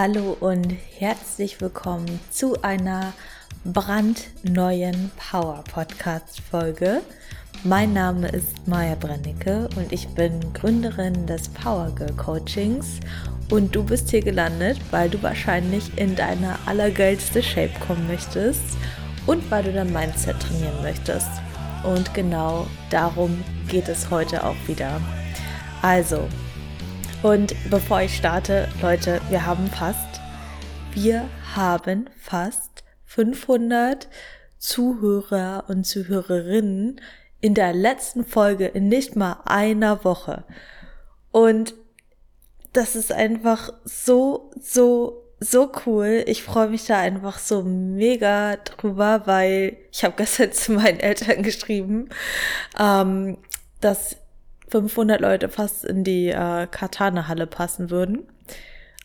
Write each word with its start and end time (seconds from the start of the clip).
Hallo 0.00 0.36
und 0.38 0.76
herzlich 0.96 1.60
willkommen 1.60 2.20
zu 2.30 2.62
einer 2.62 3.14
brandneuen 3.64 5.10
Power 5.16 5.64
Podcast 5.64 6.38
Folge. 6.38 7.00
Mein 7.64 7.94
Name 7.94 8.28
ist 8.28 8.68
Maja 8.68 8.94
Brennecke 8.94 9.68
und 9.74 9.92
ich 9.92 10.06
bin 10.10 10.52
Gründerin 10.52 11.26
des 11.26 11.48
Power 11.48 11.90
Girl 11.96 12.12
Coachings 12.12 13.00
und 13.50 13.74
du 13.74 13.82
bist 13.82 14.10
hier 14.10 14.22
gelandet, 14.22 14.78
weil 14.92 15.10
du 15.10 15.20
wahrscheinlich 15.20 15.90
in 15.98 16.14
deine 16.14 16.56
allergeilste 16.66 17.42
Shape 17.42 17.74
kommen 17.84 18.06
möchtest 18.06 18.62
und 19.26 19.50
weil 19.50 19.64
du 19.64 19.72
dein 19.72 19.92
Mindset 19.92 20.38
trainieren 20.38 20.80
möchtest. 20.80 21.30
Und 21.82 22.14
genau 22.14 22.68
darum 22.90 23.42
geht 23.66 23.88
es 23.88 24.08
heute 24.12 24.44
auch 24.44 24.68
wieder. 24.68 25.00
Also, 25.82 26.28
und 27.22 27.54
bevor 27.68 28.02
ich 28.02 28.16
starte, 28.16 28.68
Leute, 28.80 29.20
wir 29.28 29.44
haben 29.44 29.66
fast, 29.68 30.20
wir 30.92 31.28
haben 31.54 32.08
fast 32.20 32.84
500 33.06 34.08
Zuhörer 34.58 35.64
und 35.68 35.84
Zuhörerinnen 35.84 37.00
in 37.40 37.54
der 37.54 37.72
letzten 37.72 38.24
Folge 38.24 38.66
in 38.66 38.88
nicht 38.88 39.16
mal 39.16 39.40
einer 39.44 40.04
Woche. 40.04 40.44
Und 41.32 41.74
das 42.72 42.94
ist 42.94 43.12
einfach 43.12 43.72
so, 43.84 44.52
so, 44.60 45.24
so 45.40 45.72
cool. 45.86 46.24
Ich 46.26 46.42
freue 46.42 46.68
mich 46.68 46.86
da 46.86 46.98
einfach 46.98 47.38
so 47.38 47.62
mega 47.62 48.56
drüber, 48.56 49.22
weil 49.24 49.76
ich 49.90 50.04
habe 50.04 50.14
gestern 50.18 50.52
zu 50.52 50.72
meinen 50.72 51.00
Eltern 51.00 51.42
geschrieben, 51.42 52.10
ähm, 52.78 53.38
dass 53.80 54.16
500 54.70 55.20
Leute 55.20 55.48
fast 55.48 55.84
in 55.84 56.04
die 56.04 56.28
äh, 56.28 56.66
Katana-Halle 56.66 57.46
passen 57.46 57.90
würden. 57.90 58.26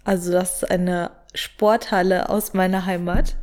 Also 0.03 0.31
das 0.31 0.63
ist 0.63 0.71
eine 0.71 1.11
Sporthalle 1.33 2.29
aus 2.29 2.53
meiner 2.53 2.85
Heimat. 2.85 3.35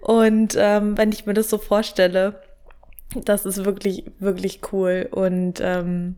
Und 0.00 0.56
ähm, 0.58 0.96
wenn 0.96 1.12
ich 1.12 1.26
mir 1.26 1.34
das 1.34 1.50
so 1.50 1.58
vorstelle, 1.58 2.40
das 3.14 3.44
ist 3.44 3.64
wirklich, 3.64 4.04
wirklich 4.18 4.60
cool. 4.72 5.08
Und 5.10 5.60
ähm, 5.60 6.16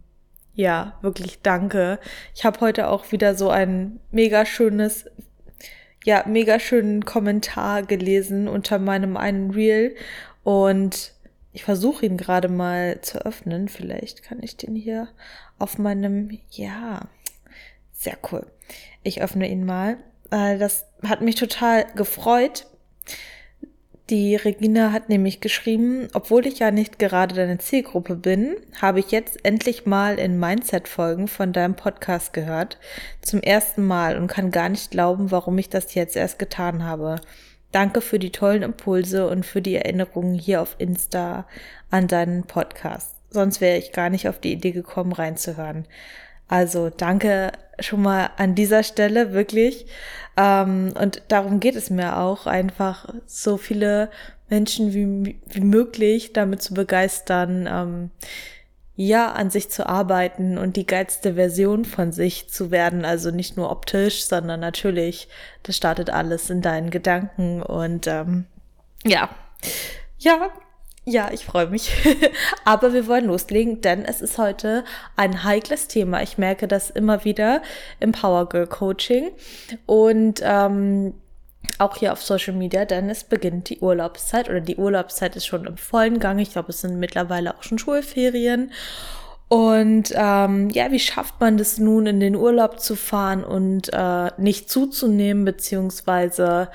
ja, 0.55 0.99
wirklich 1.03 1.41
danke. 1.43 1.99
Ich 2.35 2.45
habe 2.45 2.61
heute 2.61 2.89
auch 2.89 3.11
wieder 3.11 3.35
so 3.35 3.51
ein 3.51 4.01
mega 4.11 4.47
schönes, 4.47 5.07
ja, 6.05 6.25
mega 6.27 6.61
schönen 6.61 7.05
Kommentar 7.05 7.83
gelesen 7.83 8.47
unter 8.47 8.79
meinem 8.79 9.17
einen 9.17 9.51
Reel. 9.51 9.97
Und 10.45 11.14
ich 11.55 11.63
versuche 11.63 12.05
ihn 12.05 12.17
gerade 12.17 12.49
mal 12.49 13.01
zu 13.01 13.25
öffnen. 13.25 13.69
Vielleicht 13.69 14.25
kann 14.25 14.43
ich 14.43 14.57
den 14.57 14.75
hier 14.75 15.09
auf 15.59 15.79
meinem, 15.79 16.37
ja, 16.51 17.03
sehr 17.93 18.19
cool. 18.31 18.45
Ich 19.05 19.23
öffne 19.23 19.49
ihn 19.49 19.65
mal. 19.65 19.97
Äh, 20.33 20.59
das 20.59 20.85
hat 21.07 21.21
mich 21.21 21.37
total 21.37 21.87
gefreut. 21.95 22.67
Die 24.11 24.35
Regina 24.35 24.91
hat 24.91 25.09
nämlich 25.09 25.41
geschrieben, 25.41 26.09
obwohl 26.13 26.45
ich 26.47 26.59
ja 26.59 26.73
nicht 26.73 26.99
gerade 26.99 27.37
deine 27.37 27.59
Zielgruppe 27.59 28.17
bin, 28.17 28.57
habe 28.83 28.99
ich 28.99 29.13
jetzt 29.13 29.45
endlich 29.45 29.87
mal 29.87 30.19
in 30.19 30.39
Mindset-Folgen 30.41 31.29
von 31.29 31.53
deinem 31.53 31.77
Podcast 31.77 32.33
gehört. 32.33 32.79
Zum 33.23 33.41
ersten 33.41 33.87
Mal 33.87 34.19
und 34.19 34.27
kann 34.27 34.51
gar 34.51 34.69
nicht 34.69 34.91
glauben, 34.91 35.31
warum 35.31 35.57
ich 35.57 35.71
das 35.71 35.95
jetzt 35.95 36.17
erst 36.17 36.41
getan 36.41 36.83
habe. 36.83 37.21
Danke 37.75 38.03
für 38.03 38.21
die 38.21 38.31
tollen 38.31 38.63
Impulse 38.63 39.27
und 39.27 39.45
für 39.45 39.61
die 39.61 39.75
Erinnerungen 39.75 40.35
hier 40.35 40.63
auf 40.63 40.77
Insta 40.79 41.45
an 41.91 42.07
deinen 42.07 42.45
Podcast. 42.45 43.17
Sonst 43.31 43.61
wäre 43.61 43.79
ich 43.79 43.91
gar 43.91 44.11
nicht 44.11 44.29
auf 44.29 44.39
die 44.39 44.53
Idee 44.53 44.71
gekommen, 44.71 45.11
reinzuhören. 45.11 45.85
Also 46.47 46.89
danke 46.89 47.51
schon 47.81 48.03
mal 48.03 48.31
an 48.37 48.55
dieser 48.55 48.85
Stelle 48.85 49.33
wirklich. 49.33 49.87
Ähm, 50.37 50.95
und 51.01 51.23
darum 51.27 51.59
geht 51.59 51.75
es 51.75 51.91
mir 51.91 52.19
auch, 52.19 52.47
einfach 52.47 53.13
so 53.27 53.57
viele 53.57 54.09
Menschen 54.49 54.95
wie, 54.95 55.41
wie 55.47 55.61
möglich 55.61 56.33
damit 56.33 56.63
zu 56.63 56.75
begeistern, 56.75 57.69
ähm, 57.69 58.11
ja, 58.97 59.33
an 59.33 59.51
sich 59.51 59.71
zu 59.71 59.89
arbeiten 59.89 60.57
und 60.57 60.77
die 60.77 60.87
geilste 60.87 61.35
Version 61.35 61.85
von 61.85 62.13
sich 62.13 62.49
zu 62.49 62.71
werden. 62.71 63.05
Also 63.05 63.31
nicht 63.31 63.57
nur 63.57 63.71
optisch, 63.71 64.25
sondern 64.25 64.61
natürlich, 64.61 65.29
das 65.63 65.77
startet 65.77 66.11
alles 66.11 66.49
in 66.51 66.63
deinen 66.63 66.91
Gedanken 66.91 67.63
und 67.63 68.07
ähm, 68.07 68.47
ja, 69.05 69.29
ja, 70.19 70.51
ja, 71.05 71.31
ich 71.33 71.45
freue 71.45 71.67
mich. 71.67 71.93
Aber 72.65 72.93
wir 72.93 73.07
wollen 73.07 73.27
loslegen, 73.27 73.81
denn 73.81 74.05
es 74.05 74.23
ist 74.23 74.39
heute 74.39 74.85
ein 75.17 75.45
heikles 75.45 75.89
Thema. 75.89 76.23
Ich 76.23 76.39
merke 76.39 76.67
das 76.67 76.89
immer 76.89 77.25
wieder 77.25 77.63
im 78.01 78.13
Power 78.13 78.49
Girl 78.49 78.67
Coaching 78.67 79.33
und 79.87 80.41
ähm, 80.43 81.15
auch 81.79 81.97
hier 81.97 82.13
auf 82.13 82.23
Social 82.23 82.55
Media, 82.55 82.85
denn 82.85 83.11
es 83.11 83.25
beginnt 83.25 83.69
die 83.69 83.81
Urlaubszeit 83.81 84.49
oder 84.49 84.61
die 84.61 84.77
Urlaubszeit 84.77 85.37
ist 85.37 85.47
schon 85.47 85.67
im 85.67 85.77
vollen 85.77 86.19
Gang. 86.19 86.39
Ich 86.39 86.53
glaube, 86.53 86.71
es 86.71 86.81
sind 86.81 86.99
mittlerweile 86.99 87.57
auch 87.57 87.63
schon 87.63 87.79
Schulferien. 87.79 88.73
Und 89.49 90.13
ähm, 90.15 90.71
ja, 90.71 90.91
wie 90.91 90.99
schafft 90.99 91.41
man 91.41 91.57
das 91.59 91.79
nun, 91.79 92.07
in 92.07 92.21
den 92.21 92.35
Urlaub 92.35 92.81
zu 92.81 92.97
fahren 92.97 93.45
und 93.45 93.93
äh, 93.93 94.31
nicht 94.39 94.71
zuzunehmen, 94.71 95.45
beziehungsweise 95.45 96.71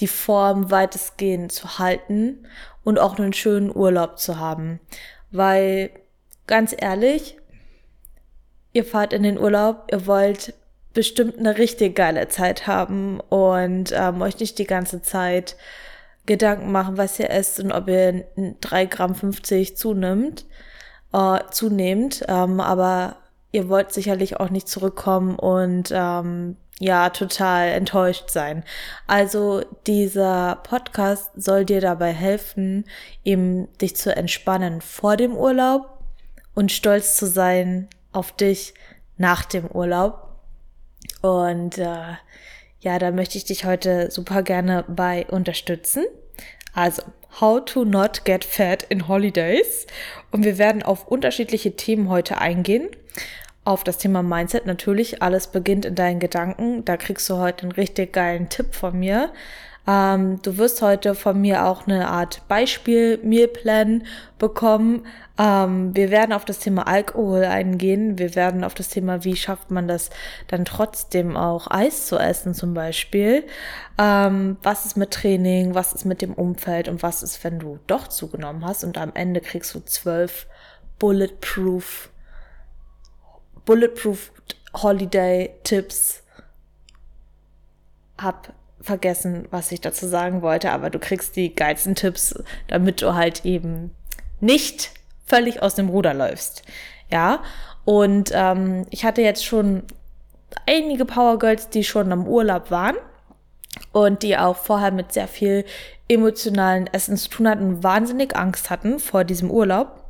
die 0.00 0.06
Form 0.06 0.70
weitestgehend 0.70 1.52
zu 1.52 1.78
halten 1.78 2.46
und 2.84 2.98
auch 2.98 3.18
einen 3.18 3.32
schönen 3.32 3.74
Urlaub 3.74 4.18
zu 4.18 4.38
haben? 4.38 4.80
Weil, 5.30 5.90
ganz 6.46 6.74
ehrlich, 6.76 7.36
ihr 8.72 8.84
fahrt 8.84 9.12
in 9.12 9.22
den 9.22 9.38
Urlaub, 9.38 9.88
ihr 9.90 10.06
wollt 10.06 10.54
bestimmt 10.92 11.38
eine 11.38 11.58
richtig 11.58 11.94
geile 11.94 12.28
Zeit 12.28 12.66
haben 12.66 13.20
und 13.20 13.92
ähm, 13.94 14.22
euch 14.22 14.38
nicht 14.38 14.58
die 14.58 14.66
ganze 14.66 15.02
Zeit 15.02 15.56
Gedanken 16.26 16.70
machen, 16.70 16.96
was 16.96 17.18
ihr 17.18 17.30
esst 17.30 17.60
und 17.60 17.72
ob 17.72 17.88
ihr 17.88 18.24
3 18.60 18.86
Gramm 18.86 19.14
50 19.14 19.76
zunimmt, 19.76 20.46
äh, 21.12 21.38
zunehmt. 21.50 22.24
Ähm, 22.28 22.60
aber 22.60 23.16
ihr 23.52 23.68
wollt 23.68 23.92
sicherlich 23.92 24.38
auch 24.38 24.50
nicht 24.50 24.68
zurückkommen 24.68 25.36
und 25.36 25.90
ähm, 25.92 26.56
ja, 26.78 27.10
total 27.10 27.68
enttäuscht 27.68 28.30
sein. 28.30 28.64
Also 29.06 29.62
dieser 29.86 30.60
Podcast 30.62 31.30
soll 31.36 31.64
dir 31.66 31.80
dabei 31.80 32.12
helfen, 32.12 32.84
eben 33.22 33.68
dich 33.78 33.96
zu 33.96 34.16
entspannen 34.16 34.80
vor 34.80 35.16
dem 35.16 35.36
Urlaub 35.36 35.98
und 36.54 36.72
stolz 36.72 37.16
zu 37.16 37.26
sein 37.26 37.88
auf 38.12 38.32
dich 38.32 38.72
nach 39.18 39.44
dem 39.44 39.66
Urlaub 39.66 40.29
und 41.20 41.78
äh, 41.78 42.14
ja, 42.80 42.98
da 42.98 43.10
möchte 43.10 43.36
ich 43.36 43.44
dich 43.44 43.64
heute 43.64 44.10
super 44.10 44.42
gerne 44.42 44.84
bei 44.88 45.26
unterstützen. 45.26 46.04
Also, 46.72 47.02
How 47.38 47.64
to 47.64 47.84
not 47.84 48.24
get 48.24 48.44
fat 48.44 48.82
in 48.82 49.06
holidays. 49.06 49.86
Und 50.32 50.44
wir 50.44 50.58
werden 50.58 50.82
auf 50.82 51.06
unterschiedliche 51.06 51.76
Themen 51.76 52.08
heute 52.08 52.38
eingehen. 52.38 52.88
Auf 53.64 53.84
das 53.84 53.98
Thema 53.98 54.22
Mindset 54.22 54.66
natürlich. 54.66 55.22
Alles 55.22 55.46
beginnt 55.46 55.84
in 55.84 55.94
deinen 55.94 56.18
Gedanken. 56.18 56.84
Da 56.84 56.96
kriegst 56.96 57.30
du 57.30 57.36
heute 57.36 57.62
einen 57.62 57.72
richtig 57.72 58.12
geilen 58.12 58.48
Tipp 58.48 58.74
von 58.74 58.98
mir. 58.98 59.32
Ähm, 59.86 60.40
du 60.42 60.58
wirst 60.58 60.82
heute 60.82 61.14
von 61.14 61.40
mir 61.40 61.64
auch 61.66 61.86
eine 61.86 62.08
Art 62.08 62.46
Beispiel-Mealplan 62.48 64.04
bekommen. 64.38 65.06
Ähm, 65.38 65.96
wir 65.96 66.10
werden 66.10 66.32
auf 66.32 66.44
das 66.44 66.58
Thema 66.58 66.86
Alkohol 66.86 67.44
eingehen. 67.44 68.18
Wir 68.18 68.34
werden 68.34 68.62
auf 68.62 68.74
das 68.74 68.88
Thema, 68.88 69.24
wie 69.24 69.36
schafft 69.36 69.70
man 69.70 69.88
das 69.88 70.10
dann 70.48 70.64
trotzdem 70.64 71.36
auch 71.36 71.66
Eis 71.70 72.06
zu 72.06 72.18
essen 72.18 72.54
zum 72.54 72.74
Beispiel. 72.74 73.44
Ähm, 73.98 74.58
was 74.62 74.84
ist 74.84 74.96
mit 74.96 75.12
Training? 75.12 75.74
Was 75.74 75.92
ist 75.92 76.04
mit 76.04 76.20
dem 76.20 76.34
Umfeld? 76.34 76.88
Und 76.88 77.02
was 77.02 77.22
ist, 77.22 77.42
wenn 77.42 77.58
du 77.58 77.78
doch 77.86 78.08
zugenommen 78.08 78.64
hast? 78.66 78.84
Und 78.84 78.98
am 78.98 79.12
Ende 79.14 79.40
kriegst 79.40 79.74
du 79.74 79.80
zwölf 79.80 80.46
Bulletproof, 80.98 82.10
Bulletproof 83.64 84.30
Holiday 84.74 85.50
Tipps. 85.64 86.22
Hab 88.18 88.52
vergessen, 88.80 89.46
was 89.50 89.72
ich 89.72 89.80
dazu 89.80 90.06
sagen 90.06 90.42
wollte, 90.42 90.72
aber 90.72 90.90
du 90.90 90.98
kriegst 90.98 91.36
die 91.36 91.54
geilsten 91.54 91.94
Tipps, 91.94 92.34
damit 92.68 93.02
du 93.02 93.14
halt 93.14 93.44
eben 93.44 93.90
nicht 94.40 94.90
völlig 95.26 95.62
aus 95.62 95.74
dem 95.74 95.88
Ruder 95.88 96.14
läufst. 96.14 96.62
Ja, 97.10 97.42
und 97.84 98.30
ähm, 98.34 98.86
ich 98.90 99.04
hatte 99.04 99.22
jetzt 99.22 99.44
schon 99.44 99.82
einige 100.66 101.04
Power 101.04 101.38
Girls, 101.38 101.68
die 101.68 101.84
schon 101.84 102.12
am 102.12 102.26
Urlaub 102.26 102.70
waren 102.70 102.96
und 103.92 104.22
die 104.22 104.36
auch 104.36 104.56
vorher 104.56 104.90
mit 104.90 105.12
sehr 105.12 105.28
viel 105.28 105.64
emotionalen 106.08 106.86
Essen 106.88 107.16
zu 107.16 107.28
tun 107.28 107.48
hatten, 107.48 107.82
wahnsinnig 107.82 108.36
Angst 108.36 108.70
hatten 108.70 108.98
vor 108.98 109.24
diesem 109.24 109.50
Urlaub. 109.50 110.04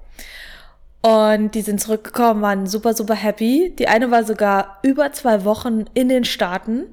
Und 1.02 1.55
die 1.55 1.62
sind 1.62 1.81
zurückgekommen, 1.81 2.43
waren 2.43 2.66
super, 2.66 2.93
super 2.93 3.14
happy. 3.14 3.75
Die 3.78 3.88
eine 3.88 4.11
war 4.11 4.25
sogar 4.25 4.78
über 4.82 5.12
zwei 5.12 5.44
Wochen 5.44 5.87
in 5.94 6.08
den 6.08 6.25
Staaten 6.25 6.84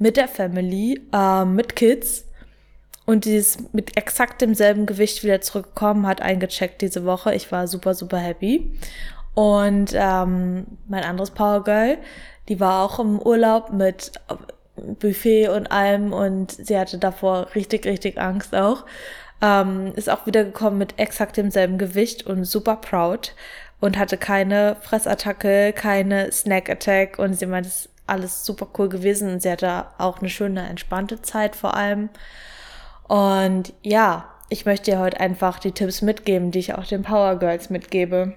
mit 0.00 0.16
der 0.16 0.26
Family, 0.26 1.00
äh, 1.12 1.44
mit 1.44 1.76
Kids. 1.76 2.26
Und 3.06 3.24
die 3.24 3.36
ist 3.36 3.72
mit 3.74 3.96
exakt 3.96 4.40
demselben 4.40 4.86
Gewicht 4.86 5.22
wieder 5.22 5.40
zurückgekommen, 5.40 6.06
hat 6.06 6.22
eingecheckt 6.22 6.80
diese 6.80 7.04
Woche. 7.04 7.34
Ich 7.34 7.52
war 7.52 7.68
super, 7.68 7.94
super 7.94 8.18
happy. 8.18 8.72
Und 9.34 9.92
ähm, 9.94 10.66
mein 10.88 11.04
anderes 11.04 11.30
Power 11.30 11.62
Girl, 11.62 11.98
die 12.48 12.58
war 12.60 12.84
auch 12.84 12.98
im 12.98 13.20
Urlaub 13.20 13.72
mit 13.72 14.12
Buffet 14.76 15.48
und 15.48 15.70
allem 15.70 16.12
und 16.12 16.52
sie 16.52 16.78
hatte 16.78 16.98
davor 16.98 17.48
richtig, 17.54 17.84
richtig 17.84 18.18
Angst 18.18 18.54
auch. 18.54 18.86
Ähm, 19.42 19.92
ist 19.96 20.08
auch 20.08 20.26
wieder 20.26 20.44
gekommen 20.44 20.78
mit 20.78 20.98
exakt 20.98 21.36
demselben 21.36 21.78
Gewicht 21.78 22.26
und 22.26 22.44
super 22.44 22.76
proud 22.76 23.34
und 23.80 23.98
hatte 23.98 24.16
keine 24.16 24.76
Fressattacke, 24.80 25.72
keine 25.74 26.30
Snack-Attack 26.32 27.18
und 27.18 27.34
sie 27.34 27.46
meint, 27.46 27.66
es 27.66 27.89
alles 28.10 28.44
super 28.44 28.68
cool 28.78 28.88
gewesen 28.88 29.32
und 29.32 29.42
sie 29.42 29.50
hatte 29.50 29.86
auch 29.98 30.18
eine 30.18 30.28
schöne, 30.28 30.68
entspannte 30.68 31.22
Zeit 31.22 31.56
vor 31.56 31.74
allem. 31.74 32.10
Und 33.08 33.72
ja, 33.82 34.28
ich 34.48 34.66
möchte 34.66 34.90
dir 34.90 34.98
heute 34.98 35.20
einfach 35.20 35.58
die 35.58 35.72
Tipps 35.72 36.02
mitgeben, 36.02 36.50
die 36.50 36.58
ich 36.58 36.74
auch 36.74 36.84
den 36.84 37.02
Power 37.02 37.36
Girls 37.38 37.70
mitgebe. 37.70 38.34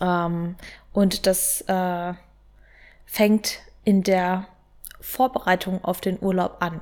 Ähm, 0.00 0.56
und 0.92 1.26
das 1.26 1.62
äh, 1.62 2.14
fängt 3.04 3.58
in 3.84 4.02
der 4.02 4.46
Vorbereitung 5.00 5.84
auf 5.84 6.00
den 6.00 6.18
Urlaub 6.20 6.56
an. 6.60 6.80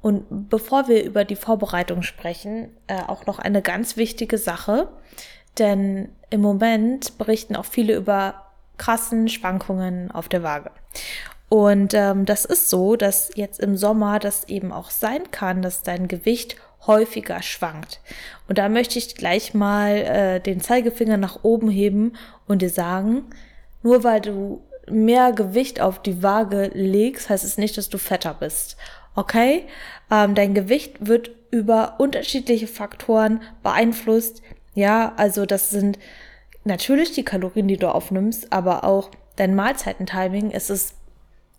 Und 0.00 0.48
bevor 0.48 0.88
wir 0.88 1.04
über 1.04 1.24
die 1.24 1.36
Vorbereitung 1.36 2.02
sprechen, 2.02 2.70
äh, 2.86 3.02
auch 3.02 3.26
noch 3.26 3.38
eine 3.38 3.62
ganz 3.62 3.96
wichtige 3.96 4.38
Sache, 4.38 4.88
denn 5.58 6.10
im 6.30 6.40
Moment 6.40 7.18
berichten 7.18 7.56
auch 7.56 7.64
viele 7.64 7.94
über 7.94 8.47
krassen 8.78 9.28
Schwankungen 9.28 10.10
auf 10.10 10.28
der 10.28 10.42
Waage. 10.42 10.70
Und 11.48 11.94
ähm, 11.94 12.26
das 12.26 12.44
ist 12.44 12.68
so, 12.68 12.96
dass 12.96 13.30
jetzt 13.34 13.60
im 13.60 13.76
Sommer 13.76 14.18
das 14.18 14.48
eben 14.48 14.72
auch 14.72 14.90
sein 14.90 15.30
kann, 15.30 15.62
dass 15.62 15.82
dein 15.82 16.08
Gewicht 16.08 16.56
häufiger 16.86 17.42
schwankt. 17.42 18.00
Und 18.48 18.58
da 18.58 18.68
möchte 18.68 18.98
ich 18.98 19.14
gleich 19.14 19.54
mal 19.54 19.96
äh, 19.96 20.40
den 20.40 20.60
Zeigefinger 20.60 21.16
nach 21.16 21.40
oben 21.42 21.68
heben 21.70 22.12
und 22.46 22.62
dir 22.62 22.70
sagen, 22.70 23.24
nur 23.82 24.04
weil 24.04 24.20
du 24.20 24.62
mehr 24.90 25.32
Gewicht 25.32 25.80
auf 25.80 26.00
die 26.00 26.22
Waage 26.22 26.70
legst, 26.74 27.28
heißt 27.30 27.44
es 27.44 27.58
nicht, 27.58 27.76
dass 27.76 27.88
du 27.88 27.98
fetter 27.98 28.34
bist. 28.34 28.76
Okay? 29.14 29.64
Ähm, 30.10 30.34
dein 30.34 30.54
Gewicht 30.54 31.06
wird 31.06 31.30
über 31.50 31.96
unterschiedliche 31.98 32.66
Faktoren 32.66 33.42
beeinflusst. 33.62 34.42
Ja, 34.74 35.12
also 35.16 35.46
das 35.46 35.70
sind 35.70 35.98
natürlich 36.64 37.12
die 37.12 37.24
Kalorien, 37.24 37.68
die 37.68 37.76
du 37.76 37.92
aufnimmst, 37.92 38.52
aber 38.52 38.84
auch 38.84 39.10
dein 39.36 39.54
Mahlzeitentiming. 39.54 40.50
Es 40.50 40.70
ist 40.70 40.94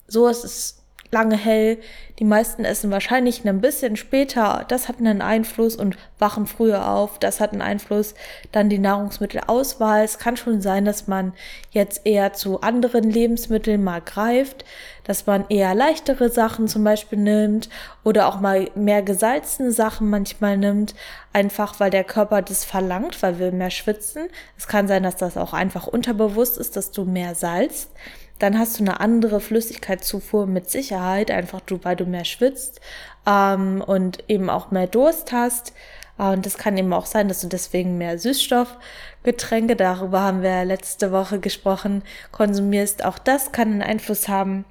so, 0.08 0.28
es 0.28 0.44
ist 0.44 0.79
lange 1.12 1.38
hell. 1.38 1.78
Die 2.20 2.26
meisten 2.26 2.66
essen 2.66 2.92
wahrscheinlich 2.92 3.48
ein 3.48 3.62
bisschen 3.62 3.96
später. 3.96 4.66
Das 4.68 4.88
hat 4.88 5.00
einen 5.00 5.22
Einfluss 5.22 5.76
und 5.76 5.98
wachen 6.20 6.46
früher 6.46 6.90
auf. 6.90 7.18
Das 7.18 7.40
hat 7.40 7.54
einen 7.54 7.62
Einfluss. 7.62 8.14
Dann 8.52 8.70
die 8.70 8.78
Nahrungsmittelauswahl. 8.78 10.04
Es 10.04 10.20
kann 10.20 10.38
schon 10.38 10.62
sein, 10.62 10.86
dass 10.86 11.08
man 11.08 11.34
jetzt 11.72 12.06
eher 12.06 12.34
zu 12.34 12.62
anderen 12.62 13.10
Lebensmitteln 13.10 13.84
mal 13.84 14.02
greift, 14.02 14.66
dass 15.06 15.26
man 15.26 15.46
eher 15.50 15.74
leichtere 15.74 16.30
Sachen 16.30 16.68
zum 16.68 16.84
Beispiel 16.84 17.20
nimmt 17.20 17.70
oder 18.04 18.28
auch 18.28 18.40
mal 18.40 18.70
mehr 18.76 19.02
gesalzene 19.02 19.72
Sachen 19.72 20.10
manchmal 20.10 20.58
nimmt. 20.58 20.94
Einfach 21.32 21.80
weil 21.80 21.90
der 21.90 22.04
Körper 22.04 22.42
das 22.42 22.66
verlangt, 22.66 23.22
weil 23.24 23.40
wir 23.40 23.52
mehr 23.52 23.72
schwitzen. 23.72 24.28
Es 24.58 24.68
kann 24.68 24.88
sein, 24.88 25.04
dass 25.04 25.16
das 25.16 25.38
auch 25.38 25.54
einfach 25.54 25.88
unterbewusst 25.88 26.58
ist, 26.58 26.76
dass 26.76 26.92
du 26.92 27.06
mehr 27.06 27.34
salzt 27.34 27.92
dann 28.40 28.58
hast 28.58 28.80
du 28.80 28.84
eine 28.84 29.00
andere 29.00 29.40
Flüssigkeitszufuhr 29.42 30.48
mit 30.48 30.70
Sicherheit, 30.70 31.30
einfach 31.30 31.62
du, 31.62 31.80
weil 31.84 31.96
du 31.96 32.06
mehr 32.06 32.26
schwitzt 32.26 32.80
ähm, 33.28 33.84
und 33.86 34.24
eben 34.30 34.50
auch 34.50 34.72
mehr 34.72 34.88
Durst 34.88 35.32
hast. 35.32 35.74
Und 36.18 36.46
das 36.46 36.58
kann 36.58 36.78
eben 36.78 36.92
auch 36.92 37.06
sein, 37.06 37.30
dass 37.30 37.42
du 37.42 37.48
deswegen 37.48 37.98
mehr 37.98 38.20
Süßstoffgetränke, 38.20 39.78
darüber 39.78 40.22
haben 40.22 40.42
wir 40.42 40.66
letzte 40.66 41.14
Woche 41.14 41.40
gesprochen, 41.40 42.04
konsumierst. 42.32 43.06
Auch 43.06 43.20
das 43.20 43.54
kann 43.54 43.72
einen 43.72 43.82
Einfluss 43.82 44.28
haben. 44.28 44.66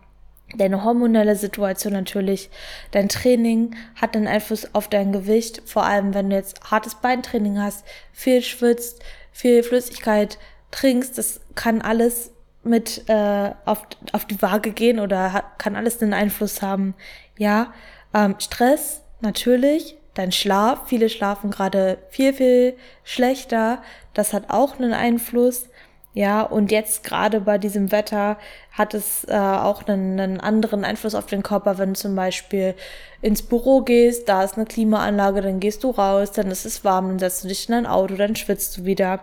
Deine 0.57 0.83
hormonelle 0.83 1.37
Situation 1.37 1.93
natürlich, 1.93 2.51
dein 2.91 3.11
Training 3.11 3.77
hat 3.95 4.17
einen 4.17 4.27
Einfluss 4.27 4.75
auf 4.75 4.89
dein 4.89 5.13
Gewicht, 5.13 5.63
vor 5.67 5.85
allem 5.85 6.15
wenn 6.15 6.31
du 6.31 6.37
jetzt 6.37 6.71
hartes 6.71 6.95
Beintraining 6.95 7.61
hast, 7.61 7.85
viel 8.13 8.43
schwitzt, 8.43 9.03
viel 9.31 9.63
Flüssigkeit 9.63 10.39
trinkst, 10.71 11.19
das 11.19 11.41
kann 11.55 11.83
alles 11.83 12.31
mit 12.69 13.09
äh, 13.09 13.51
auf, 13.65 13.87
auf 14.13 14.25
die 14.25 14.41
Waage 14.41 14.73
gehen 14.73 15.01
oder 15.01 15.33
hat, 15.33 15.59
kann 15.59 15.77
alles 15.77 16.03
einen 16.03 16.15
Einfluss 16.15 16.63
haben. 16.63 16.95
Ja, 17.39 17.73
ähm, 18.15 18.37
Stress 18.39 19.03
natürlich, 19.21 19.97
dein 20.15 20.33
Schlaf, 20.33 20.83
viele 20.87 21.09
schlafen 21.09 21.51
gerade 21.51 21.99
viel, 22.11 22.33
viel 22.33 22.75
schlechter, 23.05 23.83
das 24.15 24.33
hat 24.33 24.51
auch 24.51 24.79
einen 24.79 24.93
Einfluss. 24.93 25.69
Ja, 26.15 26.43
und 26.43 26.73
jetzt 26.73 27.05
gerade 27.05 27.41
bei 27.41 27.59
diesem 27.59 27.93
Wetter 27.93 28.39
hat 28.73 28.93
es 28.95 29.25
äh, 29.29 29.37
auch 29.37 29.87
einen, 29.87 30.19
einen 30.19 30.41
anderen 30.41 30.85
Einfluss 30.85 31.15
auf 31.15 31.27
den 31.27 31.45
Körper, 31.45 31.79
wenn 31.79 31.91
du 31.91 32.01
zum 32.01 32.17
Beispiel 32.17 32.75
ins 33.21 33.43
Büro 33.43 33.83
gehst, 33.83 34.29
da 34.29 34.43
ist 34.43 34.57
eine 34.57 34.67
Klimaanlage, 34.67 35.43
dann 35.43 35.61
gehst 35.61 35.85
du 35.85 35.91
raus, 35.91 36.33
dann 36.33 36.51
ist 36.51 36.65
es 36.65 36.83
warm, 36.85 37.09
dann 37.09 37.19
setzt 37.21 37.45
du 37.45 37.49
dich 37.49 37.69
in 37.69 37.75
dein 37.75 37.87
Auto, 37.87 38.17
dann 38.17 38.35
schwitzt 38.35 38.79
du 38.79 38.85
wieder. 38.85 39.21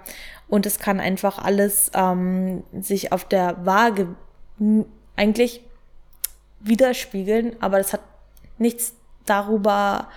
Und 0.48 0.66
es 0.66 0.80
kann 0.80 1.00
einfach 1.00 1.40
alles 1.40 1.92
ähm, 1.94 2.64
sich 2.80 3.12
auf 3.12 3.26
der 3.26 3.66
Waage 3.66 4.08
eigentlich 5.16 5.62
widerspiegeln, 6.60 7.56
aber 7.62 7.78
das 7.78 7.94
hat 7.94 8.02
nichts 8.58 8.94
darüber 9.26 10.08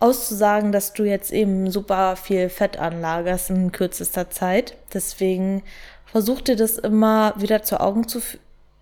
auszusagen, 0.00 0.70
dass 0.70 0.92
du 0.92 1.04
jetzt 1.04 1.32
eben 1.32 1.70
super 1.70 2.16
viel 2.16 2.48
Fett 2.48 2.78
anlagerst 2.78 3.50
in 3.50 3.72
kürzester 3.72 4.30
Zeit. 4.30 4.76
Deswegen 4.94 5.62
versuch 6.06 6.40
dir 6.40 6.56
das 6.56 6.78
immer 6.78 7.34
wieder 7.36 7.62
zu 7.62 7.80
Augen 7.80 8.06
zu, 8.06 8.20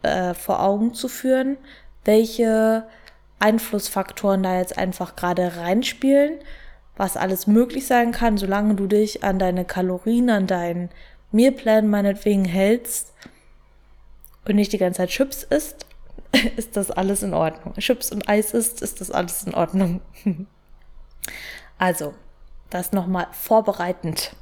äh, 0.03 0.35
vor 0.35 0.63
Augen 0.63 0.95
zu 0.95 1.09
führen, 1.09 1.57
welche 2.05 2.85
Einflussfaktoren 3.39 4.43
da 4.43 4.59
jetzt 4.59 4.77
einfach 4.77 5.17
gerade 5.17 5.57
reinspielen 5.57 6.39
was 6.97 7.17
alles 7.17 7.47
möglich 7.47 7.87
sein 7.87 8.13
kann, 8.13 8.39
solange 8.39 8.75
du 8.75 8.87
dich 8.87 9.23
an 9.23 9.39
deine 9.39 9.65
Kalorien, 9.65 10.31
an 10.31 10.47
deinen 10.47 10.91
Mealplan 11.31 11.89
meinetwegen 11.89 12.45
hältst 12.45 13.13
und 14.47 14.57
nicht 14.57 14.73
die 14.73 14.79
ganze 14.79 14.99
Zeit 14.99 15.11
Chips 15.11 15.43
isst, 15.43 15.87
ist 16.57 16.77
das 16.77 16.91
alles 16.91 17.23
in 17.23 17.35
Ordnung. 17.35 17.75
Chips 17.75 18.13
und 18.13 18.29
Eis 18.29 18.55
isst, 18.55 18.83
ist 18.83 19.01
das 19.01 19.11
alles 19.11 19.45
in 19.45 19.55
Ordnung. 19.55 20.01
also, 21.79 22.15
das 22.71 22.93
nochmal 22.93 23.29
vorbereitend. 23.33 24.35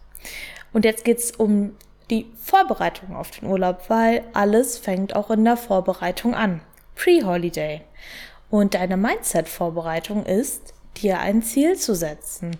Und 0.72 0.84
jetzt 0.84 1.04
geht's 1.04 1.30
um 1.32 1.76
die 2.10 2.26
Vorbereitung 2.36 3.16
auf 3.16 3.30
den 3.30 3.48
Urlaub, 3.48 3.84
weil 3.88 4.24
alles 4.32 4.78
fängt 4.78 5.16
auch 5.16 5.30
in 5.30 5.44
der 5.44 5.56
Vorbereitung 5.56 6.34
an. 6.34 6.60
Pre-Holiday. 6.96 7.82
Und 8.50 8.74
deine 8.74 8.96
Mindset-Vorbereitung 8.96 10.26
ist, 10.26 10.74
dir 11.02 11.20
ein 11.20 11.42
Ziel 11.42 11.76
zu 11.76 11.94
setzen. 11.94 12.56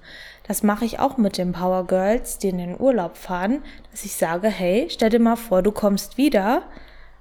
Das 0.46 0.62
mache 0.62 0.84
ich 0.84 0.98
auch 0.98 1.16
mit 1.16 1.38
den 1.38 1.52
Power 1.52 1.86
Girls, 1.86 2.38
die 2.38 2.48
in 2.48 2.58
den 2.58 2.78
Urlaub 2.78 3.16
fahren, 3.16 3.62
dass 3.90 4.04
ich 4.04 4.14
sage, 4.14 4.48
hey, 4.48 4.88
stell 4.90 5.10
dir 5.10 5.20
mal 5.20 5.36
vor, 5.36 5.62
du 5.62 5.72
kommst 5.72 6.18
wieder. 6.18 6.62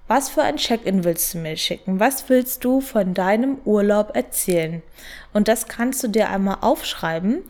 Was 0.07 0.29
für 0.29 0.43
ein 0.43 0.57
Check-in 0.57 1.05
willst 1.05 1.33
du 1.33 1.37
mir 1.37 1.55
schicken? 1.55 1.99
Was 1.99 2.27
willst 2.27 2.65
du 2.65 2.81
von 2.81 3.13
deinem 3.13 3.59
Urlaub 3.63 4.15
erzählen? 4.15 4.83
Und 5.31 5.47
das 5.47 5.67
kannst 5.67 6.03
du 6.03 6.09
dir 6.09 6.29
einmal 6.29 6.57
aufschreiben, 6.59 7.43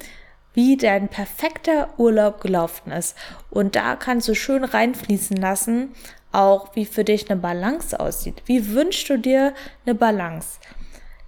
wie 0.54 0.78
dein 0.78 1.08
perfekter 1.08 1.90
Urlaub 1.98 2.42
gelaufen 2.42 2.92
ist. 2.92 3.18
Und 3.50 3.76
da 3.76 3.96
kannst 3.96 4.28
du 4.28 4.36
schön 4.36 4.64
reinfließen 4.64 5.38
lassen, 5.38 5.94
auch 6.32 6.76
wie 6.76 6.86
für 6.86 7.04
dich 7.04 7.30
eine 7.30 7.40
Balance 7.40 8.00
aussieht. 8.00 8.44
Wie 8.46 8.70
wünschst 8.70 9.10
du 9.10 9.18
dir 9.18 9.54
eine 9.86 9.96
Balance? 9.96 10.60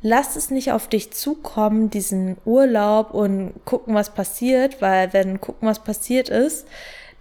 Lass 0.06 0.36
es 0.36 0.52
nicht 0.52 0.72
auf 0.72 0.88
dich 0.88 1.12
zukommen, 1.14 1.90
diesen 1.90 2.38
Urlaub 2.46 3.12
und 3.12 3.54
gucken, 3.66 3.96
was 3.96 4.14
passiert, 4.14 4.80
weil 4.80 5.12
wenn 5.14 5.42
gucken, 5.42 5.68
was 5.68 5.80
passiert 5.80 6.30
ist, 6.30 6.68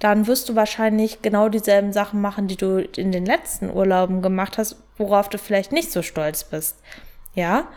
dann 0.00 0.26
wirst 0.26 0.50
du 0.50 0.54
wahrscheinlich 0.54 1.22
genau 1.22 1.48
dieselben 1.48 1.94
Sachen 1.94 2.20
machen, 2.20 2.46
die 2.46 2.58
du 2.58 2.86
in 2.96 3.10
den 3.10 3.24
letzten 3.24 3.70
Urlauben 3.70 4.20
gemacht 4.20 4.58
hast, 4.58 4.76
worauf 4.98 5.30
du 5.30 5.38
vielleicht 5.38 5.72
nicht 5.72 5.92
so 5.92 6.02
stolz 6.02 6.44
bist. 6.44 6.76
Ja, 7.34 7.68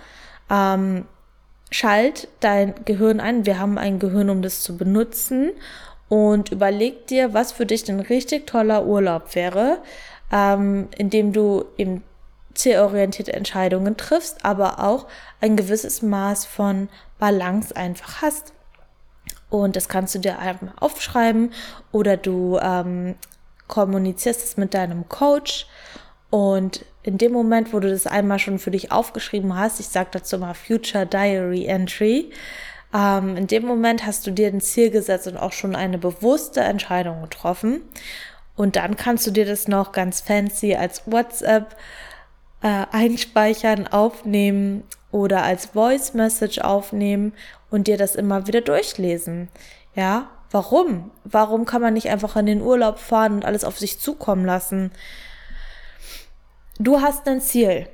ähm, 0.50 1.06
schalt 1.72 2.28
dein 2.42 2.76
Gehirn 2.84 3.22
ein. 3.22 3.46
Wir 3.46 3.60
haben 3.60 3.78
ein 3.78 4.00
Gehirn, 4.00 4.30
um 4.30 4.42
das 4.42 4.62
zu 4.62 4.76
benutzen. 4.76 5.52
Und 6.10 6.52
überleg 6.52 7.08
dir, 7.08 7.34
was 7.34 7.54
für 7.54 7.66
dich 7.66 7.90
ein 7.90 8.02
richtig 8.02 8.46
toller 8.46 8.86
Urlaub 8.86 9.36
wäre, 9.36 9.78
ähm, 10.34 10.90
indem 10.98 11.32
du 11.32 11.64
eben 11.78 12.04
zielorientierte 12.58 13.34
Entscheidungen 13.34 13.98
triffst, 13.98 14.44
aber 14.44 14.84
auch 14.84 15.08
ein 15.42 15.56
gewisses 15.56 16.02
Maß 16.02 16.46
von 16.46 16.90
Balance 17.20 17.76
einfach 17.76 18.22
hast. 18.22 18.54
Und 19.50 19.76
das 19.76 19.88
kannst 19.88 20.16
du 20.16 20.20
dir 20.20 20.40
einmal 20.40 20.74
aufschreiben 20.80 21.54
oder 21.92 22.18
du 22.18 22.60
ähm, 22.62 23.16
kommunizierst 23.68 24.44
es 24.44 24.58
mit 24.58 24.74
deinem 24.74 25.08
Coach. 25.08 25.68
Und 26.30 26.84
in 27.04 27.18
dem 27.18 27.32
Moment, 27.32 27.72
wo 27.72 27.80
du 27.80 27.90
das 27.90 28.06
einmal 28.06 28.40
schon 28.40 28.60
für 28.60 28.72
dich 28.72 28.92
aufgeschrieben 28.92 29.58
hast, 29.58 29.80
ich 29.80 29.88
sage 29.88 30.10
dazu 30.12 30.38
mal 30.38 30.54
Future 30.54 31.06
Diary 31.06 31.66
Entry, 31.66 32.32
ähm, 32.94 33.38
in 33.38 33.48
dem 33.48 33.66
Moment 33.66 34.06
hast 34.06 34.28
du 34.28 34.32
dir 34.32 34.48
ein 34.48 34.62
Ziel 34.62 34.92
gesetzt 34.92 35.28
und 35.28 35.38
auch 35.38 35.54
schon 35.54 35.76
eine 35.76 35.98
bewusste 35.98 36.62
Entscheidung 36.62 37.22
getroffen. 37.22 37.82
Und 38.56 38.76
dann 38.76 38.98
kannst 38.98 39.28
du 39.28 39.32
dir 39.32 39.46
das 39.46 39.68
noch 39.68 39.92
ganz 39.92 40.20
fancy 40.20 40.76
als 40.76 41.04
WhatsApp 41.06 41.76
äh, 42.62 42.86
einspeichern, 42.92 43.88
aufnehmen 43.88 44.84
oder 45.12 45.44
als 45.44 45.68
Voice 45.68 46.14
Message 46.14 46.60
aufnehmen 46.60 47.34
und 47.70 47.88
dir 47.88 47.98
das 47.98 48.16
immer 48.16 48.48
wieder 48.48 48.62
durchlesen. 48.62 49.50
Ja, 49.96 50.30
warum? 50.52 51.12
Warum 51.24 51.66
kann 51.66 51.82
man 51.82 51.94
nicht 51.94 52.10
einfach 52.10 52.36
in 52.36 52.46
den 52.46 52.62
Urlaub 52.62 53.00
fahren 53.00 53.34
und 53.34 53.46
alles 53.46 53.64
auf 53.64 53.78
sich 53.80 54.00
zukommen 54.00 54.46
lassen? 54.46 54.92
Du 56.80 57.02
hast 57.02 57.28
ein 57.28 57.42
Ziel 57.42 57.88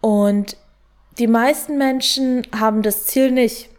und 0.00 0.56
die 1.18 1.26
meisten 1.26 1.78
Menschen 1.78 2.46
haben 2.56 2.82
das 2.82 3.06
Ziel 3.06 3.30
nicht. 3.30 3.70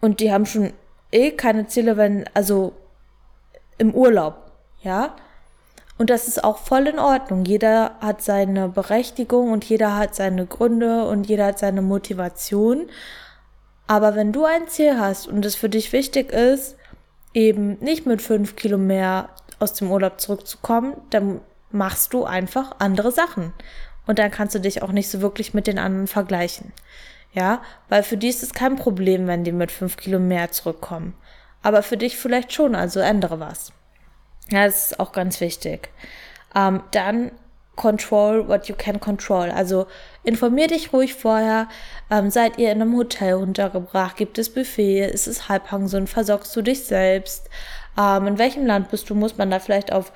Und 0.00 0.20
die 0.20 0.32
haben 0.32 0.46
schon 0.46 0.72
eh 1.10 1.30
keine 1.32 1.66
Ziele, 1.66 1.96
wenn, 1.96 2.28
also 2.34 2.74
im 3.78 3.94
Urlaub, 3.94 4.52
ja. 4.82 5.16
Und 5.96 6.10
das 6.10 6.26
ist 6.26 6.42
auch 6.42 6.58
voll 6.58 6.88
in 6.88 6.98
Ordnung. 6.98 7.44
Jeder 7.44 7.92
hat 8.00 8.22
seine 8.22 8.68
Berechtigung 8.68 9.52
und 9.52 9.64
jeder 9.64 9.96
hat 9.96 10.14
seine 10.14 10.46
Gründe 10.46 11.06
und 11.06 11.28
jeder 11.28 11.46
hat 11.46 11.58
seine 11.58 11.82
Motivation. 11.82 12.88
Aber 13.86 14.16
wenn 14.16 14.32
du 14.32 14.44
ein 14.44 14.66
Ziel 14.66 14.98
hast 14.98 15.28
und 15.28 15.44
es 15.44 15.54
für 15.54 15.68
dich 15.68 15.92
wichtig 15.92 16.32
ist, 16.32 16.76
eben 17.32 17.78
nicht 17.80 18.06
mit 18.06 18.22
fünf 18.22 18.56
Kilo 18.56 18.78
mehr 18.78 19.28
aus 19.60 19.74
dem 19.74 19.90
Urlaub 19.90 20.20
zurückzukommen, 20.20 20.94
dann 21.10 21.40
machst 21.70 22.12
du 22.12 22.24
einfach 22.24 22.76
andere 22.78 23.12
Sachen. 23.12 23.52
Und 24.06 24.18
dann 24.18 24.30
kannst 24.30 24.54
du 24.54 24.60
dich 24.60 24.82
auch 24.82 24.92
nicht 24.92 25.08
so 25.08 25.20
wirklich 25.20 25.54
mit 25.54 25.66
den 25.66 25.78
anderen 25.78 26.06
vergleichen. 26.06 26.72
Ja, 27.32 27.62
weil 27.88 28.02
für 28.02 28.16
die 28.16 28.28
ist 28.28 28.42
es 28.42 28.52
kein 28.52 28.76
Problem, 28.76 29.26
wenn 29.26 29.44
die 29.44 29.52
mit 29.52 29.72
fünf 29.72 29.96
Kilo 29.96 30.18
mehr 30.18 30.52
zurückkommen. 30.52 31.14
Aber 31.62 31.82
für 31.82 31.96
dich 31.96 32.16
vielleicht 32.16 32.52
schon, 32.52 32.74
also 32.74 33.00
ändere 33.00 33.40
was. 33.40 33.72
Ja, 34.50 34.66
das 34.66 34.92
ist 34.92 35.00
auch 35.00 35.12
ganz 35.12 35.40
wichtig. 35.40 35.90
Ähm, 36.54 36.82
dann 36.90 37.32
control 37.76 38.46
what 38.48 38.68
you 38.68 38.74
can 38.76 39.00
control. 39.00 39.50
Also 39.50 39.86
informier 40.22 40.68
dich 40.68 40.92
ruhig 40.92 41.14
vorher. 41.14 41.68
Ähm, 42.10 42.30
seid 42.30 42.58
ihr 42.58 42.70
in 42.70 42.80
einem 42.80 42.96
Hotel 42.96 43.34
untergebracht? 43.34 44.16
Gibt 44.16 44.38
es 44.38 44.52
Buffet? 44.52 45.06
Ist 45.06 45.26
es 45.26 45.48
Halbpension? 45.48 46.06
Versorgst 46.06 46.54
du 46.54 46.62
dich 46.62 46.84
selbst? 46.84 47.48
Ähm, 47.98 48.26
in 48.26 48.38
welchem 48.38 48.66
Land 48.66 48.90
bist 48.90 49.10
du? 49.10 49.14
Muss 49.14 49.36
man 49.38 49.50
da 49.50 49.58
vielleicht 49.58 49.92
auf 49.92 50.12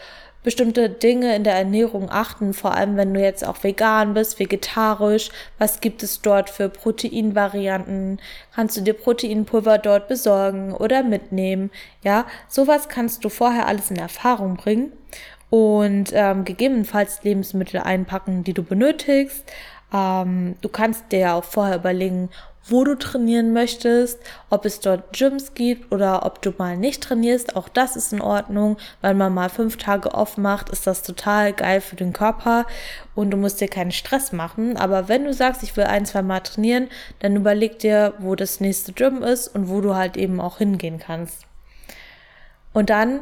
bestimmte 0.48 0.88
Dinge 0.88 1.36
in 1.36 1.44
der 1.44 1.56
Ernährung 1.56 2.08
achten, 2.08 2.54
vor 2.54 2.72
allem 2.72 2.96
wenn 2.96 3.12
du 3.12 3.20
jetzt 3.20 3.46
auch 3.46 3.62
vegan 3.62 4.14
bist, 4.14 4.38
vegetarisch. 4.38 5.28
Was 5.58 5.80
gibt 5.80 6.02
es 6.02 6.22
dort 6.22 6.48
für 6.48 6.70
Proteinvarianten? 6.70 8.18
Kannst 8.54 8.78
du 8.78 8.80
dir 8.80 8.94
Proteinpulver 8.94 9.76
dort 9.76 10.08
besorgen 10.08 10.72
oder 10.72 11.02
mitnehmen? 11.02 11.70
Ja, 12.02 12.24
sowas 12.48 12.88
kannst 12.88 13.26
du 13.26 13.28
vorher 13.28 13.66
alles 13.66 13.90
in 13.90 13.98
Erfahrung 13.98 14.56
bringen 14.56 14.90
und 15.50 16.12
ähm, 16.14 16.46
gegebenenfalls 16.46 17.22
Lebensmittel 17.24 17.80
einpacken, 17.80 18.42
die 18.42 18.54
du 18.54 18.62
benötigst. 18.62 19.44
Ähm, 19.92 20.56
du 20.60 20.68
kannst 20.68 21.12
dir 21.12 21.34
auch 21.34 21.44
vorher 21.44 21.76
überlegen, 21.76 22.30
wo 22.70 22.84
du 22.84 22.96
trainieren 22.96 23.52
möchtest, 23.52 24.18
ob 24.50 24.64
es 24.64 24.80
dort 24.80 25.16
Gyms 25.16 25.54
gibt 25.54 25.90
oder 25.90 26.26
ob 26.26 26.42
du 26.42 26.52
mal 26.56 26.76
nicht 26.76 27.02
trainierst. 27.02 27.56
Auch 27.56 27.68
das 27.68 27.96
ist 27.96 28.12
in 28.12 28.20
Ordnung. 28.20 28.76
Wenn 29.00 29.16
man 29.16 29.32
mal 29.32 29.48
fünf 29.48 29.76
Tage 29.78 30.12
off 30.12 30.36
macht, 30.36 30.68
ist 30.68 30.86
das 30.86 31.02
total 31.02 31.52
geil 31.52 31.80
für 31.80 31.96
den 31.96 32.12
Körper 32.12 32.66
und 33.14 33.30
du 33.30 33.36
musst 33.36 33.60
dir 33.60 33.68
keinen 33.68 33.92
Stress 33.92 34.32
machen. 34.32 34.76
Aber 34.76 35.08
wenn 35.08 35.24
du 35.24 35.32
sagst, 35.32 35.62
ich 35.62 35.76
will 35.76 35.84
ein, 35.84 36.06
zwei 36.06 36.22
Mal 36.22 36.40
trainieren, 36.40 36.88
dann 37.20 37.36
überleg 37.36 37.78
dir, 37.78 38.14
wo 38.18 38.34
das 38.34 38.60
nächste 38.60 38.92
Gym 38.92 39.22
ist 39.22 39.48
und 39.48 39.68
wo 39.68 39.80
du 39.80 39.94
halt 39.94 40.16
eben 40.16 40.40
auch 40.40 40.58
hingehen 40.58 40.98
kannst. 40.98 41.46
Und 42.74 42.90
dann 42.90 43.20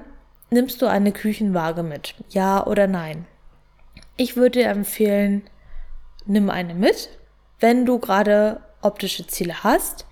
nimmst 0.50 0.82
du 0.82 0.86
eine 0.86 1.12
Küchenwaage 1.12 1.82
mit. 1.82 2.14
Ja 2.30 2.66
oder 2.66 2.86
nein? 2.86 3.26
Ich 4.16 4.36
würde 4.36 4.60
dir 4.60 4.68
empfehlen, 4.68 5.42
nimm 6.26 6.50
eine 6.50 6.74
mit. 6.74 7.08
Wenn 7.60 7.86
du 7.86 7.98
gerade 7.98 8.60
optische 8.82 9.26
Ziele 9.26 9.64
hast, 9.64 10.06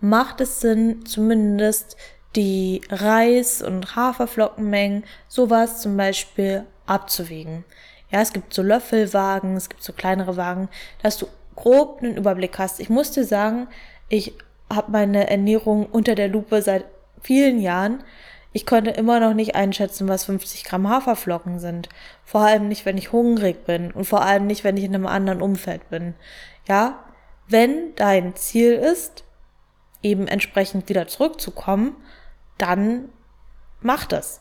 macht 0.00 0.40
es 0.40 0.60
Sinn, 0.60 1.04
zumindest 1.06 1.96
die 2.36 2.82
Reis- 2.90 3.62
und 3.62 3.96
Haferflockenmengen, 3.96 5.04
sowas 5.28 5.80
zum 5.80 5.96
Beispiel 5.96 6.64
abzuwägen. 6.86 7.64
Ja, 8.10 8.20
es 8.20 8.32
gibt 8.32 8.54
so 8.54 8.62
Löffelwagen, 8.62 9.56
es 9.56 9.68
gibt 9.68 9.82
so 9.82 9.92
kleinere 9.92 10.36
Wagen, 10.36 10.68
dass 11.02 11.16
du 11.18 11.26
grob 11.54 12.02
einen 12.02 12.16
Überblick 12.16 12.58
hast. 12.58 12.80
Ich 12.80 12.88
muss 12.88 13.12
dir 13.12 13.24
sagen, 13.24 13.68
ich 14.08 14.34
habe 14.72 14.90
meine 14.92 15.28
Ernährung 15.28 15.86
unter 15.86 16.14
der 16.14 16.28
Lupe 16.28 16.62
seit 16.62 16.84
vielen 17.20 17.60
Jahren. 17.60 18.02
Ich 18.52 18.66
konnte 18.66 18.90
immer 18.90 19.20
noch 19.20 19.34
nicht 19.34 19.54
einschätzen, 19.54 20.08
was 20.08 20.24
50 20.24 20.64
Gramm 20.64 20.88
Haferflocken 20.88 21.60
sind. 21.60 21.88
Vor 22.24 22.40
allem 22.40 22.66
nicht, 22.68 22.84
wenn 22.84 22.98
ich 22.98 23.12
hungrig 23.12 23.64
bin 23.64 23.92
und 23.92 24.04
vor 24.04 24.22
allem 24.22 24.46
nicht, 24.46 24.64
wenn 24.64 24.76
ich 24.76 24.84
in 24.84 24.94
einem 24.94 25.06
anderen 25.06 25.40
Umfeld 25.40 25.88
bin. 25.88 26.14
Ja, 26.66 27.04
wenn 27.46 27.94
dein 27.94 28.34
Ziel 28.34 28.72
ist, 28.72 29.24
eben 30.02 30.26
entsprechend 30.26 30.88
wieder 30.88 31.06
zurückzukommen, 31.06 31.96
dann 32.58 33.10
mach 33.80 34.06
das. 34.06 34.40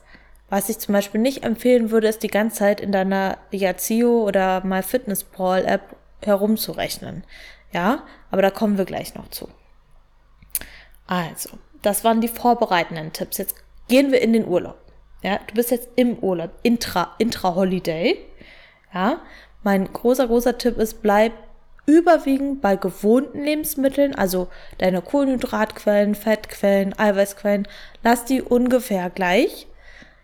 Was 0.50 0.70
ich 0.70 0.80
zum 0.80 0.94
Beispiel 0.94 1.22
nicht 1.22 1.44
empfehlen 1.44 1.92
würde, 1.92 2.08
ist 2.08 2.24
die 2.24 2.28
ganze 2.28 2.58
Zeit 2.58 2.82
in 2.82 2.92
deiner 2.92 3.38
Yazio 3.52 4.24
oder 4.24 4.64
MyFitnessPal 4.66 5.66
App 5.66 5.96
herumzurechnen. 6.24 7.24
Ja, 7.72 8.04
aber 8.32 8.42
da 8.42 8.50
kommen 8.50 8.80
wir 8.80 8.86
gleich 8.86 9.14
noch 9.14 9.30
zu. 9.30 9.48
Also, 11.06 11.50
das 11.84 12.04
waren 12.04 12.22
die 12.22 12.28
vorbereitenden 12.28 13.14
Tipps. 13.14 13.38
Jetzt 13.38 13.56
gehen 13.90 14.14
wir 14.14 14.22
in 14.22 14.32
den 14.32 14.48
Urlaub. 14.48 14.78
Ja, 15.22 15.40
du 15.48 15.56
bist 15.56 15.72
jetzt 15.72 15.90
im 15.98 16.18
Urlaub, 16.20 16.52
intra, 16.64 17.16
intra-Holiday. 17.18 18.18
Ja, 18.94 19.20
mein 19.64 19.92
großer, 19.92 20.28
großer 20.28 20.58
Tipp 20.58 20.78
ist, 20.78 21.02
bleib 21.02 21.34
überwiegend 21.86 22.62
bei 22.62 22.76
gewohnten 22.76 23.44
Lebensmitteln, 23.44 24.16
also 24.16 24.48
deine 24.78 25.02
Kohlenhydratquellen, 25.02 26.16
Fettquellen, 26.16 26.98
Eiweißquellen, 26.98 27.68
lass 28.04 28.26
die 28.26 28.42
ungefähr 28.42 29.10
gleich. 29.10 29.68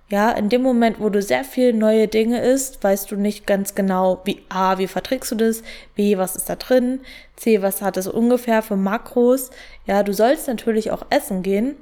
Ja, 0.08 0.30
in 0.32 0.50
dem 0.50 0.62
Moment, 0.62 1.00
wo 1.00 1.10
du 1.10 1.20
sehr 1.24 1.44
viel 1.44 1.74
neue 1.74 2.08
Dinge 2.08 2.40
isst, 2.40 2.84
weißt 2.84 3.10
du 3.10 3.16
nicht 3.16 3.48
ganz 3.48 3.74
genau, 3.74 4.22
wie 4.24 4.44
A, 4.50 4.78
wie 4.78 4.86
verträgst 4.86 5.32
du 5.32 5.36
das, 5.36 5.64
B, 5.96 6.20
was 6.20 6.36
ist 6.36 6.48
da 6.48 6.56
drin, 6.56 7.00
C, 7.36 7.64
was 7.64 7.82
hat 7.82 7.98
es 7.98 8.08
ungefähr 8.08 8.62
für 8.62 8.76
Makros. 8.76 9.50
Ja, 9.88 10.04
du 10.04 10.14
sollst 10.14 10.48
natürlich 10.48 10.92
auch 10.92 11.08
essen 11.10 11.42
gehen, 11.42 11.76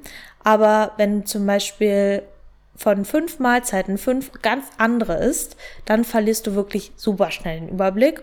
aber 0.44 0.92
wenn 0.96 1.26
zum 1.26 1.46
Beispiel 1.46 2.22
von 2.76 3.04
fünf 3.04 3.38
Mahlzeiten 3.38 3.98
fünf 3.98 4.30
ganz 4.42 4.66
andere 4.78 5.14
isst, 5.14 5.56
dann 5.84 6.04
verlierst 6.04 6.46
du 6.46 6.54
wirklich 6.54 6.92
super 6.96 7.30
schnell 7.30 7.60
den 7.60 7.68
Überblick 7.68 8.22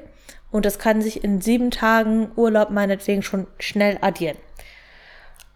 und 0.51 0.65
das 0.65 0.79
kann 0.79 1.01
sich 1.01 1.23
in 1.23 1.41
sieben 1.41 1.71
Tagen 1.71 2.31
Urlaub 2.35 2.69
meinetwegen 2.69 3.23
schon 3.23 3.47
schnell 3.59 3.97
addieren. 4.01 4.37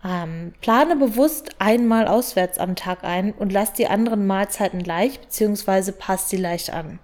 Ähm, 0.03 0.53
plane 0.61 0.95
bewusst 0.95 1.55
einmal 1.59 2.07
auswärts 2.07 2.59
am 2.59 2.75
Tag 2.75 3.03
ein 3.03 3.33
und 3.33 3.51
lass 3.51 3.73
die 3.73 3.87
anderen 3.87 4.27
Mahlzeiten 4.27 4.83
gleich, 4.83 5.19
beziehungsweise 5.19 5.91
passt 5.91 6.29
sie 6.29 6.37
leicht 6.37 6.71
an. 6.71 6.99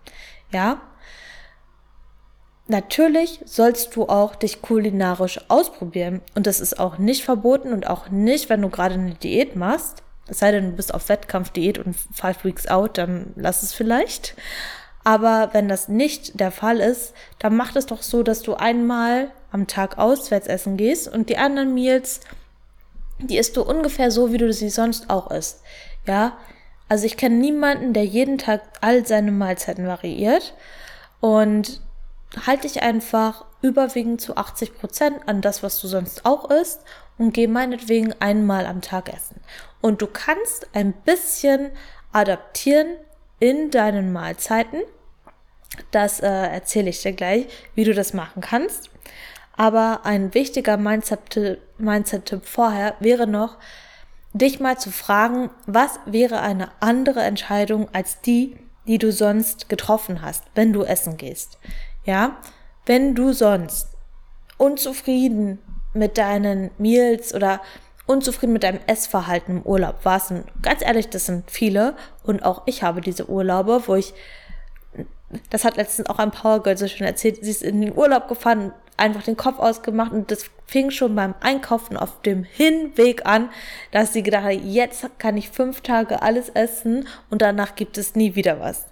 Ja? 0.53 0.81
Natürlich 2.71 3.41
sollst 3.43 3.97
du 3.97 4.07
auch 4.07 4.33
dich 4.33 4.61
kulinarisch 4.61 5.41
ausprobieren 5.49 6.21
und 6.35 6.47
das 6.47 6.61
ist 6.61 6.79
auch 6.79 6.99
nicht 6.99 7.25
verboten 7.25 7.73
und 7.73 7.85
auch 7.85 8.07
nicht, 8.07 8.49
wenn 8.49 8.61
du 8.61 8.69
gerade 8.69 8.93
eine 8.93 9.13
Diät 9.15 9.57
machst. 9.57 10.03
Es 10.29 10.39
sei 10.39 10.51
denn, 10.51 10.69
du 10.69 10.75
bist 10.77 10.93
auf 10.93 11.09
Wettkampfdiät 11.09 11.79
und 11.79 11.93
five 12.13 12.45
weeks 12.45 12.67
out, 12.69 12.97
dann 12.97 13.33
lass 13.35 13.61
es 13.61 13.73
vielleicht. 13.73 14.37
Aber 15.03 15.49
wenn 15.51 15.67
das 15.67 15.89
nicht 15.89 16.39
der 16.39 16.49
Fall 16.49 16.79
ist, 16.79 17.13
dann 17.39 17.57
macht 17.57 17.75
es 17.75 17.87
doch 17.87 18.01
so, 18.01 18.23
dass 18.23 18.41
du 18.41 18.53
einmal 18.53 19.31
am 19.51 19.67
Tag 19.67 19.97
auswärts 19.97 20.47
essen 20.47 20.77
gehst 20.77 21.09
und 21.09 21.27
die 21.27 21.37
anderen 21.37 21.73
Meals, 21.73 22.21
die 23.19 23.37
isst 23.37 23.57
du 23.57 23.63
ungefähr 23.63 24.11
so, 24.11 24.31
wie 24.31 24.37
du 24.37 24.53
sie 24.53 24.69
sonst 24.69 25.09
auch 25.09 25.29
isst. 25.29 25.61
Ja, 26.07 26.37
also 26.87 27.05
ich 27.05 27.17
kenne 27.17 27.35
niemanden, 27.35 27.91
der 27.91 28.05
jeden 28.05 28.37
Tag 28.37 28.61
all 28.79 29.05
seine 29.05 29.33
Mahlzeiten 29.33 29.87
variiert 29.87 30.53
und 31.19 31.81
halte 32.45 32.67
dich 32.67 32.81
einfach 32.81 33.45
überwiegend 33.61 34.21
zu 34.21 34.37
80 34.37 34.77
Prozent 34.77 35.27
an 35.27 35.41
das, 35.41 35.63
was 35.63 35.79
du 35.81 35.87
sonst 35.87 36.25
auch 36.25 36.49
isst 36.49 36.81
und 37.17 37.33
geh 37.33 37.47
meinetwegen 37.47 38.13
einmal 38.19 38.65
am 38.65 38.81
Tag 38.81 39.13
essen. 39.13 39.41
Und 39.81 40.01
du 40.01 40.07
kannst 40.07 40.67
ein 40.73 40.93
bisschen 40.93 41.71
adaptieren, 42.11 42.97
in 43.41 43.71
deinen 43.71 44.13
Mahlzeiten. 44.13 44.83
Das 45.89 46.21
äh, 46.21 46.27
erzähle 46.27 46.91
ich 46.91 47.01
dir 47.01 47.11
gleich, 47.11 47.47
wie 47.75 47.83
du 47.83 47.93
das 47.93 48.13
machen 48.13 48.41
kannst. 48.41 48.89
Aber 49.57 50.01
ein 50.05 50.33
wichtiger 50.33 50.77
Mindset-Tipp 50.77 51.59
Mindset 51.77 52.39
vorher 52.43 52.95
wäre 52.99 53.27
noch, 53.27 53.57
dich 54.33 54.59
mal 54.59 54.77
zu 54.77 54.91
fragen, 54.91 55.49
was 55.65 55.99
wäre 56.05 56.41
eine 56.41 56.71
andere 56.79 57.21
Entscheidung 57.21 57.89
als 57.93 58.21
die, 58.21 58.55
die 58.87 58.97
du 58.97 59.11
sonst 59.11 59.67
getroffen 59.67 60.21
hast, 60.21 60.43
wenn 60.55 60.71
du 60.71 60.83
essen 60.83 61.17
gehst. 61.17 61.57
Ja, 62.03 62.37
wenn 62.85 63.15
du 63.15 63.33
sonst 63.33 63.89
unzufrieden 64.57 65.59
mit 65.93 66.17
deinen 66.17 66.71
Meals 66.77 67.33
oder 67.33 67.61
unzufrieden 68.07 68.53
mit 68.53 68.63
deinem 68.63 68.79
Essverhalten 68.87 69.57
im 69.57 69.63
Urlaub 69.63 70.03
warst. 70.03 70.31
Und 70.31 70.45
ganz 70.61 70.81
ehrlich, 70.81 71.09
das 71.09 71.25
sind 71.27 71.49
viele. 71.49 71.95
Und 72.23 72.43
auch 72.43 72.63
ich 72.65 72.83
habe 72.83 73.01
diese 73.01 73.29
Urlaube, 73.29 73.83
wo 73.87 73.95
ich 73.95 74.13
das 75.49 75.63
hat 75.63 75.77
letztens 75.77 76.09
auch 76.09 76.19
ein 76.19 76.31
Power 76.31 76.61
Girl 76.61 76.77
so 76.77 76.87
schön 76.87 77.07
erzählt, 77.07 77.39
sie 77.41 77.51
ist 77.51 77.63
in 77.63 77.81
den 77.81 77.97
Urlaub 77.97 78.27
gefahren, 78.27 78.73
einfach 79.01 79.23
den 79.23 79.35
Kopf 79.35 79.59
ausgemacht 79.59 80.13
und 80.13 80.31
das 80.31 80.45
fing 80.67 80.91
schon 80.91 81.15
beim 81.15 81.35
Einkaufen 81.41 81.97
auf 81.97 82.21
dem 82.21 82.43
Hinweg 82.43 83.25
an, 83.25 83.49
dass 83.91 84.13
sie 84.13 84.23
gedacht 84.23 84.45
hat, 84.45 84.61
jetzt 84.63 85.05
kann 85.19 85.35
ich 85.35 85.49
fünf 85.49 85.81
Tage 85.81 86.21
alles 86.21 86.47
essen 86.49 87.07
und 87.29 87.41
danach 87.41 87.75
gibt 87.75 87.97
es 87.97 88.15
nie 88.15 88.35
wieder 88.35 88.59
was. 88.59 88.85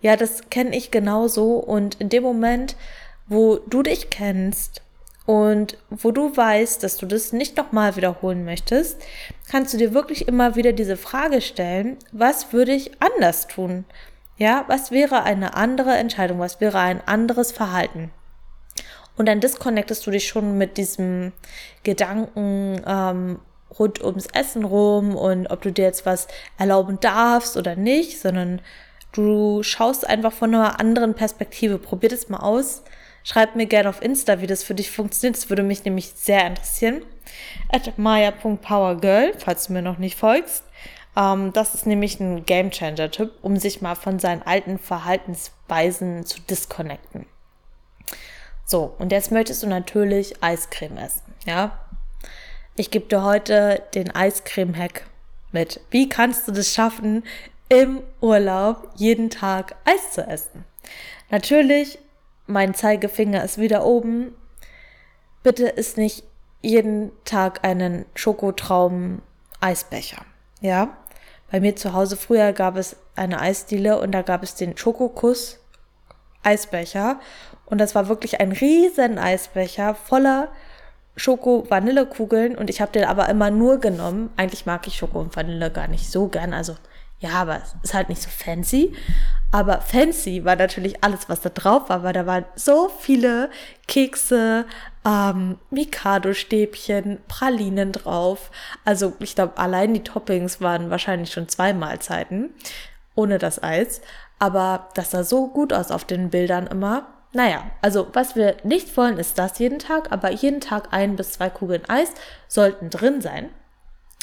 Ja, 0.00 0.16
das 0.16 0.48
kenne 0.48 0.74
ich 0.74 0.90
genauso 0.90 1.56
und 1.56 1.96
in 1.96 2.08
dem 2.08 2.22
Moment, 2.22 2.76
wo 3.26 3.56
du 3.56 3.82
dich 3.82 4.08
kennst 4.08 4.82
und 5.26 5.76
wo 5.90 6.12
du 6.12 6.34
weißt, 6.34 6.82
dass 6.82 6.96
du 6.96 7.04
das 7.04 7.32
nicht 7.32 7.56
nochmal 7.56 7.96
wiederholen 7.96 8.44
möchtest, 8.44 9.02
kannst 9.50 9.74
du 9.74 9.78
dir 9.78 9.92
wirklich 9.92 10.28
immer 10.28 10.54
wieder 10.54 10.72
diese 10.72 10.96
Frage 10.96 11.40
stellen, 11.40 11.98
was 12.12 12.52
würde 12.52 12.72
ich 12.72 12.92
anders 13.02 13.48
tun? 13.48 13.84
Ja, 14.38 14.64
was 14.68 14.90
wäre 14.90 15.24
eine 15.24 15.54
andere 15.54 15.96
Entscheidung? 15.96 16.38
Was 16.38 16.60
wäre 16.60 16.78
ein 16.78 17.00
anderes 17.06 17.52
Verhalten? 17.52 18.10
Und 19.16 19.26
dann 19.26 19.40
disconnectest 19.40 20.06
du 20.06 20.10
dich 20.10 20.28
schon 20.28 20.58
mit 20.58 20.76
diesem 20.76 21.32
Gedanken 21.82 22.82
ähm, 22.86 23.38
rund 23.78 24.02
ums 24.02 24.26
Essen 24.26 24.64
rum 24.64 25.16
und 25.16 25.46
ob 25.48 25.62
du 25.62 25.72
dir 25.72 25.84
jetzt 25.84 26.06
was 26.06 26.28
erlauben 26.58 27.00
darfst 27.00 27.56
oder 27.56 27.76
nicht, 27.76 28.20
sondern 28.20 28.60
du 29.12 29.62
schaust 29.62 30.06
einfach 30.06 30.32
von 30.32 30.54
einer 30.54 30.78
anderen 30.80 31.14
Perspektive. 31.14 31.78
Probier 31.78 32.10
das 32.10 32.28
mal 32.28 32.40
aus. 32.40 32.82
Schreib 33.24 33.56
mir 33.56 33.66
gerne 33.66 33.88
auf 33.88 34.02
Insta, 34.02 34.40
wie 34.40 34.46
das 34.46 34.62
für 34.62 34.74
dich 34.74 34.90
funktioniert. 34.90 35.36
Das 35.36 35.50
würde 35.50 35.62
mich 35.62 35.84
nämlich 35.84 36.12
sehr 36.14 36.46
interessieren. 36.46 37.02
At 37.70 37.98
maya.powergirl, 37.98 39.32
falls 39.38 39.66
du 39.66 39.72
mir 39.72 39.82
noch 39.82 39.98
nicht 39.98 40.16
folgst. 40.16 40.62
Ähm, 41.16 41.52
das 41.52 41.74
ist 41.74 41.86
nämlich 41.86 42.20
ein 42.20 42.44
Gamechanger-Tipp, 42.44 43.32
um 43.42 43.56
sich 43.56 43.80
mal 43.80 43.96
von 43.96 44.20
seinen 44.20 44.42
alten 44.42 44.78
Verhaltensweisen 44.78 46.24
zu 46.24 46.40
disconnecten. 46.42 47.26
So, 48.68 48.96
und 48.98 49.12
jetzt 49.12 49.30
möchtest 49.30 49.62
du 49.62 49.68
natürlich 49.68 50.42
Eiscreme 50.42 50.98
essen, 50.98 51.22
ja? 51.44 51.78
Ich 52.74 52.90
gebe 52.90 53.06
dir 53.06 53.22
heute 53.22 53.80
den 53.94 54.12
Eiscreme-Hack 54.12 55.04
mit. 55.52 55.80
Wie 55.90 56.08
kannst 56.08 56.48
du 56.48 56.52
das 56.52 56.74
schaffen, 56.74 57.22
im 57.68 58.02
Urlaub 58.20 58.88
jeden 58.96 59.30
Tag 59.30 59.76
Eis 59.84 60.10
zu 60.10 60.26
essen? 60.26 60.64
Natürlich, 61.30 62.00
mein 62.48 62.74
Zeigefinger 62.74 63.44
ist 63.44 63.58
wieder 63.58 63.86
oben. 63.86 64.34
Bitte 65.44 65.68
isst 65.68 65.96
nicht 65.96 66.24
jeden 66.60 67.12
Tag 67.24 67.64
einen 67.64 68.04
Schokotraum-Eisbecher, 68.16 70.24
ja? 70.60 70.96
Bei 71.52 71.60
mir 71.60 71.76
zu 71.76 71.92
Hause 71.92 72.16
früher 72.16 72.52
gab 72.52 72.76
es 72.76 72.96
eine 73.14 73.40
Eisdiele 73.40 74.00
und 74.00 74.10
da 74.10 74.22
gab 74.22 74.42
es 74.42 74.56
den 74.56 74.76
Schokokuss 74.76 75.60
Eisbecher 76.42 77.20
und 77.66 77.78
das 77.78 77.94
war 77.94 78.08
wirklich 78.08 78.40
ein 78.40 78.52
riesen 78.52 79.18
Eisbecher 79.18 79.94
voller 79.94 80.48
Schoko-Vanillekugeln 81.16 82.56
und 82.56 82.70
ich 82.70 82.80
habe 82.80 82.92
den 82.92 83.04
aber 83.04 83.28
immer 83.28 83.50
nur 83.50 83.78
genommen. 83.78 84.30
Eigentlich 84.36 84.66
mag 84.66 84.86
ich 84.86 84.96
Schoko 84.96 85.20
und 85.20 85.34
Vanille 85.34 85.70
gar 85.70 85.88
nicht 85.88 86.10
so 86.10 86.28
gern, 86.28 86.52
also 86.52 86.76
ja, 87.18 87.30
aber 87.30 87.62
es 87.62 87.74
ist 87.82 87.94
halt 87.94 88.08
nicht 88.08 88.20
so 88.20 88.28
fancy. 88.28 88.94
Aber 89.50 89.80
fancy 89.80 90.44
war 90.44 90.56
natürlich 90.56 91.02
alles, 91.02 91.28
was 91.28 91.40
da 91.40 91.48
drauf 91.48 91.88
war, 91.88 92.02
weil 92.02 92.12
da 92.12 92.26
waren 92.26 92.44
so 92.56 92.90
viele 92.90 93.50
Kekse, 93.88 94.66
ähm, 95.06 95.58
Mikado-Stäbchen, 95.70 97.18
Pralinen 97.26 97.92
drauf. 97.92 98.50
Also 98.84 99.14
ich 99.18 99.34
glaube, 99.34 99.56
allein 99.56 99.94
die 99.94 100.02
Toppings 100.02 100.60
waren 100.60 100.90
wahrscheinlich 100.90 101.32
schon 101.32 101.48
zwei 101.48 101.72
Mahlzeiten 101.72 102.50
ohne 103.14 103.38
das 103.38 103.62
Eis. 103.62 104.02
Aber 104.38 104.88
das 104.94 105.12
sah 105.12 105.24
so 105.24 105.48
gut 105.48 105.72
aus 105.72 105.90
auf 105.90 106.04
den 106.04 106.28
Bildern 106.28 106.66
immer. 106.66 107.06
Naja, 107.36 107.70
also 107.82 108.08
was 108.14 108.34
wir 108.34 108.56
nicht 108.64 108.96
wollen, 108.96 109.18
ist 109.18 109.38
das 109.38 109.58
jeden 109.58 109.78
Tag, 109.78 110.10
aber 110.10 110.32
jeden 110.32 110.62
Tag 110.62 110.94
ein 110.94 111.16
bis 111.16 111.32
zwei 111.32 111.50
Kugeln 111.50 111.82
Eis 111.86 112.08
sollten 112.48 112.88
drin 112.88 113.20
sein. 113.20 113.50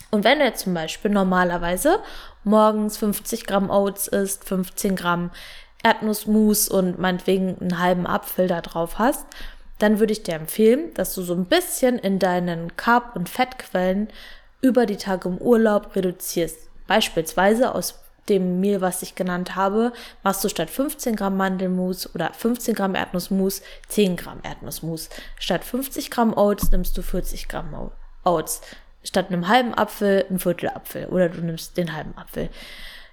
Und 0.10 0.24
wenn 0.24 0.40
jetzt 0.40 0.64
zum 0.64 0.74
Beispiel 0.74 1.12
normalerweise 1.12 2.00
morgens 2.44 2.98
50 2.98 3.46
Gramm 3.46 3.70
Oats 3.70 4.08
isst, 4.08 4.46
15 4.46 4.96
Gramm 4.96 5.30
Erdnussmus 5.84 6.68
und 6.70 6.98
meinetwegen 6.98 7.56
einen 7.62 7.78
halben 7.78 8.08
Apfel 8.08 8.48
da 8.48 8.62
drauf 8.62 8.98
hast, 8.98 9.28
dann 9.78 10.00
würde 10.00 10.14
ich 10.14 10.24
dir 10.24 10.34
empfehlen, 10.34 10.92
dass 10.96 11.14
du 11.14 11.22
so 11.22 11.36
ein 11.36 11.46
bisschen 11.46 12.00
in 12.00 12.18
deinen 12.18 12.76
Carb- 12.78 13.16
und 13.16 13.30
Fettquellen 13.30 14.08
über 14.60 14.88
die 14.88 14.98
Tage 14.98 15.30
im 15.30 15.38
Urlaub 15.38 15.96
reduzierst. 15.96 16.58
Beispielsweise 16.88 17.76
aus 17.76 18.03
dem 18.30 18.60
Mehl, 18.60 18.82
was 18.82 19.02
ich 19.02 19.16
genannt 19.16 19.56
habe, 19.56 19.92
machst 20.24 20.44
du 20.44 20.50
statt 20.50 20.70
15 20.70 21.16
Gramm 21.16 21.38
Mandelmus 21.38 22.14
oder 22.16 22.32
15 22.34 22.76
Gramm 22.76 22.96
Erdnussmus 22.96 23.62
10 23.90 24.16
Gramm 24.16 24.40
Erdnussmus. 24.44 25.10
Statt 25.40 25.64
50 25.64 26.10
Gramm 26.10 26.36
Oats 26.36 26.72
nimmst 26.72 26.98
du 26.98 27.02
40 27.02 27.48
Gramm 27.48 27.92
Oats. 28.24 28.62
Statt 29.04 29.28
einem 29.28 29.48
halben 29.48 29.74
Apfel 29.74 30.26
ein 30.30 30.40
Viertel 30.40 30.70
Apfel 30.70 31.08
oder 31.08 31.30
du 31.30 31.42
nimmst 31.42 31.76
den 31.78 31.94
halben 31.94 32.18
Apfel. 32.18 32.50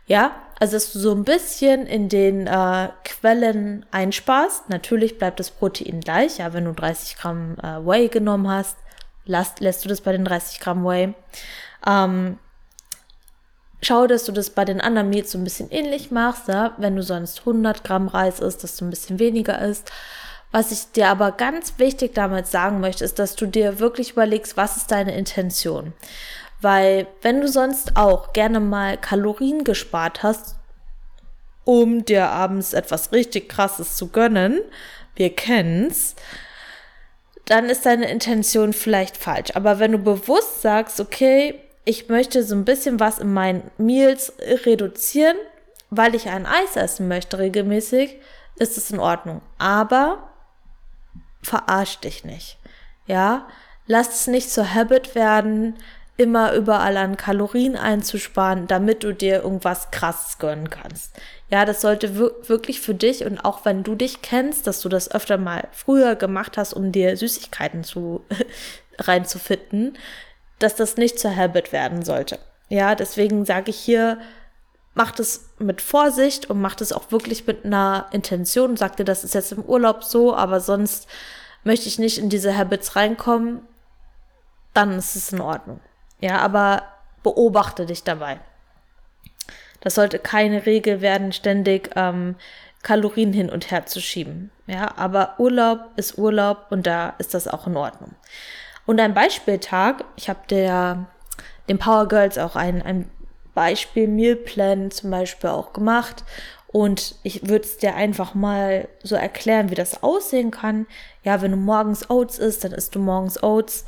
Ja, 0.07 0.33
also 0.59 0.73
dass 0.73 0.93
du 0.93 0.99
so 0.99 1.13
ein 1.13 1.25
bisschen 1.25 1.87
in 1.87 2.09
den 2.09 2.47
äh, 2.47 2.89
Quellen 3.05 3.87
einsparst. 3.91 4.69
Natürlich 4.69 5.19
bleibt 5.19 5.39
das 5.39 5.51
Protein 5.51 6.01
gleich. 6.01 6.39
Ja, 6.39 6.53
wenn 6.53 6.65
du 6.65 6.73
30 6.73 7.17
Gramm 7.17 7.57
äh, 7.63 7.85
Whey 7.87 8.09
genommen 8.09 8.49
hast, 8.49 8.77
lässt, 9.25 9.61
lässt 9.61 9.85
du 9.85 9.89
das 9.89 10.01
bei 10.01 10.13
den 10.13 10.25
30 10.25 10.61
Gramm 10.61 10.85
Whey. 10.85 11.15
Ähm, 11.87 12.39
Schau, 13.83 14.07
dass 14.07 14.25
du 14.25 14.33
das 14.33 14.51
bei 14.51 14.65
den 14.65 14.81
anderen 14.81 15.09
Meals 15.09 15.33
so 15.33 15.39
ein 15.39 15.45
bisschen 15.45 15.71
ähnlich 15.71 16.11
machst, 16.11 16.49
ja? 16.49 16.75
wenn 16.77 16.97
du 16.97 17.03
sonst 17.03 17.41
100 17.41 17.83
Gramm 17.83 18.09
Reis 18.09 18.41
isst, 18.41 18.63
dass 18.63 18.77
du 18.77 18.85
ein 18.85 18.91
bisschen 18.91 19.19
weniger 19.19 19.59
isst. 19.61 19.91
Was 20.53 20.73
ich 20.73 20.91
dir 20.93 21.09
aber 21.09 21.33
ganz 21.33 21.75
wichtig 21.79 22.15
damit 22.15 22.47
sagen 22.47 22.81
möchte, 22.81 23.05
ist, 23.05 23.19
dass 23.19 23.37
du 23.37 23.47
dir 23.47 23.79
wirklich 23.79 24.13
überlegst, 24.13 24.57
was 24.57 24.77
ist 24.77 24.91
deine 24.91 25.17
Intention. 25.17 25.93
Weil 26.61 27.07
wenn 27.23 27.41
du 27.41 27.49
sonst 27.49 27.97
auch 27.97 28.33
gerne 28.33 28.61
mal 28.61 28.99
Kalorien 28.99 29.65
gespart 29.65 30.23
hast, 30.23 30.57
um 31.65 32.05
dir 32.05 32.29
abends 32.29 32.73
etwas 32.73 33.13
richtig 33.13 33.49
Krasses 33.49 33.97
zu 33.97 34.09
gönnen, 34.09 34.61
wir 35.15 35.35
kennen's, 35.35 36.17
dann 37.47 37.67
ist 37.67 37.87
deine 37.87 38.11
Intention 38.11 38.73
vielleicht 38.73 39.17
falsch. 39.17 39.51
Aber 39.55 39.79
wenn 39.79 39.93
du 39.93 39.99
bewusst 39.99 40.63
sagst, 40.63 41.01
okay, 41.01 41.61
ich 41.85 42.09
möchte 42.09 42.43
so 42.43 42.55
ein 42.55 42.65
bisschen 42.65 43.01
was 43.01 43.19
in 43.19 43.33
meinen 43.33 43.71
Meals 43.79 44.33
reduzieren, 44.67 45.37
weil 45.91 46.15
ich 46.15 46.29
ein 46.29 46.47
Eis 46.47 46.77
essen 46.77 47.09
möchte 47.09 47.39
regelmäßig, 47.39 48.17
ist 48.57 48.77
es 48.77 48.91
in 48.91 49.01
Ordnung. 49.01 49.43
Aber 49.59 50.31
verarsch 51.43 51.99
dich 51.99 52.25
nicht. 52.25 52.59
Ja, 53.07 53.49
lass 53.87 54.21
es 54.21 54.27
nicht 54.27 54.51
zur 54.51 54.73
Habit 54.73 55.15
werden, 55.15 55.75
immer 56.21 56.53
überall 56.53 56.99
an 56.99 57.17
Kalorien 57.17 57.77
einzusparen, 57.77 58.67
damit 58.67 59.03
du 59.03 59.15
dir 59.15 59.43
irgendwas 59.43 59.91
krasses 59.91 60.39
gönnen 60.39 60.69
kannst. 60.69 61.19
Ja, 61.49 61.65
das 61.65 61.81
sollte 61.81 62.15
wirklich 62.17 62.81
für 62.83 62.95
dich 62.95 63.25
und 63.25 63.41
auch 63.41 63.65
wenn 63.65 63.83
du 63.83 63.95
dich 63.95 64.21
kennst, 64.21 64.67
dass 64.67 64.83
du 64.83 64.91
das 64.91 65.11
öfter 65.11 65.39
mal 65.39 65.67
früher 65.73 66.17
gemacht 66.17 66.59
hast, 66.59 66.75
um 66.75 66.93
dir 66.93 67.17
Süßigkeiten 67.17 67.85
zu 67.85 68.23
reinzufitten, 68.99 69.97
dass 70.61 70.77
das 70.77 70.97
nicht 70.97 71.19
zur 71.19 71.35
Habit 71.35 71.73
werden 71.73 72.05
sollte. 72.05 72.39
Ja, 72.69 72.95
deswegen 72.95 73.45
sage 73.45 73.71
ich 73.71 73.79
hier, 73.79 74.21
macht 74.95 75.19
es 75.19 75.51
mit 75.59 75.81
Vorsicht 75.81 76.49
und 76.51 76.61
macht 76.61 76.81
es 76.81 76.93
auch 76.93 77.11
wirklich 77.11 77.47
mit 77.47 77.65
einer 77.65 78.07
Intention. 78.13 78.77
Sagt 78.77 78.99
dir, 78.99 79.05
das 79.05 79.25
ist 79.25 79.35
jetzt 79.35 79.53
im 79.53 79.65
Urlaub 79.65 80.05
so, 80.05 80.35
aber 80.35 80.61
sonst 80.61 81.09
möchte 81.65 81.89
ich 81.89 81.99
nicht 81.99 82.19
in 82.19 82.29
diese 82.29 82.57
Habits 82.57 82.97
reinkommen, 82.97 83.63
dann 84.75 84.97
ist 84.97 85.17
es 85.17 85.33
in 85.33 85.41
Ordnung. 85.41 85.81
Ja, 86.21 86.39
aber 86.39 86.83
beobachte 87.23 87.87
dich 87.87 88.05
dabei. 88.05 88.41
Das 89.81 89.95
sollte 89.95 90.19
keine 90.19 90.67
Regel 90.67 91.01
werden, 91.01 91.33
ständig 91.33 91.91
ähm, 91.97 92.37
Kalorien 92.83 93.33
hin 93.33 93.51
und 93.51 93.71
her 93.71 93.87
zu 93.87 94.01
schieben. 94.01 94.51
Ja, 94.67 94.97
aber 94.97 95.35
Urlaub 95.39 95.81
ist 95.97 96.19
Urlaub 96.19 96.67
und 96.71 96.87
da 96.87 97.15
ist 97.19 97.35
das 97.35 97.49
auch 97.49 97.67
in 97.67 97.77
Ordnung. 97.77 98.15
Und 98.91 98.99
ein 98.99 99.15
Beispieltag, 99.15 100.03
ich 100.17 100.29
habe 100.29 100.41
der 100.51 101.07
den 101.69 101.79
Power 101.79 102.09
Girls 102.09 102.39
auch 102.39 102.57
ein, 102.57 102.83
ein 102.83 103.09
Beispiel 103.55 104.09
Mealplan 104.09 104.91
zum 104.91 105.13
Beispiel 105.13 105.51
auch 105.51 105.73
gemacht 105.73 106.25
und 106.67 107.15
ich 107.23 107.49
würde 107.49 107.67
es 107.67 107.77
dir 107.77 107.95
einfach 107.95 108.35
mal 108.35 108.89
so 109.05 109.15
erklären, 109.15 109.71
wie 109.71 109.77
das 109.77 110.03
aussehen 110.03 110.51
kann. 110.51 110.89
Ja, 111.23 111.41
wenn 111.41 111.53
du 111.53 111.57
morgens 111.57 112.11
Oats 112.11 112.41
isst, 112.41 112.65
dann 112.65 112.73
isst 112.73 112.97
du 112.97 112.99
morgens 112.99 113.41
Oats. 113.45 113.85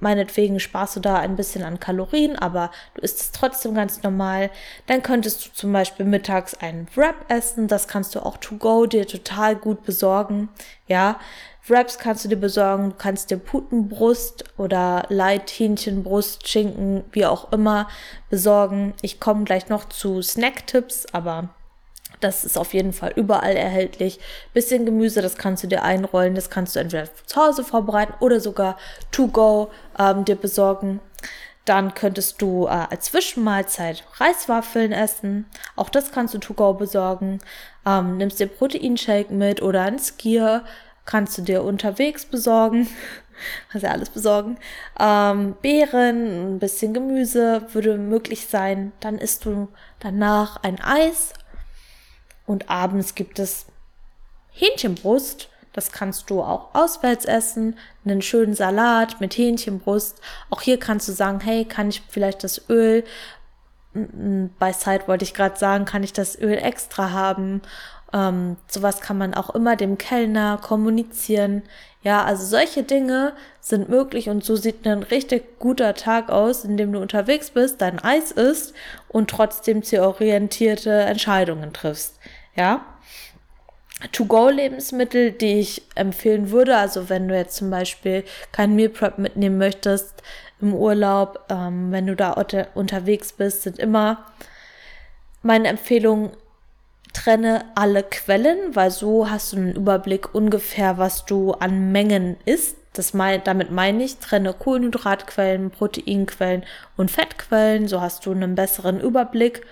Meinetwegen 0.00 0.58
sparst 0.58 0.96
du 0.96 1.00
da 1.00 1.20
ein 1.20 1.36
bisschen 1.36 1.62
an 1.62 1.78
Kalorien, 1.78 2.36
aber 2.36 2.72
du 2.94 3.02
isst 3.02 3.20
es 3.20 3.30
trotzdem 3.30 3.76
ganz 3.76 4.02
normal. 4.02 4.50
Dann 4.88 5.04
könntest 5.04 5.46
du 5.46 5.52
zum 5.52 5.72
Beispiel 5.72 6.06
mittags 6.06 6.54
einen 6.54 6.88
Wrap 6.96 7.30
essen. 7.30 7.68
Das 7.68 7.86
kannst 7.86 8.16
du 8.16 8.20
auch 8.20 8.38
to 8.38 8.56
go 8.56 8.86
dir 8.86 9.06
total 9.06 9.54
gut 9.54 9.84
besorgen. 9.84 10.48
Ja, 10.88 11.20
Wraps 11.66 11.98
kannst 11.98 12.24
du 12.24 12.28
dir 12.28 12.36
besorgen, 12.36 12.90
du 12.90 12.96
kannst 12.96 13.30
dir 13.30 13.38
Putenbrust 13.38 14.44
oder 14.58 15.06
Light 15.08 15.50
Hähnchenbrust, 15.50 16.46
Schinken, 16.46 17.04
wie 17.12 17.24
auch 17.24 17.52
immer 17.52 17.88
besorgen. 18.28 18.92
Ich 19.00 19.18
komme 19.18 19.44
gleich 19.44 19.68
noch 19.70 19.88
zu 19.88 20.20
Snacktipps, 20.20 21.06
aber 21.12 21.48
Das 22.20 22.44
ist 22.44 22.56
auf 22.56 22.72
jeden 22.74 22.92
Fall 22.92 23.12
überall 23.16 23.56
erhältlich. 23.56 24.18
Bisschen 24.54 24.86
Gemüse, 24.86 25.20
das 25.20 25.36
kannst 25.36 25.62
du 25.62 25.66
dir 25.66 25.82
einrollen. 25.82 26.34
Das 26.34 26.48
kannst 26.48 26.74
du 26.74 26.80
entweder 26.80 27.08
zu 27.26 27.36
Hause 27.40 27.64
vorbereiten 27.64 28.14
oder 28.20 28.40
sogar 28.40 28.76
to 29.10 29.28
go 29.28 29.70
ähm, 29.98 30.24
dir 30.24 30.36
besorgen. 30.36 31.00
Dann 31.64 31.94
könntest 31.94 32.40
du 32.42 32.66
äh, 32.66 32.86
als 32.90 33.06
Zwischenmahlzeit 33.06 34.04
Reiswaffeln 34.18 34.92
essen. 34.92 35.46
Auch 35.76 35.88
das 35.88 36.12
kannst 36.12 36.34
du 36.34 36.38
to 36.38 36.54
go 36.54 36.74
besorgen. 36.74 37.40
Ähm, 37.86 38.16
nimmst 38.18 38.38
dir 38.38 38.46
Proteinshake 38.46 39.32
mit 39.32 39.60
oder 39.62 39.82
ein 39.82 39.98
Skier. 39.98 40.64
Kannst 41.04 41.36
du 41.38 41.42
dir 41.42 41.62
unterwegs 41.62 42.24
besorgen. 42.24 42.88
Ja 43.72 43.90
alles 43.90 44.10
besorgen. 44.10 44.58
Ähm, 44.98 45.56
Beeren, 45.60 46.54
ein 46.54 46.58
bisschen 46.60 46.94
Gemüse 46.94 47.66
würde 47.72 47.98
möglich 47.98 48.46
sein. 48.46 48.92
Dann 49.00 49.18
isst 49.18 49.44
du 49.44 49.66
danach 49.98 50.62
ein 50.62 50.80
Eis. 50.80 51.32
Und 52.46 52.70
abends 52.70 53.16
gibt 53.16 53.40
es 53.40 53.66
Hähnchenbrust 54.52 55.50
das 55.74 55.90
kannst 55.90 56.30
du 56.30 56.40
auch 56.40 56.72
auswärts 56.72 57.24
essen, 57.24 57.76
einen 58.04 58.22
schönen 58.22 58.54
Salat 58.54 59.20
mit 59.20 59.36
Hähnchenbrust. 59.36 60.20
Auch 60.48 60.62
hier 60.62 60.78
kannst 60.78 61.08
du 61.08 61.12
sagen, 61.12 61.40
hey, 61.40 61.64
kann 61.64 61.88
ich 61.88 62.02
vielleicht 62.08 62.44
das 62.44 62.70
Öl, 62.70 63.04
bei 63.92 64.72
Side 64.72 65.06
wollte 65.06 65.24
ich 65.24 65.34
gerade 65.34 65.58
sagen, 65.58 65.84
kann 65.84 66.04
ich 66.04 66.12
das 66.12 66.38
Öl 66.40 66.54
extra 66.54 67.10
haben? 67.10 67.60
Ähm, 68.14 68.56
sowas 68.68 69.00
kann 69.00 69.18
man 69.18 69.34
auch 69.34 69.50
immer 69.50 69.74
dem 69.74 69.98
Kellner 69.98 70.58
kommunizieren. 70.62 71.62
Ja, 72.02 72.22
also 72.24 72.46
solche 72.46 72.84
Dinge 72.84 73.32
sind 73.60 73.88
möglich 73.88 74.28
und 74.28 74.44
so 74.44 74.56
sieht 74.56 74.86
ein 74.86 75.02
richtig 75.02 75.58
guter 75.58 75.94
Tag 75.94 76.30
aus, 76.30 76.64
in 76.64 76.76
dem 76.76 76.92
du 76.92 77.00
unterwegs 77.00 77.50
bist, 77.50 77.80
dein 77.80 77.98
Eis 77.98 78.30
isst 78.30 78.74
und 79.08 79.30
trotzdem 79.30 79.82
zielorientierte 79.82 80.92
Entscheidungen 80.92 81.72
triffst. 81.72 82.20
Ja, 82.54 82.84
To-Go-Lebensmittel, 84.12 85.32
die 85.32 85.58
ich 85.60 85.82
empfehlen 85.94 86.50
würde. 86.50 86.76
Also 86.76 87.08
wenn 87.08 87.26
du 87.26 87.36
jetzt 87.36 87.56
zum 87.56 87.70
Beispiel 87.70 88.24
kein 88.52 88.76
Meal 88.76 88.90
Prep 88.90 89.18
mitnehmen 89.18 89.58
möchtest 89.58 90.22
im 90.60 90.74
Urlaub, 90.74 91.46
ähm, 91.48 91.90
wenn 91.90 92.06
du 92.06 92.14
da 92.14 92.32
unter 92.32 92.68
unterwegs 92.74 93.32
bist, 93.32 93.62
sind 93.62 93.78
immer 93.78 94.26
meine 95.42 95.68
Empfehlung, 95.68 96.32
trenne 97.14 97.64
alle 97.74 98.02
Quellen, 98.02 98.76
weil 98.76 98.90
so 98.90 99.30
hast 99.30 99.52
du 99.52 99.56
einen 99.56 99.74
Überblick 99.74 100.34
ungefähr, 100.34 100.98
was 100.98 101.24
du 101.24 101.52
an 101.52 101.90
Mengen 101.92 102.36
isst. 102.44 102.76
Das 102.92 103.14
mein, 103.14 103.42
damit 103.42 103.70
meine 103.70 104.04
ich, 104.04 104.18
trenne 104.18 104.52
Kohlenhydratquellen, 104.52 105.70
Proteinquellen 105.70 106.64
und 106.96 107.10
Fettquellen. 107.10 107.88
So 107.88 108.00
hast 108.00 108.26
du 108.26 108.32
einen 108.32 108.54
besseren 108.54 109.00
Überblick. 109.00 109.62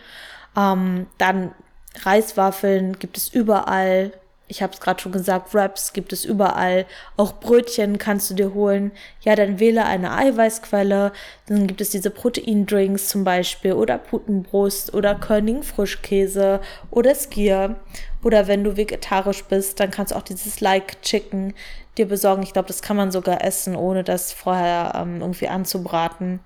Ähm, 0.57 1.07
dann 1.19 1.53
Reiswaffeln 2.01 2.99
gibt 2.99 3.17
es 3.17 3.29
überall. 3.29 4.13
Ich 4.53 4.63
habe 4.63 4.75
es 4.75 4.81
gerade 4.81 5.01
schon 5.01 5.13
gesagt, 5.13 5.55
Wraps 5.55 5.95
gibt 5.95 6.13
es 6.13 6.27
überall. 6.27 6.85
Auch 7.17 7.41
Brötchen 7.41 7.97
kannst 7.97 8.29
du 8.29 8.35
dir 8.35 8.53
holen. 8.53 8.93
Ja, 9.23 9.35
dann 9.35 9.59
wähle 9.59 9.87
eine 9.87 10.13
Eiweißquelle. 10.13 11.13
Dann 11.47 11.67
gibt 11.67 11.81
es 11.81 11.89
diese 11.89 12.11
Proteindrinks 12.11 13.09
zum 13.09 13.25
Beispiel 13.25 13.73
oder 13.73 13.97
Putenbrust 13.97 14.93
oder 14.93 15.15
Körning 15.15 15.63
Frischkäse 15.63 16.61
oder 16.91 17.15
Skier. 17.15 17.77
Oder 18.23 18.47
wenn 18.47 18.63
du 18.63 18.77
vegetarisch 18.77 19.43
bist, 19.45 19.81
dann 19.81 19.91
kannst 19.91 20.13
du 20.13 20.17
auch 20.17 20.23
dieses 20.23 20.61
Like 20.61 21.01
Chicken 21.01 21.55
dir 21.97 22.07
besorgen. 22.07 22.43
Ich 22.43 22.53
glaube, 22.53 22.69
das 22.69 22.83
kann 22.83 22.99
man 22.99 23.11
sogar 23.11 23.43
essen, 23.43 23.75
ohne 23.75 24.05
das 24.05 24.35
vorher 24.35 24.93
ähm, 24.97 25.23
irgendwie 25.23 25.49
anzubraten. 25.49 26.41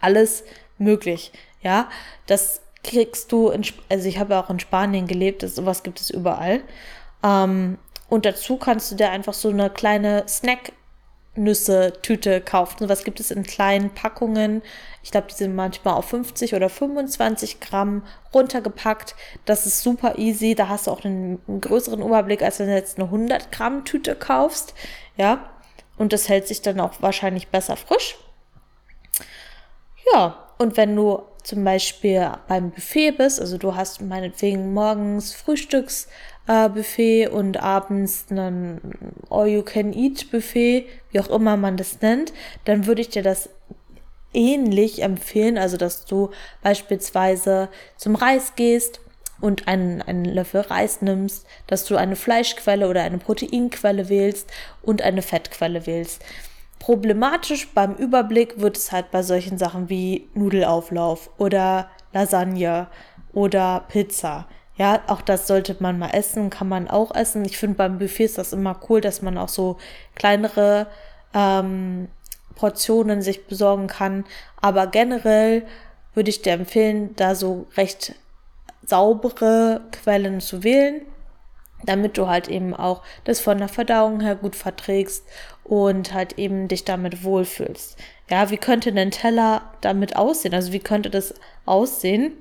Alles 0.00 0.44
möglich. 0.78 1.32
Ja, 1.62 1.88
das 2.28 2.60
kriegst 2.84 3.32
du, 3.32 3.48
in, 3.48 3.64
also 3.88 4.08
ich 4.08 4.20
habe 4.20 4.34
ja 4.34 4.44
auch 4.44 4.50
in 4.50 4.60
Spanien 4.60 5.08
gelebt, 5.08 5.42
sowas 5.42 5.82
gibt 5.82 6.00
es 6.00 6.10
überall. 6.10 6.62
Ähm, 7.24 7.78
und 8.08 8.24
dazu 8.26 8.58
kannst 8.58 8.92
du 8.92 8.96
dir 8.96 9.10
einfach 9.10 9.34
so 9.34 9.48
eine 9.48 9.70
kleine 9.70 10.28
Snack-Nüsse-Tüte 10.28 12.40
kaufen. 12.42 12.88
Was 12.88 13.02
gibt 13.02 13.18
es 13.18 13.32
in 13.32 13.42
kleinen 13.42 13.92
Packungen? 13.94 14.62
Ich 15.02 15.10
glaube, 15.10 15.26
die 15.28 15.34
sind 15.34 15.56
manchmal 15.56 15.94
auf 15.94 16.10
50 16.10 16.54
oder 16.54 16.68
25 16.68 17.58
Gramm 17.60 18.04
runtergepackt. 18.32 19.16
Das 19.46 19.66
ist 19.66 19.82
super 19.82 20.16
easy. 20.18 20.54
Da 20.54 20.68
hast 20.68 20.86
du 20.86 20.92
auch 20.92 21.04
einen, 21.04 21.40
einen 21.48 21.60
größeren 21.60 22.02
Überblick, 22.02 22.42
als 22.42 22.60
wenn 22.60 22.68
du 22.68 22.74
jetzt 22.74 22.98
eine 22.98 23.06
100 23.06 23.50
Gramm 23.50 23.84
Tüte 23.84 24.14
kaufst. 24.14 24.74
Ja. 25.16 25.50
Und 25.96 26.12
das 26.12 26.28
hält 26.28 26.46
sich 26.46 26.60
dann 26.60 26.80
auch 26.80 27.00
wahrscheinlich 27.00 27.48
besser 27.48 27.76
frisch. 27.76 28.16
Ja. 30.12 30.40
Und 30.58 30.76
wenn 30.76 30.94
du 30.94 31.22
zum 31.42 31.64
Beispiel 31.64 32.30
beim 32.48 32.70
Buffet 32.70 33.12
bist, 33.12 33.40
also 33.40 33.56
du 33.58 33.74
hast 33.74 34.00
meinetwegen 34.00 34.72
morgens 34.72 35.34
Frühstücksbuffet 35.34 36.33
äh, 36.46 37.28
und 37.28 37.62
abends 37.62 38.26
ein 38.30 38.80
All-You-Can-Eat-Buffet, 39.30 40.86
wie 41.10 41.20
auch 41.20 41.30
immer 41.30 41.56
man 41.56 41.76
das 41.76 42.00
nennt, 42.00 42.32
dann 42.64 42.86
würde 42.86 43.00
ich 43.00 43.08
dir 43.08 43.22
das 43.22 43.48
ähnlich 44.32 45.02
empfehlen, 45.02 45.58
also 45.58 45.76
dass 45.76 46.04
du 46.04 46.30
beispielsweise 46.62 47.68
zum 47.96 48.16
Reis 48.16 48.54
gehst 48.56 49.00
und 49.40 49.68
einen, 49.68 50.02
einen 50.02 50.24
Löffel 50.24 50.62
Reis 50.62 51.02
nimmst, 51.02 51.46
dass 51.66 51.84
du 51.84 51.96
eine 51.96 52.16
Fleischquelle 52.16 52.88
oder 52.88 53.02
eine 53.02 53.18
Proteinquelle 53.18 54.08
wählst 54.08 54.50
und 54.82 55.02
eine 55.02 55.22
Fettquelle 55.22 55.86
wählst. 55.86 56.22
Problematisch 56.78 57.68
beim 57.72 57.94
Überblick 57.94 58.60
wird 58.60 58.76
es 58.76 58.92
halt 58.92 59.10
bei 59.10 59.22
solchen 59.22 59.56
Sachen 59.56 59.88
wie 59.88 60.28
Nudelauflauf 60.34 61.30
oder 61.38 61.88
Lasagne 62.12 62.88
oder 63.32 63.84
Pizza. 63.88 64.46
Ja, 64.76 65.02
auch 65.06 65.20
das 65.20 65.46
sollte 65.46 65.76
man 65.78 65.98
mal 65.98 66.10
essen, 66.10 66.50
kann 66.50 66.68
man 66.68 66.88
auch 66.88 67.14
essen. 67.14 67.44
Ich 67.44 67.58
finde 67.58 67.76
beim 67.76 67.98
Buffet 67.98 68.24
ist 68.24 68.38
das 68.38 68.52
immer 68.52 68.80
cool, 68.88 69.00
dass 69.00 69.22
man 69.22 69.38
auch 69.38 69.48
so 69.48 69.76
kleinere 70.14 70.88
ähm, 71.32 72.08
Portionen 72.56 73.22
sich 73.22 73.46
besorgen 73.46 73.86
kann. 73.86 74.24
Aber 74.60 74.88
generell 74.88 75.64
würde 76.14 76.30
ich 76.30 76.42
dir 76.42 76.54
empfehlen, 76.54 77.14
da 77.16 77.34
so 77.34 77.66
recht 77.76 78.14
saubere 78.84 79.82
Quellen 79.92 80.40
zu 80.40 80.64
wählen 80.64 81.02
damit 81.86 82.18
du 82.18 82.28
halt 82.28 82.48
eben 82.48 82.74
auch 82.74 83.02
das 83.24 83.40
von 83.40 83.58
der 83.58 83.68
Verdauung 83.68 84.20
her 84.20 84.36
gut 84.36 84.56
verträgst 84.56 85.24
und 85.62 86.12
halt 86.12 86.38
eben 86.38 86.68
dich 86.68 86.84
damit 86.84 87.24
wohlfühlst. 87.24 87.96
Ja, 88.30 88.50
wie 88.50 88.56
könnte 88.56 88.90
ein 88.90 89.10
Teller 89.10 89.62
damit 89.80 90.16
aussehen? 90.16 90.54
Also 90.54 90.72
wie 90.72 90.80
könnte 90.80 91.10
das 91.10 91.34
aussehen? 91.66 92.32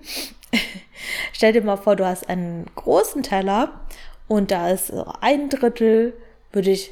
Stell 1.33 1.53
dir 1.53 1.63
mal 1.63 1.77
vor, 1.77 1.95
du 1.95 2.05
hast 2.05 2.29
einen 2.29 2.65
großen 2.75 3.23
Teller 3.23 3.81
und 4.27 4.51
da 4.51 4.69
ist 4.69 4.93
ein 5.21 5.49
Drittel, 5.49 6.13
würde 6.51 6.71
ich, 6.71 6.91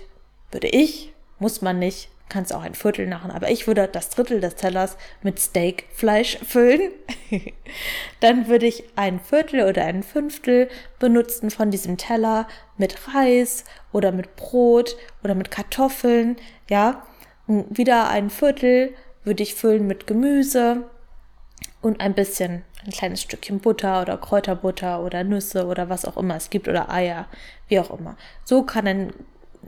würde 0.51 0.67
ich, 0.67 1.13
muss 1.39 1.61
man 1.61 1.79
nicht, 1.79 2.09
kannst 2.29 2.53
auch 2.53 2.61
ein 2.61 2.75
Viertel 2.75 3.07
machen, 3.07 3.29
aber 3.29 3.51
ich 3.51 3.67
würde 3.67 3.89
das 3.91 4.09
Drittel 4.09 4.39
des 4.39 4.55
Tellers 4.55 4.97
mit 5.21 5.39
Steakfleisch 5.39 6.37
füllen. 6.37 6.91
Dann 8.21 8.47
würde 8.47 8.67
ich 8.67 8.85
ein 8.95 9.19
Viertel 9.19 9.63
oder 9.67 9.83
ein 9.83 10.01
Fünftel 10.01 10.69
benutzen 10.97 11.51
von 11.51 11.71
diesem 11.71 11.97
Teller 11.97 12.47
mit 12.77 13.13
Reis 13.13 13.65
oder 13.91 14.11
mit 14.11 14.35
Brot 14.37 14.95
oder 15.23 15.35
mit 15.35 15.51
Kartoffeln, 15.51 16.37
ja. 16.69 17.05
Und 17.47 17.77
wieder 17.77 18.09
ein 18.09 18.29
Viertel 18.29 18.93
würde 19.23 19.43
ich 19.43 19.55
füllen 19.55 19.85
mit 19.85 20.07
Gemüse 20.07 20.85
und 21.81 21.99
ein 21.99 22.13
bisschen 22.13 22.63
ein 22.85 22.91
kleines 22.91 23.21
Stückchen 23.21 23.59
Butter 23.59 24.01
oder 24.01 24.17
Kräuterbutter 24.17 25.03
oder 25.03 25.23
Nüsse 25.23 25.65
oder 25.65 25.89
was 25.89 26.05
auch 26.05 26.17
immer 26.17 26.35
es 26.35 26.49
gibt 26.49 26.67
oder 26.67 26.89
Eier, 26.89 27.27
wie 27.67 27.79
auch 27.79 27.97
immer. 27.97 28.17
So 28.43 28.63
kann 28.63 28.87
ein, 28.87 29.13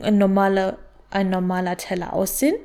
ein 0.01 0.17
normale 0.17 0.77
ein 1.13 1.29
normaler 1.29 1.77
Teller 1.77 2.13
aussehen. 2.13 2.55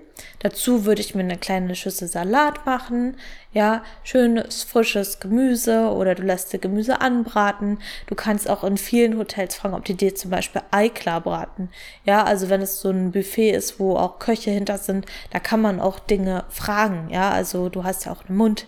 Dazu 0.40 0.84
würde 0.84 1.00
ich 1.00 1.14
mir 1.14 1.22
eine 1.22 1.37
kleine 1.37 1.76
Schüssel 1.76 2.08
Salat 2.08 2.66
machen, 2.66 3.16
ja, 3.52 3.84
schönes 4.02 4.64
frisches 4.64 5.20
Gemüse 5.20 5.90
oder 5.90 6.16
du 6.16 6.22
lässt 6.22 6.52
dir 6.52 6.58
Gemüse 6.58 7.00
anbraten. 7.00 7.78
Du 8.06 8.16
kannst 8.16 8.50
auch 8.50 8.64
in 8.64 8.78
vielen 8.78 9.16
Hotels 9.16 9.54
fragen, 9.54 9.74
ob 9.74 9.84
die 9.84 9.94
dir 9.94 10.14
zum 10.16 10.32
Beispiel 10.32 10.62
Ei 10.72 10.88
klar 10.88 11.20
braten. 11.20 11.68
Ja, 12.04 12.24
also 12.24 12.48
wenn 12.48 12.62
es 12.62 12.80
so 12.80 12.90
ein 12.90 13.12
Buffet 13.12 13.52
ist, 13.52 13.78
wo 13.78 13.96
auch 13.96 14.18
Köche 14.18 14.50
hinter 14.50 14.78
sind, 14.78 15.06
da 15.30 15.38
kann 15.38 15.61
man 15.61 15.80
auch 15.80 16.00
Dinge 16.00 16.44
fragen. 16.48 17.11
Ja, 17.11 17.30
also 17.30 17.68
du 17.68 17.84
hast 17.84 18.06
ja 18.06 18.12
auch 18.12 18.24
einen 18.28 18.38
Mund 18.38 18.66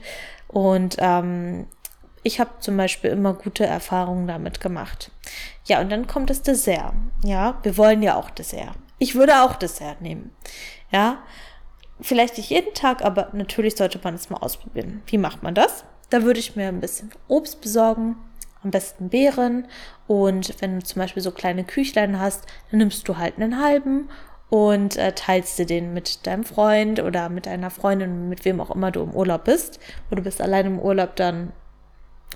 und 0.53 0.97
ähm, 0.99 1.67
ich 2.23 2.41
habe 2.41 2.51
zum 2.61 2.77
Beispiel 2.77 3.11
immer 3.11 3.35
gute 3.35 3.65
Erfahrungen 3.65 4.27
damit 4.27 4.61
gemacht. 4.61 5.11
Ja, 5.65 5.81
und 5.81 5.91
dann 5.91 6.07
kommt 6.07 6.29
das 6.29 6.43
Dessert. 6.43 6.93
Ja, 7.25 7.59
wir 7.63 7.77
wollen 7.77 8.03
ja 8.03 8.17
auch 8.17 8.31
Dessert. 8.31 8.75
Ich 8.99 9.15
würde 9.15 9.43
auch 9.43 9.57
Dessert 9.57 10.03
nehmen. 10.03 10.33
Ja, 10.91 11.19
vielleicht 12.01 12.37
nicht 12.37 12.51
jeden 12.51 12.75
Tag, 12.75 13.03
aber 13.03 13.31
natürlich 13.33 13.77
sollte 13.77 14.01
man 14.03 14.15
es 14.15 14.29
mal 14.29 14.39
ausprobieren. 14.39 15.03
Wie 15.07 15.19
macht 15.19 15.43
man 15.43 15.55
das? 15.55 15.85
Da 16.11 16.23
würde 16.23 16.41
ich 16.41 16.57
mir 16.57 16.69
ein 16.69 16.81
bisschen 16.81 17.11
Obst 17.29 17.61
besorgen, 17.61 18.17
am 18.63 18.71
besten 18.71 19.09
Beeren. 19.09 19.69
Und 20.07 20.61
wenn 20.61 20.81
du 20.81 20.85
zum 20.85 21.01
Beispiel 21.01 21.23
so 21.23 21.31
kleine 21.31 21.65
Küchlein 21.65 22.19
hast, 22.19 22.45
dann 22.71 22.79
nimmst 22.79 23.09
du 23.09 23.17
halt 23.17 23.37
einen 23.37 23.63
halben 23.63 24.09
und 24.51 24.97
äh, 24.97 25.13
teilst 25.13 25.59
dir 25.59 25.67
den 25.67 25.95
mit 25.95 26.27
deinem 26.27 26.45
Freund 26.45 27.01
oder 27.01 27.29
mit 27.29 27.47
deiner 27.47 27.71
Freundin, 27.71 28.29
mit 28.29 28.45
wem 28.45 28.61
auch 28.61 28.73
immer 28.73 28.91
du 28.91 29.03
im 29.03 29.15
Urlaub 29.15 29.45
bist. 29.45 29.79
Oder 30.09 30.17
du 30.17 30.23
bist 30.23 30.43
allein 30.43 30.67
im 30.67 30.79
Urlaub, 30.81 31.17
dann 31.17 31.53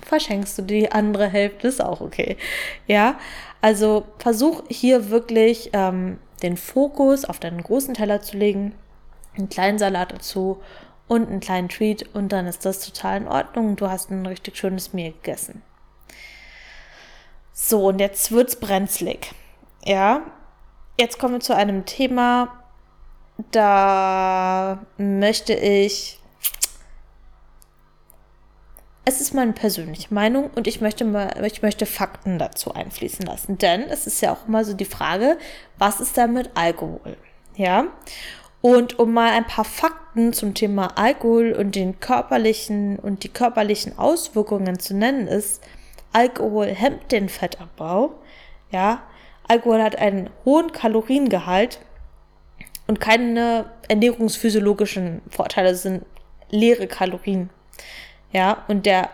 verschenkst 0.01 0.57
du 0.57 0.61
die 0.61 0.91
andere 0.91 1.27
Hälfte, 1.27 1.67
ist 1.67 1.83
auch 1.83 1.99
okay. 2.01 2.37
Ja, 2.87 3.19
also 3.61 4.05
versuch 4.17 4.63
hier 4.69 5.09
wirklich 5.09 5.71
ähm, 5.73 6.19
den 6.41 6.57
Fokus 6.57 7.25
auf 7.25 7.39
deinen 7.39 7.61
großen 7.61 7.93
Teller 7.93 8.21
zu 8.21 8.37
legen, 8.37 8.75
einen 9.37 9.49
kleinen 9.49 9.77
Salat 9.77 10.13
dazu 10.13 10.61
und 11.07 11.27
einen 11.27 11.41
kleinen 11.41 11.69
Treat 11.69 12.05
und 12.13 12.31
dann 12.31 12.47
ist 12.47 12.65
das 12.65 12.79
total 12.79 13.17
in 13.17 13.27
Ordnung. 13.27 13.75
Du 13.75 13.89
hast 13.89 14.09
ein 14.09 14.25
richtig 14.25 14.57
schönes 14.57 14.93
Mehl 14.93 15.11
gegessen. 15.11 15.61
So, 17.51 17.87
und 17.87 17.99
jetzt 17.99 18.31
wird's 18.31 18.55
brenzlig. 18.55 19.31
Ja, 19.83 20.21
jetzt 20.97 21.19
kommen 21.19 21.35
wir 21.35 21.39
zu 21.39 21.55
einem 21.55 21.85
Thema, 21.85 22.63
da 23.51 24.85
möchte 24.97 25.53
ich 25.53 26.19
es 29.05 29.21
ist 29.21 29.35
meine 29.35 29.53
persönliche 29.53 30.11
Meinung 30.13 30.49
und 30.55 30.65
ich 30.65 30.81
möchte 30.81 31.05
mal, 31.05 31.45
ich 31.45 31.61
möchte 31.61 31.85
Fakten 31.85 32.39
dazu 32.39 32.73
einfließen 32.73 33.23
lassen. 33.25 33.59
Denn 33.59 33.83
es 33.83 34.07
ist 34.07 34.19
ja 34.21 34.33
auch 34.33 34.47
immer 34.47 34.65
so 34.65 34.73
die 34.73 34.85
Frage, 34.85 35.37
was 35.77 35.99
ist 35.99 36.17
da 36.17 36.25
mit 36.25 36.49
Alkohol? 36.55 37.15
Ja. 37.55 37.85
Und 38.61 38.97
um 38.97 39.13
mal 39.13 39.31
ein 39.31 39.45
paar 39.45 39.63
Fakten 39.63 40.33
zum 40.33 40.55
Thema 40.55 40.97
Alkohol 40.97 41.51
und 41.51 41.75
den 41.75 41.99
körperlichen 41.99 42.97
und 42.97 43.23
die 43.23 43.29
körperlichen 43.29 43.99
Auswirkungen 43.99 44.79
zu 44.79 44.95
nennen, 44.95 45.27
ist, 45.27 45.63
Alkohol 46.11 46.67
hemmt 46.67 47.11
den 47.11 47.29
Fettabbau. 47.29 48.15
Ja. 48.71 49.03
Alkohol 49.47 49.81
hat 49.81 49.97
einen 49.97 50.29
hohen 50.43 50.71
Kaloriengehalt 50.71 51.79
und 52.87 52.99
keine 52.99 53.71
ernährungsphysiologischen 53.87 55.21
Vorteile 55.29 55.75
sind 55.75 56.05
leere 56.49 56.87
Kalorien. 56.87 57.49
Ja, 58.31 58.63
und 58.67 58.85
der 58.85 59.09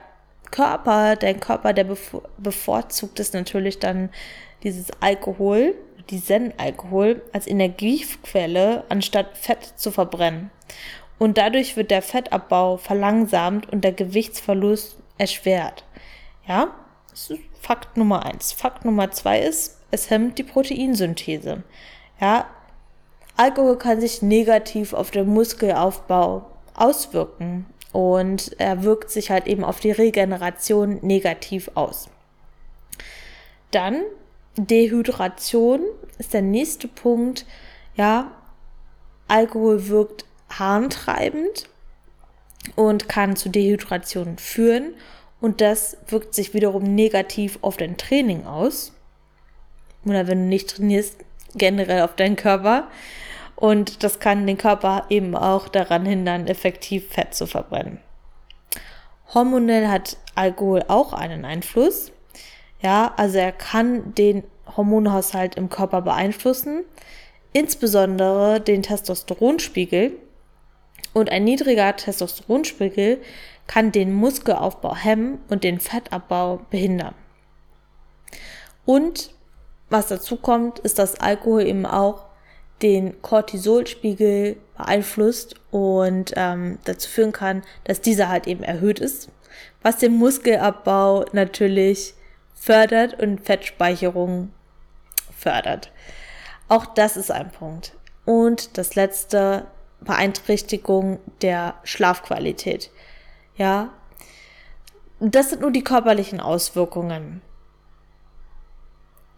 Körper, 0.52 1.16
dein 1.16 1.40
Körper, 1.40 1.74
der 1.74 1.88
bevorzugt 2.38 3.20
es 3.20 3.34
natürlich 3.34 3.80
dann 3.80 4.10
dieses 4.64 4.92
Alkohol, 5.00 5.76
diesen 6.10 6.54
Alkohol 6.60 7.22
als 7.32 7.48
Energiequelle, 7.48 8.84
anstatt 8.90 9.38
Fett 9.38 9.64
zu 9.64 9.92
verbrennen. 9.92 10.52
Und 11.18 11.38
dadurch 11.38 11.78
wird 11.78 11.92
der 11.92 12.02
Fettabbau 12.02 12.78
verlangsamt 12.78 13.72
und 13.72 13.84
der 13.84 13.94
Gewichtsverlust 13.94 14.98
erschwert. 15.18 15.86
Ja, 16.48 16.74
das 17.10 17.30
ist 17.30 17.42
Fakt 17.60 17.96
Nummer 17.96 18.26
eins. 18.26 18.52
Fakt 18.52 18.86
Nummer 18.86 19.12
zwei 19.12 19.40
ist, 19.40 19.81
es 19.92 20.10
hemmt 20.10 20.38
die 20.38 20.44
Proteinsynthese. 20.44 21.64
Ja, 22.20 22.48
Alkohol 23.38 23.78
kann 23.78 24.02
sich 24.02 24.22
negativ 24.22 24.94
auf 24.94 25.12
den 25.12 25.28
Muskelaufbau 25.28 26.46
auswirken 26.74 27.66
und 27.92 28.60
er 28.60 28.84
wirkt 28.84 29.12
sich 29.12 29.32
halt 29.32 29.48
eben 29.48 29.64
auf 29.64 29.80
die 29.80 29.92
Regeneration 29.92 31.00
negativ 31.02 31.72
aus. 31.76 32.10
Dann 33.72 34.02
Dehydration 34.58 35.82
ist 36.18 36.34
der 36.34 36.42
nächste 36.42 36.88
Punkt. 36.88 37.46
Ja, 37.96 38.32
Alkohol 39.28 39.88
wirkt 39.88 40.26
harntreibend 40.50 41.70
und 42.76 43.08
kann 43.08 43.36
zu 43.36 43.50
Dehydration 43.50 44.38
führen 44.38 44.94
und 45.40 45.62
das 45.62 45.98
wirkt 46.08 46.36
sich 46.36 46.54
wiederum 46.54 46.84
negativ 46.84 47.60
auf 47.62 47.78
dein 47.78 47.98
Training 47.98 48.46
aus. 48.46 48.94
Oder 50.06 50.28
wenn 50.28 50.44
du 50.44 50.48
nicht 50.48 50.70
trainierst, 50.70 51.18
generell 51.56 52.02
auf 52.02 52.16
deinen 52.16 52.36
Körper. 52.36 52.88
Und 53.56 54.04
das 54.04 54.20
kann 54.20 54.48
den 54.48 54.58
Körper 54.58 55.06
eben 55.10 55.36
auch 55.36 55.68
daran 55.68 56.06
hindern, 56.06 56.48
effektiv 56.48 57.10
Fett 57.10 57.36
zu 57.36 57.46
verbrennen. 57.46 58.00
Hormonell 59.34 59.88
hat 59.88 60.18
Alkohol 60.36 60.84
auch 60.88 61.14
einen 61.14 61.46
Einfluss. 61.46 62.12
Ja, 62.82 63.14
also 63.18 63.38
er 63.38 63.52
kann 63.52 64.16
den 64.16 64.44
Hormonhaushalt 64.76 65.56
im 65.56 65.70
Körper 65.70 66.02
beeinflussen, 66.02 66.84
insbesondere 67.54 68.60
den 68.60 68.82
Testosteronspiegel. 68.82 70.18
Und 71.14 71.30
ein 71.30 71.44
niedriger 71.44 71.96
Testosteronspiegel 71.96 73.22
kann 73.68 73.92
den 73.92 74.14
Muskelaufbau 74.14 74.96
hemmen 74.96 75.40
und 75.50 75.64
den 75.64 75.80
Fettabbau 75.80 76.62
behindern. 76.70 77.14
Und 78.86 79.34
was 79.92 80.08
dazu 80.08 80.38
kommt, 80.38 80.80
ist, 80.80 81.00
dass 81.00 81.20
Alkohol 81.20 81.64
eben 81.64 81.86
auch 81.86 82.26
den 82.82 83.22
Cortisolspiegel 83.22 84.58
beeinflusst 84.78 85.56
und 85.70 86.34
ähm, 86.36 86.80
dazu 86.86 87.10
führen 87.10 87.32
kann, 87.32 87.64
dass 87.84 88.02
dieser 88.02 88.30
halt 88.30 88.48
eben 88.48 88.64
erhöht 88.64 89.00
ist, 89.00 89.30
was 89.84 89.98
den 89.98 90.14
Muskelabbau 90.18 91.26
natürlich 91.34 92.16
fördert 92.56 93.22
und 93.22 93.42
Fettspeicherung 93.42 94.52
fördert. 95.38 95.92
Auch 96.68 96.86
das 96.86 97.18
ist 97.18 97.32
ein 97.32 97.52
Punkt. 97.52 97.94
Und 98.26 98.78
das 98.78 98.96
letzte, 98.96 99.66
Beeinträchtigung 100.00 101.20
der 101.42 101.76
Schlafqualität. 101.84 102.90
Ja, 103.56 103.90
das 105.20 105.50
sind 105.52 105.62
nur 105.62 105.72
die 105.72 105.84
körperlichen 105.84 106.40
Auswirkungen. 106.40 107.42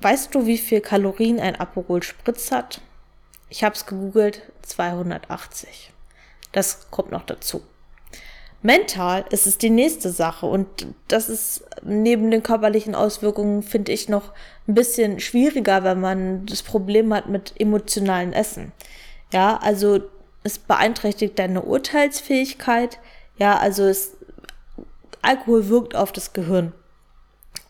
Weißt 0.04 0.36
du, 0.36 0.46
wie 0.46 0.58
viel 0.58 0.82
Kalorien 0.82 1.39
ein 1.39 1.56
Aperol 1.56 2.04
Spritz 2.04 2.52
hat? 2.52 2.82
Ich 3.48 3.63
habe 3.63 3.74
es 3.74 3.86
gegoogelt, 3.86 4.42
280. 4.63 5.94
Das 6.52 6.92
kommt 6.92 7.12
noch 7.12 7.24
dazu. 7.24 7.62
Mental 8.62 9.24
ist 9.30 9.48
es 9.48 9.58
die 9.58 9.70
nächste 9.70 10.10
Sache 10.10 10.46
und 10.46 10.88
das 11.08 11.30
ist 11.30 11.66
neben 11.84 12.32
den 12.32 12.44
körperlichen 12.44 12.96
Auswirkungen, 12.96 13.63
finde 13.63 13.94
ich, 13.94 14.10
noch 14.10 14.34
ein 14.68 14.74
bisschen 14.74 15.22
schwieriger, 15.22 15.84
wenn 15.86 16.02
man 16.02 16.46
das 16.48 16.63
Problem 16.63 17.13
hat 17.13 17.30
mit 17.30 17.54
emotionalen 17.58 18.34
Essen. 18.34 18.74
Ja, 19.32 19.58
also 19.58 20.02
es 20.44 20.60
beeinträchtigt 20.60 21.39
deine 21.39 21.62
Urteilsfähigkeit. 21.62 23.00
Ja, 23.38 23.58
also 23.58 23.84
es, 23.84 24.18
Alkohol 25.22 25.70
wirkt 25.70 25.96
auf 25.96 26.12
das 26.12 26.34
Gehirn. 26.34 26.74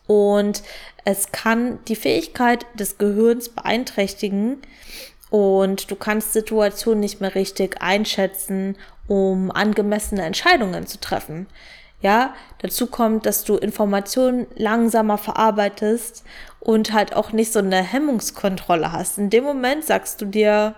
Und 0.06 0.62
es 1.04 1.32
kann 1.32 1.78
die 1.88 1.96
Fähigkeit 1.96 2.66
des 2.74 2.98
Gehirns 2.98 3.48
beeinträchtigen, 3.48 4.62
und 5.30 5.90
du 5.90 5.96
kannst 5.96 6.32
Situationen 6.32 7.00
nicht 7.00 7.20
mehr 7.20 7.34
richtig 7.34 7.82
einschätzen, 7.82 8.76
um 9.08 9.50
angemessene 9.50 10.22
Entscheidungen 10.22 10.86
zu 10.86 11.00
treffen. 11.00 11.48
Ja, 12.00 12.34
dazu 12.58 12.86
kommt, 12.86 13.26
dass 13.26 13.42
du 13.42 13.56
Informationen 13.56 14.46
langsamer 14.54 15.18
verarbeitest 15.18 16.22
und 16.60 16.92
halt 16.92 17.16
auch 17.16 17.32
nicht 17.32 17.52
so 17.52 17.58
eine 17.58 17.82
Hemmungskontrolle 17.82 18.92
hast. 18.92 19.18
In 19.18 19.28
dem 19.28 19.42
Moment 19.42 19.84
sagst 19.84 20.20
du 20.20 20.26
dir, 20.26 20.76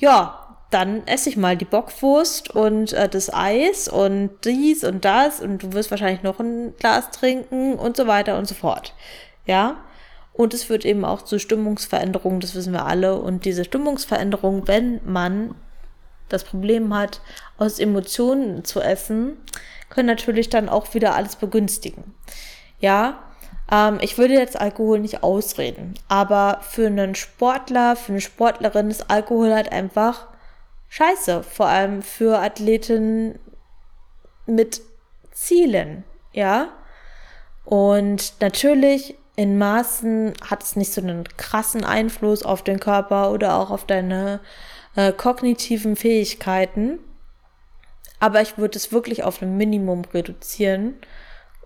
ja, 0.00 0.45
dann 0.70 1.06
esse 1.06 1.28
ich 1.28 1.36
mal 1.36 1.56
die 1.56 1.64
Bockwurst 1.64 2.50
und 2.50 2.92
äh, 2.92 3.08
das 3.08 3.32
Eis 3.32 3.88
und 3.88 4.30
dies 4.44 4.84
und 4.84 5.04
das 5.04 5.40
und 5.40 5.62
du 5.62 5.72
wirst 5.72 5.90
wahrscheinlich 5.90 6.22
noch 6.22 6.40
ein 6.40 6.74
Glas 6.78 7.10
trinken 7.10 7.74
und 7.74 7.96
so 7.96 8.06
weiter 8.06 8.36
und 8.38 8.48
so 8.48 8.54
fort. 8.54 8.94
Ja, 9.46 9.76
und 10.32 10.52
es 10.52 10.64
führt 10.64 10.84
eben 10.84 11.04
auch 11.04 11.22
zu 11.22 11.38
Stimmungsveränderungen, 11.38 12.40
das 12.40 12.54
wissen 12.54 12.72
wir 12.72 12.84
alle. 12.84 13.18
Und 13.18 13.44
diese 13.44 13.64
Stimmungsveränderung, 13.64 14.68
wenn 14.68 15.00
man 15.04 15.54
das 16.28 16.44
Problem 16.44 16.94
hat, 16.94 17.20
aus 17.58 17.78
Emotionen 17.78 18.64
zu 18.64 18.80
essen, 18.80 19.36
können 19.88 20.08
natürlich 20.08 20.50
dann 20.50 20.68
auch 20.68 20.92
wieder 20.94 21.14
alles 21.14 21.36
begünstigen. 21.36 22.14
Ja, 22.80 23.20
ähm, 23.70 23.98
ich 24.02 24.18
würde 24.18 24.34
jetzt 24.34 24.60
Alkohol 24.60 24.98
nicht 24.98 25.22
ausreden, 25.22 25.94
aber 26.08 26.58
für 26.62 26.86
einen 26.86 27.14
Sportler, 27.14 27.96
für 27.96 28.12
eine 28.12 28.20
Sportlerin 28.20 28.90
ist 28.90 29.10
Alkohol 29.10 29.54
halt 29.54 29.72
einfach 29.72 30.26
scheiße. 30.96 31.42
Vor 31.42 31.66
allem 31.66 32.02
für 32.02 32.38
Athleten 32.38 33.38
mit 34.46 34.80
Zielen, 35.32 36.04
ja. 36.32 36.68
Und 37.64 38.34
natürlich 38.40 39.16
in 39.36 39.58
Maßen 39.58 40.32
hat 40.48 40.62
es 40.62 40.76
nicht 40.76 40.92
so 40.92 41.02
einen 41.02 41.24
krassen 41.36 41.84
Einfluss 41.84 42.42
auf 42.42 42.62
den 42.62 42.80
Körper 42.80 43.32
oder 43.32 43.56
auch 43.56 43.70
auf 43.70 43.84
deine 43.84 44.40
äh, 44.94 45.12
kognitiven 45.12 45.96
Fähigkeiten. 45.96 46.98
Aber 48.18 48.40
ich 48.40 48.56
würde 48.56 48.78
es 48.78 48.92
wirklich 48.92 49.24
auf 49.24 49.42
ein 49.42 49.58
Minimum 49.58 50.04
reduzieren 50.14 50.94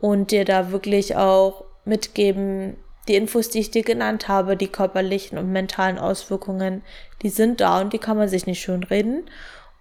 und 0.00 0.32
dir 0.32 0.44
da 0.44 0.72
wirklich 0.72 1.14
auch 1.14 1.64
mitgeben, 1.84 2.76
die 3.10 3.16
Infos, 3.16 3.50
die 3.50 3.58
ich 3.58 3.72
dir 3.72 3.82
genannt 3.82 4.28
habe, 4.28 4.56
die 4.56 4.68
körperlichen 4.68 5.36
und 5.36 5.50
mentalen 5.50 5.98
Auswirkungen, 5.98 6.82
die 7.22 7.28
sind 7.28 7.60
da 7.60 7.80
und 7.80 7.92
die 7.92 7.98
kann 7.98 8.16
man 8.16 8.28
sich 8.28 8.46
nicht 8.46 8.60
schön 8.60 8.84
reden. 8.84 9.28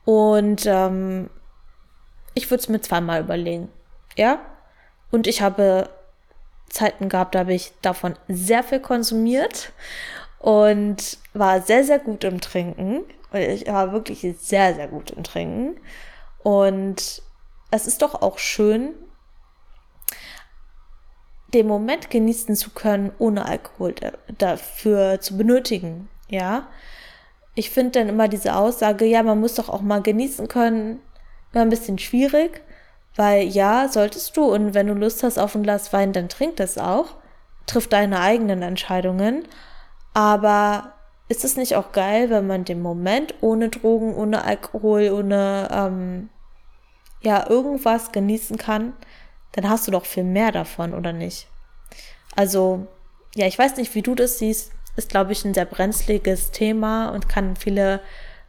Und 0.04 0.66
ähm, 0.66 1.30
ich 2.34 2.50
würde 2.50 2.62
es 2.62 2.70
mir 2.70 2.82
zweimal 2.82 3.22
überlegen. 3.22 3.70
Ja? 4.18 4.40
Und 5.12 5.28
ich 5.28 5.42
habe 5.44 5.90
Zeiten 6.70 7.08
gehabt, 7.08 7.36
da 7.36 7.40
habe 7.40 7.54
ich 7.54 7.72
davon 7.84 8.16
sehr 8.28 8.64
viel 8.64 8.80
konsumiert 8.80 9.72
und 10.40 11.20
war 11.34 11.62
sehr, 11.62 11.84
sehr 11.84 12.00
gut 12.00 12.24
im 12.24 12.42
Trinken. 12.42 13.02
Ich 13.34 13.68
war 13.68 13.92
wirklich 13.92 14.26
sehr, 14.40 14.74
sehr 14.74 14.88
gut 14.88 15.12
im 15.12 15.24
Trinken. 15.24 15.80
Und 16.42 17.22
es 17.70 17.86
ist 17.86 18.02
doch 18.02 18.22
auch 18.24 18.40
schön, 18.40 18.96
den 21.54 21.68
Moment 21.68 22.10
genießen 22.10 22.56
zu 22.56 22.72
können, 22.72 23.12
ohne 23.18 23.46
Alkohol 23.46 23.96
dafür 24.38 25.20
zu 25.20 25.38
benötigen. 25.38 26.10
Ja, 26.30 26.68
ich 27.56 27.72
finde 27.72 28.00
dann 28.00 28.10
immer 28.10 28.28
diese 28.28 28.56
Aussage, 28.56 29.06
ja, 29.06 29.24
man 29.24 29.40
muss 29.40 29.56
doch 29.56 29.70
auch 29.70 29.82
mal 29.82 30.02
genießen 30.02 30.48
können, 30.48 31.02
immer 31.52 31.64
ein 31.64 31.70
bisschen 31.70 31.98
schwierig, 31.98 32.62
weil 33.16 33.44
ja, 33.44 33.88
solltest 33.90 34.38
du 34.38 34.46
und 34.46 34.74
wenn 34.74 34.88
du 34.88 34.94
Lust 34.94 35.24
hast 35.24 35.38
auf 35.38 35.56
ein 35.56 35.64
Glas 35.64 35.92
Wein, 35.92 36.14
dann 36.14 36.30
trink 36.30 36.58
das 36.58 36.78
auch, 36.78 37.16
triff 37.66 37.88
deine 37.88 38.20
eigenen 38.22 38.62
Entscheidungen, 38.62 39.44
aber 40.14 40.94
ist 41.28 41.44
es 41.44 41.58
nicht 41.58 41.76
auch 41.76 41.92
geil, 41.92 42.30
wenn 42.30 42.48
man 42.48 42.66
den 42.66 42.82
Moment 42.82 43.36
ohne 43.42 43.70
Drogen, 43.70 44.16
ohne 44.16 44.44
Alkohol, 44.44 45.12
ohne 45.12 45.68
ähm, 45.72 46.30
ja 47.22 47.48
irgendwas 47.50 48.12
genießen 48.12 48.58
kann? 48.58 48.94
Dann 49.54 49.70
hast 49.70 49.88
du 49.88 49.92
doch 49.92 50.06
viel 50.06 50.24
mehr 50.24 50.52
davon, 50.52 50.94
oder 50.94 51.14
nicht? 51.14 51.48
Also, 52.36 52.88
ja, 53.36 53.48
ich 53.48 53.58
weiß 53.58 53.78
nicht, 53.78 53.96
wie 53.96 54.02
du 54.02 54.16
das 54.16 54.40
siehst. 54.40 54.72
Ist, 54.96 55.10
glaube 55.10 55.32
ich, 55.32 55.46
ein 55.46 55.54
sehr 55.54 55.66
brenzliges 55.66 56.52
Thema 56.52 57.10
und 57.10 57.30
kann 57.30 57.56
viele 57.56 58.02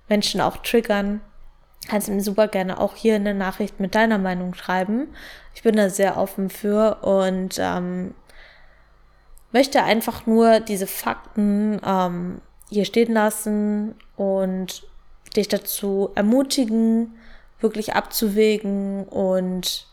Menschen 0.09 0.41
auch 0.41 0.59
triggern. 0.59 1.21
Kannst 1.89 2.09
mir 2.09 2.21
super 2.21 2.49
gerne 2.49 2.79
auch 2.79 2.97
hier 2.97 3.15
eine 3.15 3.35
Nachricht 3.35 3.81
mit 3.81 3.95
deiner 3.95 4.19
Meinung 4.19 4.55
schreiben. 4.55 5.09
Ich 5.55 5.63
bin 5.63 5.77
da 5.77 5.89
sehr 5.89 6.17
offen 6.17 6.51
für 6.51 6.99
und 7.03 7.59
ähm, 7.59 8.15
möchte 9.53 9.83
einfach 9.83 10.27
nur 10.27 10.61
diese 10.61 10.87
Fakten 10.87 11.81
ähm, 11.85 12.41
hier 12.69 12.85
stehen 12.85 13.13
lassen 13.13 13.95
und 14.17 14.87
dich 15.37 15.49
dazu 15.49 16.11
ermutigen, 16.15 17.19
wirklich 17.61 17.95
abzuwägen 17.95 19.05
und 19.05 19.87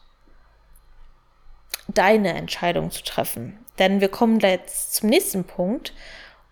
deine 1.87 2.33
Entscheidung 2.33 2.91
zu 2.91 3.03
treffen. 3.03 3.57
Denn 3.79 4.01
wir 4.01 4.09
kommen 4.09 4.39
da 4.39 4.49
jetzt 4.49 4.95
zum 4.95 5.09
nächsten 5.09 5.43
Punkt 5.43 5.93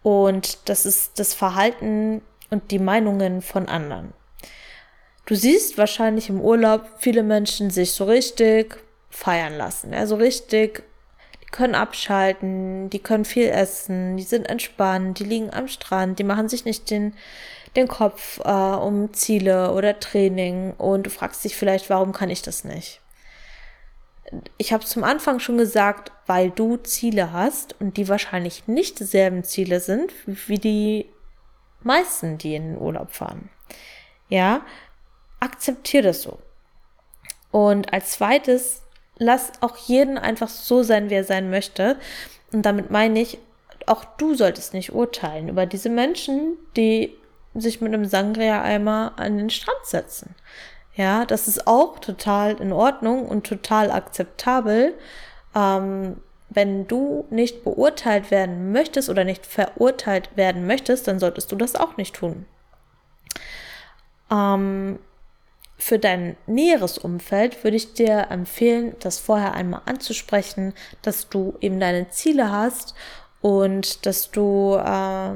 und 0.03 0.69
das 0.69 0.85
ist 0.85 1.19
das 1.19 1.33
Verhalten 1.33 2.21
und 2.49 2.71
die 2.71 2.79
Meinungen 2.79 3.41
von 3.41 3.67
anderen. 3.67 4.13
Du 5.25 5.35
siehst 5.35 5.77
wahrscheinlich 5.77 6.29
im 6.29 6.39
Urlaub 6.39 6.87
viele 6.99 7.23
Menschen 7.23 7.71
sich 7.71 7.93
so 7.93 8.05
richtig 8.05 8.77
feiern 9.09 9.57
lassen, 9.57 9.93
ja, 9.93 10.05
so 10.05 10.15
richtig 10.15 10.83
können 11.51 11.75
abschalten, 11.75 12.89
die 12.89 12.99
können 12.99 13.23
viel 13.23 13.47
essen, 13.47 14.17
die 14.17 14.23
sind 14.23 14.49
entspannt, 14.49 15.19
die 15.19 15.23
liegen 15.23 15.53
am 15.53 15.69
Strand, 15.69 16.19
die 16.19 16.25
machen 16.25 16.49
sich 16.49 16.65
nicht 16.65 16.91
den, 16.91 17.13
den 17.77 17.87
Kopf 17.87 18.39
äh, 18.43 18.49
um 18.49 19.13
Ziele 19.13 19.71
oder 19.71 19.99
Training 19.99 20.73
und 20.73 21.05
du 21.05 21.09
fragst 21.09 21.45
dich 21.45 21.55
vielleicht, 21.55 21.89
warum 21.89 22.11
kann 22.11 22.29
ich 22.29 22.41
das 22.41 22.65
nicht? 22.65 22.99
Ich 24.57 24.73
habe 24.73 24.85
zum 24.85 25.03
Anfang 25.03 25.39
schon 25.39 25.57
gesagt, 25.57 26.11
weil 26.25 26.49
du 26.49 26.77
Ziele 26.77 27.31
hast 27.31 27.79
und 27.79 27.97
die 27.97 28.07
wahrscheinlich 28.07 28.67
nicht 28.67 28.99
dieselben 28.99 29.43
Ziele 29.43 29.79
sind 29.79 30.11
wie 30.25 30.57
die 30.57 31.05
meisten, 31.81 32.37
die 32.37 32.55
in 32.55 32.73
den 32.73 32.81
Urlaub 32.81 33.11
fahren. 33.11 33.49
Ja, 34.27 34.61
akzeptier 35.39 36.01
das 36.01 36.23
so. 36.23 36.39
Und 37.51 37.93
als 37.93 38.11
zweites 38.11 38.81
lass 39.17 39.51
auch 39.61 39.77
jeden 39.77 40.17
einfach 40.17 40.49
so 40.49 40.83
sein, 40.83 41.09
wie 41.09 41.15
er 41.15 41.23
sein 41.23 41.49
möchte. 41.49 41.97
Und 42.51 42.63
damit 42.63 42.91
meine 42.91 43.21
ich, 43.21 43.37
auch 43.85 44.03
du 44.03 44.33
solltest 44.33 44.73
nicht 44.73 44.93
urteilen 44.93 45.49
über 45.49 45.65
diese 45.65 45.89
Menschen, 45.89 46.57
die 46.75 47.15
sich 47.53 47.81
mit 47.81 47.93
einem 47.93 48.05
Sangria-Eimer 48.05 49.13
an 49.17 49.37
den 49.37 49.49
Strand 49.49 49.85
setzen. 49.85 50.35
Ja, 50.95 51.25
das 51.25 51.47
ist 51.47 51.67
auch 51.67 51.99
total 51.99 52.59
in 52.61 52.71
Ordnung 52.71 53.27
und 53.27 53.45
total 53.45 53.91
akzeptabel. 53.91 54.93
Ähm, 55.53 56.21
wenn 56.49 56.87
du 56.87 57.25
nicht 57.29 57.63
beurteilt 57.63 58.31
werden 58.31 58.71
möchtest 58.71 59.09
oder 59.09 59.25
nicht 59.25 59.45
verurteilt 59.45 60.37
werden 60.37 60.65
möchtest, 60.67 61.07
dann 61.07 61.19
solltest 61.19 61.51
du 61.51 61.57
das 61.57 61.75
auch 61.75 61.97
nicht 61.97 62.15
tun. 62.15 62.45
Ähm, 64.31 64.99
für 65.77 65.99
dein 65.99 66.37
näheres 66.47 66.97
Umfeld 66.97 67.61
würde 67.65 67.75
ich 67.75 67.93
dir 67.93 68.27
empfehlen, 68.29 68.95
das 69.01 69.19
vorher 69.19 69.53
einmal 69.53 69.81
anzusprechen, 69.85 70.73
dass 71.01 71.27
du 71.27 71.57
eben 71.59 71.81
deine 71.81 72.09
Ziele 72.09 72.49
hast 72.51 72.95
und 73.41 74.05
dass 74.05 74.31
du 74.31 74.75
äh, 74.75 75.35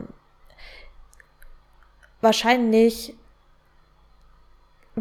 wahrscheinlich 2.21 3.15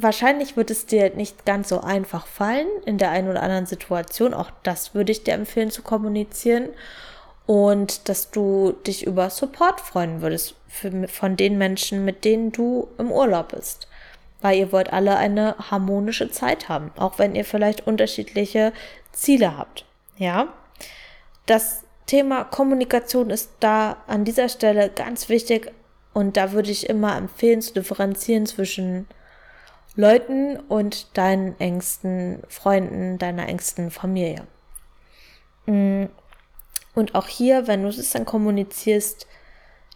wahrscheinlich 0.02 0.56
wird 0.56 0.70
es 0.70 0.87
dir 0.87 1.11
nicht 1.14 1.44
ganz 1.46 1.68
so 1.68 1.80
einfach 1.80 2.26
fallen 2.26 2.68
in 2.84 2.98
der 2.98 3.11
einen 3.11 3.28
oder 3.28 3.42
anderen 3.42 3.66
Situation. 3.66 4.34
Auch 4.34 4.50
das 4.62 4.94
würde 4.94 5.12
ich 5.12 5.24
dir 5.24 5.34
empfehlen 5.34 5.70
zu 5.70 5.82
kommunizieren. 5.82 6.68
Und 7.46 8.08
dass 8.08 8.30
du 8.30 8.72
dich 8.87 9.06
über 9.06 9.30
Support 9.30 9.80
freuen 9.80 10.20
würdest 10.20 10.54
für, 10.68 11.08
von 11.08 11.37
den 11.37 11.56
Menschen, 11.56 12.04
mit 12.04 12.24
denen 12.24 12.52
du 12.52 12.88
im 12.98 13.11
Urlaub 13.11 13.52
bist 13.52 13.88
weil 14.40 14.58
ihr 14.58 14.72
wollt 14.72 14.92
alle 14.92 15.16
eine 15.16 15.56
harmonische 15.70 16.30
Zeit 16.30 16.68
haben, 16.68 16.92
auch 16.96 17.18
wenn 17.18 17.34
ihr 17.34 17.44
vielleicht 17.44 17.87
unterschiedliche 17.87 18.72
Ziele 19.12 19.56
habt. 19.56 19.84
Ja, 20.16 20.52
das 21.46 21.82
Thema 22.06 22.44
Kommunikation 22.44 23.30
ist 23.30 23.50
da 23.61 23.98
an 24.06 24.24
dieser 24.24 24.48
Stelle 24.48 24.90
ganz 24.90 25.28
wichtig 25.28 25.72
und 26.14 26.37
da 26.37 26.52
würde 26.52 26.70
ich 26.70 26.88
immer 26.88 27.16
empfehlen 27.16 27.61
zu 27.61 27.74
differenzieren 27.74 28.46
zwischen 28.46 29.06
Leuten 29.96 30.57
und 30.57 31.16
deinen 31.16 31.59
engsten 31.61 32.42
Freunden, 32.48 33.18
deiner 33.18 33.48
engsten 33.48 33.90
Familie. 33.90 34.46
Mm. 35.66 36.05
Und 36.94 37.14
auch 37.14 37.29
hier, 37.29 37.66
wenn 37.68 37.83
du 37.83 37.88
es 37.88 38.11
dann 38.11 38.24
kommunizierst, 38.24 39.27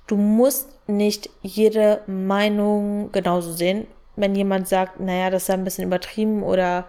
du 0.06 0.16
musst 0.16 0.68
nicht 0.88 1.30
jede 1.42 2.02
Meinung 2.06 3.10
genauso 3.10 3.52
sehen 3.52 3.86
wenn 4.16 4.34
jemand 4.34 4.68
sagt, 4.68 5.00
naja, 5.00 5.30
das 5.30 5.44
ist 5.44 5.50
ein 5.50 5.64
bisschen 5.64 5.86
übertrieben 5.86 6.42
oder 6.42 6.88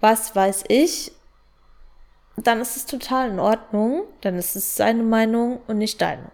was 0.00 0.34
weiß 0.34 0.64
ich, 0.68 1.12
dann 2.36 2.60
ist 2.60 2.76
es 2.76 2.86
total 2.86 3.30
in 3.30 3.40
Ordnung, 3.40 4.04
dann 4.20 4.36
ist 4.36 4.54
es 4.54 4.76
seine 4.76 5.02
Meinung 5.02 5.60
und 5.66 5.78
nicht 5.78 6.00
deine. 6.00 6.30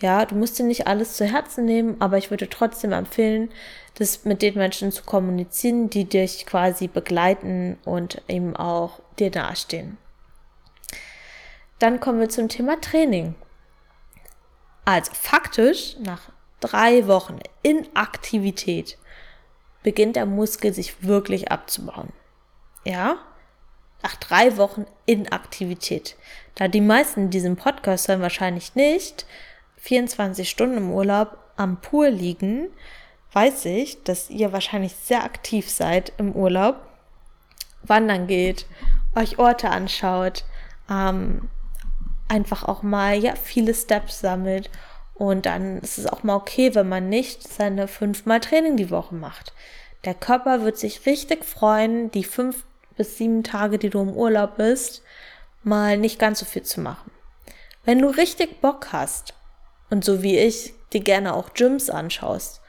Ja, 0.00 0.24
du 0.24 0.34
musst 0.34 0.58
dir 0.58 0.64
nicht 0.64 0.86
alles 0.86 1.16
zu 1.16 1.24
Herzen 1.24 1.64
nehmen, 1.64 1.96
aber 2.00 2.18
ich 2.18 2.30
würde 2.30 2.48
trotzdem 2.50 2.92
empfehlen, 2.92 3.50
das 3.94 4.24
mit 4.24 4.42
den 4.42 4.54
Menschen 4.54 4.90
zu 4.90 5.04
kommunizieren, 5.04 5.88
die 5.88 6.04
dich 6.04 6.46
quasi 6.46 6.88
begleiten 6.88 7.78
und 7.84 8.20
eben 8.28 8.56
auch 8.56 9.00
dir 9.18 9.30
nahestehen. 9.30 9.96
Dann 11.78 12.00
kommen 12.00 12.20
wir 12.20 12.28
zum 12.28 12.48
Thema 12.48 12.80
Training. 12.80 13.34
Also 14.84 15.12
faktisch, 15.14 15.96
nach 16.00 16.20
drei 16.60 17.06
Wochen 17.06 17.38
Inaktivität 17.62 18.98
beginnt 19.82 20.16
der 20.16 20.26
Muskel 20.26 20.74
sich 20.74 21.04
wirklich 21.04 21.52
abzubauen. 21.52 22.12
Ja? 22.84 23.18
Nach 24.02 24.16
drei 24.16 24.56
Wochen 24.56 24.86
Inaktivität. 25.06 26.16
Da 26.54 26.68
die 26.68 26.80
meisten 26.80 27.30
diesen 27.30 27.56
Podcast 27.56 28.08
hören 28.08 28.20
wahrscheinlich 28.20 28.74
nicht 28.74 29.24
24 29.84 30.48
Stunden 30.48 30.78
im 30.78 30.92
Urlaub 30.92 31.36
am 31.56 31.80
Pool 31.80 32.08
liegen, 32.08 32.68
weiß 33.32 33.66
ich, 33.66 34.02
dass 34.02 34.30
ihr 34.30 34.52
wahrscheinlich 34.52 34.94
sehr 34.94 35.24
aktiv 35.24 35.70
seid 35.70 36.12
im 36.16 36.32
Urlaub, 36.32 36.76
wandern 37.82 38.26
geht, 38.26 38.66
euch 39.14 39.38
Orte 39.38 39.68
anschaut, 39.68 40.44
ähm, 40.90 41.50
einfach 42.28 42.64
auch 42.64 42.82
mal 42.82 43.22
ja 43.22 43.34
viele 43.36 43.74
Steps 43.74 44.20
sammelt 44.20 44.70
und 45.14 45.44
dann 45.44 45.80
ist 45.80 45.98
es 45.98 46.06
auch 46.06 46.22
mal 46.22 46.36
okay, 46.36 46.74
wenn 46.74 46.88
man 46.88 47.10
nicht 47.10 47.46
seine 47.46 47.86
fünfmal 47.86 48.40
Training 48.40 48.78
die 48.78 48.90
Woche 48.90 49.14
macht. 49.14 49.52
Der 50.06 50.14
Körper 50.14 50.62
wird 50.62 50.78
sich 50.78 51.04
richtig 51.04 51.44
freuen, 51.44 52.10
die 52.10 52.24
fünf 52.24 52.64
bis 52.96 53.18
sieben 53.18 53.44
Tage, 53.44 53.78
die 53.78 53.90
du 53.90 54.00
im 54.00 54.16
Urlaub 54.16 54.56
bist, 54.56 55.02
mal 55.62 55.98
nicht 55.98 56.18
ganz 56.18 56.38
so 56.38 56.46
viel 56.46 56.62
zu 56.62 56.80
machen. 56.80 57.10
Wenn 57.84 57.98
du 57.98 58.08
richtig 58.08 58.62
Bock 58.62 58.88
hast 58.92 59.33
und 59.90 60.04
so 60.04 60.22
wie 60.22 60.38
ich 60.38 60.74
dir 60.92 61.00
gerne 61.00 61.34
auch 61.34 61.54
Gyms 61.54 61.90
anschaust, 61.90 62.60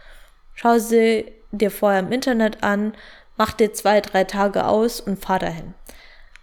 schau 0.54 0.78
sie 0.80 1.32
dir 1.52 1.72
vorher 1.72 2.00
im 2.00 2.12
Internet 2.12 2.64
an, 2.64 2.94
mach 3.38 3.54
dir 3.54 3.74
zwei, 3.74 4.02
drei 4.02 4.24
Tage 4.24 4.66
aus 4.66 5.00
und 5.00 5.24
fahr 5.24 5.40
dahin. 5.40 5.74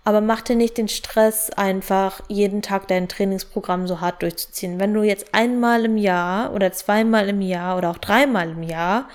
Aber 0.05 0.20
mach 0.20 0.41
dir 0.41 0.57
nicht 0.57 0.79
den 0.79 0.89
Stress, 0.89 1.51
einfach 1.51 2.23
jeden 2.29 2.61
Tag 2.61 2.89
dein 2.89 3.09
Trainingsprogramm 3.09 3.87
so 3.87 4.01
hart 4.01 4.23
durchzuziehen. 4.23 4.81
Wenn 4.81 4.95
du 4.95 5.03
jetzt 5.03 5.33
einmal 5.33 5.85
im 5.85 5.97
Jahr 5.97 6.53
oder 6.53 6.73
zweimal 6.73 7.29
im 7.29 7.41
Jahr 7.41 7.79
oder 7.79 7.91
auch 7.91 7.99
dreimal 7.99 8.51
im 8.51 8.64
Jahr 8.64 9.09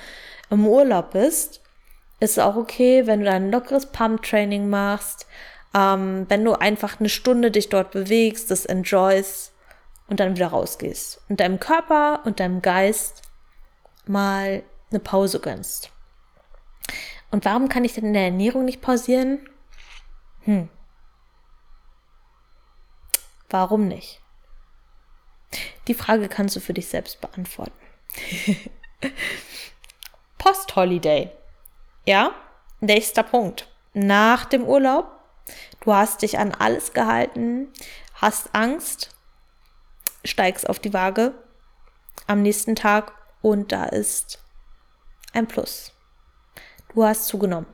im 0.49 0.65
Urlaub 0.65 1.11
bist, 1.11 1.61
ist 2.21 2.39
auch 2.39 2.55
okay, 2.55 3.05
wenn 3.05 3.21
du 3.21 3.29
ein 3.29 3.51
lockeres 3.51 3.87
Pump-Training 3.87 4.69
machst, 4.69 5.27
ähm, 5.75 6.25
wenn 6.29 6.45
du 6.45 6.53
einfach 6.53 6.99
eine 6.99 7.09
Stunde 7.09 7.51
dich 7.51 7.67
dort 7.67 7.91
bewegst, 7.91 8.49
das 8.49 8.65
enjoyst 8.65 9.53
und 10.07 10.19
dann 10.19 10.35
wieder 10.35 10.47
rausgehst 10.47 11.21
und 11.29 11.39
deinem 11.39 11.59
Körper 11.59 12.21
und 12.25 12.39
deinem 12.39 12.61
Geist 12.61 13.23
mal 14.05 14.63
eine 14.89 14.99
Pause 14.99 15.39
gönnst. 15.39 15.91
Und 17.29 17.43
warum 17.45 17.67
kann 17.67 17.83
ich 17.83 17.93
denn 17.93 18.05
in 18.05 18.13
der 18.13 18.23
Ernährung 18.23 18.65
nicht 18.65 18.81
pausieren? 18.81 19.49
Hm. 20.41 20.69
Warum 23.49 23.87
nicht? 23.87 24.21
Die 25.87 25.93
Frage 25.93 26.27
kannst 26.27 26.55
du 26.55 26.59
für 26.59 26.73
dich 26.73 26.87
selbst 26.87 27.21
beantworten. 27.21 27.73
Post-Holiday. 30.37 31.31
Ja, 32.05 32.31
nächster 32.79 33.23
Punkt. 33.23 33.67
Nach 33.93 34.45
dem 34.45 34.63
Urlaub, 34.63 35.11
du 35.81 35.93
hast 35.93 36.21
dich 36.21 36.39
an 36.39 36.53
alles 36.53 36.93
gehalten, 36.93 37.71
hast 38.13 38.53
Angst, 38.53 39.16
steigst 40.27 40.69
auf 40.69 40.79
die 40.79 40.93
Waage 40.93 41.33
am 42.27 42.41
nächsten 42.41 42.75
Tag 42.75 43.13
und 43.41 43.71
da 43.71 43.85
ist 43.85 44.39
ein 45.33 45.47
Plus. 45.47 45.93
Du 46.93 47.03
hast 47.03 47.27
zugenommen. 47.27 47.67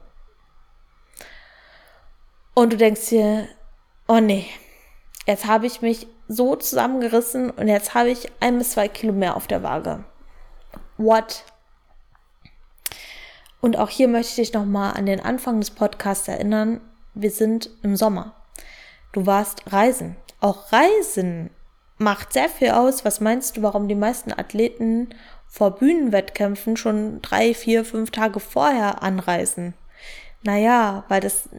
Und 2.54 2.74
du 2.74 2.78
denkst 2.78 3.10
dir, 3.10 3.48
oh 4.08 4.20
nee, 4.20 4.46
jetzt 5.26 5.46
habe 5.48 5.66
ich 5.66 5.82
mich 5.82 6.08
so 6.28 6.56
zusammengerissen 6.56 7.50
und 7.50 7.68
jetzt 7.68 7.94
habe 7.94 8.10
ich 8.10 8.32
ein 8.40 8.58
bis 8.58 8.72
zwei 8.72 8.88
Kilo 8.88 9.14
mehr 9.14 9.36
auf 9.36 9.48
der 9.48 9.64
Waage. 9.64 10.04
What? 10.98 11.46
Und 13.62 13.78
auch 13.78 13.90
hier 13.90 14.08
möchte 14.08 14.42
ich 14.42 14.50
dich 14.50 14.54
nochmal 14.54 14.94
an 14.94 15.06
den 15.06 15.20
Anfang 15.20 15.60
des 15.60 15.72
Podcasts 15.72 16.28
erinnern. 16.28 16.82
Wir 17.14 17.32
sind 17.32 17.70
im 17.82 17.96
Sommer. 17.96 18.36
Du 19.14 19.26
warst 19.26 19.72
reisen. 19.72 20.18
Auch 20.40 20.72
Reisen 20.72 21.50
macht 22.04 22.34
sehr 22.34 22.50
viel 22.50 22.72
aus. 22.72 23.06
Was 23.06 23.20
meinst 23.20 23.58
du, 23.58 23.62
warum 23.62 23.88
die 23.88 23.96
meisten 23.96 24.32
Athleten 24.32 25.10
vor 25.48 25.72
Bühnenwettkämpfen 25.72 26.78
schon 26.78 27.22
drei, 27.22 27.54
vier, 27.54 27.86
fünf 27.86 28.12
Tage 28.12 28.40
vorher 28.40 29.02
anreisen? 29.02 29.74
Naja, 30.44 31.06
weil 31.08 31.22
das 31.22 31.50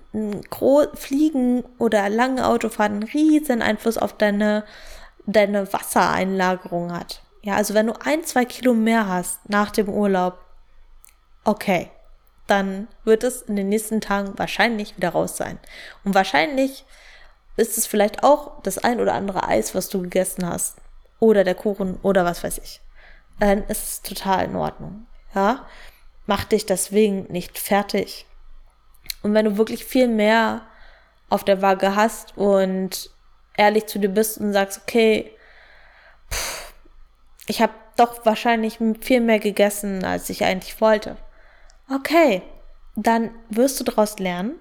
Fliegen 0.95 1.64
oder 1.78 2.09
lange 2.11 2.47
Autofahren 2.47 2.92
einen 2.92 3.03
riesen 3.03 3.62
Einfluss 3.62 3.97
auf 3.97 4.12
deine, 4.12 4.64
deine 5.26 5.72
Wassereinlagerung 5.72 6.92
hat. 6.92 7.22
Ja, 7.42 7.55
also 7.57 7.72
wenn 7.74 7.86
du 7.86 7.95
ein, 8.05 8.24
zwei 8.24 8.45
Kilo 8.45 8.74
mehr 8.74 9.09
hast 9.09 9.49
nach 9.49 9.70
dem 9.70 9.88
Urlaub, 9.88 10.38
okay, 11.45 11.90
dann 12.47 12.88
wird 13.05 13.24
es 13.24 13.42
in 13.42 13.57
den 13.57 13.70
nächsten 13.70 14.03
Tagen 14.03 14.38
wahrscheinlich 14.38 14.97
wieder 14.97 15.11
raus 15.11 15.36
sein. 15.36 15.59
Und 16.05 16.14
wahrscheinlich 16.14 16.84
ist 17.57 17.78
es 17.78 17.86
vielleicht 17.86 18.22
auch 18.22 18.62
das 18.62 18.78
ein 18.78 19.00
oder 19.00 19.14
andere 19.14 19.46
Eis, 19.46 19.74
was 19.74 19.88
du 19.88 20.02
gegessen 20.02 20.46
hast. 20.46 20.76
Oder 21.20 21.44
der 21.44 21.55
Kuchen 21.55 21.98
oder 22.02 22.24
was 22.24 22.42
weiß 22.42 22.59
ich. 22.59 22.80
Dann 23.38 23.64
ist 23.64 23.84
es 23.84 24.02
total 24.02 24.46
in 24.46 24.57
Ordnung. 24.57 25.07
Ja, 25.34 25.66
mach 26.26 26.44
dich 26.44 26.66
deswegen 26.66 27.24
nicht 27.30 27.59
fertig. 27.59 28.26
Und 29.22 29.34
wenn 29.34 29.44
du 29.44 29.57
wirklich 29.57 29.84
viel 29.84 30.09
mehr 30.09 30.62
auf 31.30 31.44
der 31.44 31.62
Waage 31.62 31.96
hast 31.96 32.36
und 32.36 33.11
ehrlich 33.57 33.86
zu 33.86 33.98
dir 33.98 34.09
bist 34.09 34.38
und 34.38 34.52
sagst, 34.52 34.82
okay, 34.82 35.30
pff, 36.30 36.72
ich 37.46 37.62
habe 37.62 37.72
doch 37.96 38.24
wahrscheinlich 38.26 38.78
viel 39.00 39.20
mehr 39.20 39.38
gegessen, 39.38 40.05
als 40.05 40.28
ich 40.30 40.44
eigentlich 40.44 40.80
wollte. 40.80 41.16
Okay, 41.92 42.42
dann 42.96 43.30
wirst 43.50 43.78
du 43.80 43.84
daraus 43.84 44.18
lernen. 44.18 44.57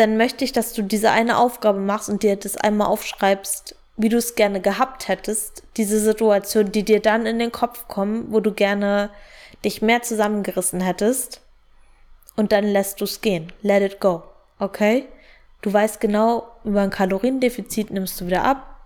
Dann 0.00 0.16
möchte 0.16 0.46
ich, 0.46 0.52
dass 0.52 0.72
du 0.72 0.80
diese 0.80 1.10
eine 1.10 1.36
Aufgabe 1.36 1.78
machst 1.78 2.08
und 2.08 2.22
dir 2.22 2.34
das 2.34 2.56
einmal 2.56 2.86
aufschreibst, 2.86 3.76
wie 3.98 4.08
du 4.08 4.16
es 4.16 4.34
gerne 4.34 4.62
gehabt 4.62 5.08
hättest. 5.08 5.62
Diese 5.76 6.00
Situation, 6.00 6.72
die 6.72 6.84
dir 6.84 7.00
dann 7.00 7.26
in 7.26 7.38
den 7.38 7.52
Kopf 7.52 7.86
kommen, 7.86 8.32
wo 8.32 8.40
du 8.40 8.50
gerne 8.54 9.10
dich 9.62 9.82
mehr 9.82 10.00
zusammengerissen 10.00 10.80
hättest 10.80 11.42
und 12.34 12.50
dann 12.50 12.64
lässt 12.64 13.02
du 13.02 13.04
es 13.04 13.20
gehen. 13.20 13.52
Let 13.60 13.82
it 13.82 14.00
go. 14.00 14.22
Okay? 14.58 15.06
Du 15.60 15.70
weißt 15.70 16.00
genau, 16.00 16.50
über 16.64 16.80
ein 16.80 16.88
Kaloriendefizit 16.88 17.90
nimmst 17.90 18.18
du 18.22 18.26
wieder 18.26 18.44
ab. 18.44 18.80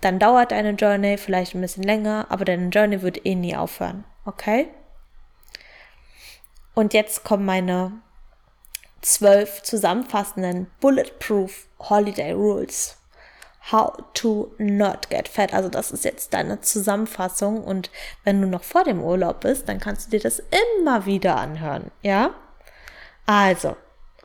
Dann 0.00 0.18
dauert 0.18 0.50
deine 0.50 0.70
Journey 0.72 1.18
vielleicht 1.18 1.54
ein 1.54 1.60
bisschen 1.60 1.84
länger, 1.84 2.26
aber 2.30 2.44
deine 2.44 2.70
Journey 2.70 3.00
wird 3.00 3.24
eh 3.24 3.36
nie 3.36 3.54
aufhören. 3.54 4.02
Okay? 4.24 4.66
Und 6.74 6.94
jetzt 6.94 7.22
kommen 7.22 7.44
meine 7.44 7.92
zwölf 9.04 9.62
zusammenfassenden 9.62 10.66
Bulletproof 10.80 11.66
Holiday 11.78 12.32
Rules. 12.32 12.96
How 13.70 13.96
to 14.14 14.52
not 14.58 15.08
get 15.08 15.28
fat. 15.28 15.54
Also 15.54 15.68
das 15.68 15.90
ist 15.90 16.04
jetzt 16.04 16.34
deine 16.34 16.60
Zusammenfassung 16.60 17.62
und 17.62 17.90
wenn 18.24 18.40
du 18.40 18.46
noch 18.46 18.62
vor 18.62 18.84
dem 18.84 19.02
Urlaub 19.02 19.40
bist, 19.40 19.68
dann 19.68 19.80
kannst 19.80 20.06
du 20.06 20.10
dir 20.10 20.20
das 20.20 20.42
immer 20.82 21.06
wieder 21.06 21.36
anhören, 21.36 21.90
ja? 22.02 22.34
Also, 23.26 23.76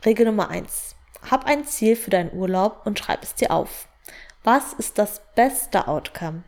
Regel 0.04 0.26
Nummer 0.26 0.50
eins: 0.50 0.96
Hab 1.30 1.46
ein 1.46 1.66
Ziel 1.66 1.96
für 1.96 2.10
deinen 2.10 2.34
Urlaub 2.34 2.82
und 2.86 3.00
schreib 3.00 3.24
es 3.24 3.36
dir 3.36 3.52
auf. 3.52 3.88
Was 4.44 4.74
ist 4.74 4.98
das 4.98 5.22
beste 5.36 5.88
Outcome? 5.88 6.44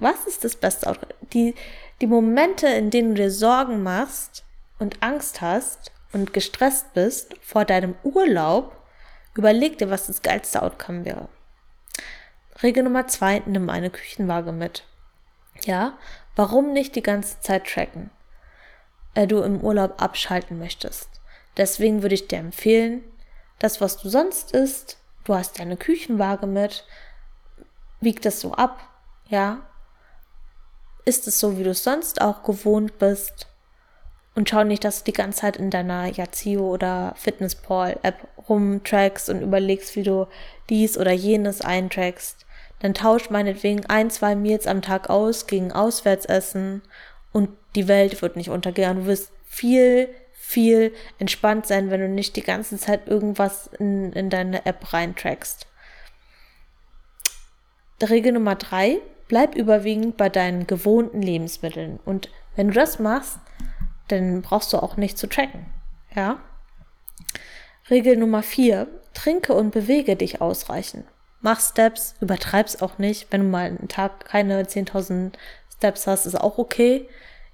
Was 0.00 0.26
ist 0.26 0.42
das 0.42 0.56
beste 0.56 0.88
Outcome? 0.88 1.14
Die, 1.32 1.54
die 2.00 2.08
Momente, 2.08 2.66
in 2.66 2.90
denen 2.90 3.14
du 3.14 3.22
dir 3.22 3.30
Sorgen 3.30 3.84
machst 3.84 4.44
und 4.80 5.00
Angst 5.00 5.40
hast 5.40 5.92
und 6.12 6.32
gestresst 6.32 6.92
bist 6.94 7.34
vor 7.40 7.64
deinem 7.64 7.94
Urlaub, 8.02 8.76
überleg 9.34 9.78
dir, 9.78 9.90
was 9.90 10.06
das 10.06 10.22
geilste 10.22 10.62
Outcome 10.62 11.04
wäre. 11.04 11.28
Regel 12.62 12.84
Nummer 12.84 13.06
zwei, 13.08 13.42
nimm 13.46 13.70
eine 13.70 13.90
Küchenwaage 13.90 14.52
mit. 14.52 14.84
Ja, 15.64 15.98
warum 16.36 16.72
nicht 16.72 16.94
die 16.96 17.02
ganze 17.02 17.40
Zeit 17.40 17.66
tracken? 17.66 18.10
Äh, 19.14 19.26
du 19.26 19.42
im 19.42 19.60
Urlaub 19.60 20.00
abschalten 20.00 20.58
möchtest. 20.58 21.08
Deswegen 21.56 22.02
würde 22.02 22.14
ich 22.14 22.28
dir 22.28 22.38
empfehlen, 22.38 23.02
das, 23.58 23.80
was 23.80 23.98
du 23.98 24.08
sonst 24.08 24.52
isst, 24.52 24.98
du 25.24 25.34
hast 25.34 25.58
deine 25.58 25.76
Küchenwaage 25.76 26.46
mit, 26.46 26.84
wieg 28.00 28.22
das 28.22 28.40
so 28.40 28.52
ab, 28.54 28.80
ja. 29.28 29.66
Ist 31.04 31.26
es 31.26 31.38
so, 31.40 31.58
wie 31.58 31.64
du 31.64 31.70
es 31.70 31.84
sonst 31.84 32.20
auch 32.20 32.42
gewohnt 32.42 32.98
bist? 32.98 33.48
Und 34.34 34.48
schau 34.48 34.64
nicht, 34.64 34.84
dass 34.84 35.00
du 35.00 35.10
die 35.10 35.16
ganze 35.16 35.40
Zeit 35.40 35.56
in 35.58 35.70
deiner 35.70 36.06
Yazio 36.06 36.66
oder 36.66 37.14
Fitnesspal-App 37.16 38.26
rumtrackst 38.48 39.28
und 39.28 39.42
überlegst, 39.42 39.94
wie 39.94 40.02
du 40.02 40.26
dies 40.70 40.96
oder 40.96 41.12
jenes 41.12 41.60
eintrackst 41.60 42.46
dann 42.82 42.94
tausch 42.94 43.30
meinetwegen 43.30 43.86
ein, 43.86 44.10
zwei 44.10 44.34
Meals 44.34 44.66
am 44.66 44.82
Tag 44.82 45.08
aus 45.08 45.46
gegen 45.46 45.70
Auswärtsessen 45.70 46.82
und 47.30 47.50
die 47.76 47.86
Welt 47.86 48.20
wird 48.22 48.34
nicht 48.34 48.50
untergehen. 48.50 48.96
Du 48.96 49.06
wirst 49.06 49.30
viel, 49.44 50.08
viel 50.32 50.92
entspannt 51.20 51.66
sein, 51.66 51.92
wenn 51.92 52.00
du 52.00 52.08
nicht 52.08 52.34
die 52.34 52.42
ganze 52.42 52.76
Zeit 52.76 53.06
irgendwas 53.06 53.70
in, 53.78 54.12
in 54.12 54.30
deine 54.30 54.66
App 54.66 54.92
reintrackst. 54.92 55.68
Regel 58.02 58.32
Nummer 58.32 58.56
drei, 58.56 58.98
bleib 59.28 59.54
überwiegend 59.54 60.16
bei 60.16 60.28
deinen 60.28 60.66
gewohnten 60.66 61.22
Lebensmitteln. 61.22 62.00
Und 62.04 62.30
wenn 62.56 62.66
du 62.66 62.74
das 62.74 62.98
machst, 62.98 63.38
dann 64.08 64.42
brauchst 64.42 64.72
du 64.72 64.78
auch 64.78 64.96
nicht 64.96 65.18
zu 65.18 65.28
tracken. 65.28 65.66
Ja? 66.14 66.38
Regel 67.90 68.16
Nummer 68.16 68.42
vier, 68.42 68.88
trinke 69.14 69.54
und 69.54 69.70
bewege 69.70 70.16
dich 70.16 70.40
ausreichend 70.40 71.04
mach 71.42 71.60
Steps, 71.60 72.14
übertreib's 72.20 72.80
auch 72.80 72.98
nicht. 72.98 73.30
Wenn 73.30 73.42
du 73.42 73.48
mal 73.48 73.66
einen 73.66 73.88
Tag 73.88 74.24
keine 74.24 74.62
10.000 74.62 75.32
Steps 75.76 76.06
hast, 76.06 76.24
ist 76.24 76.40
auch 76.40 76.56
okay. 76.56 77.08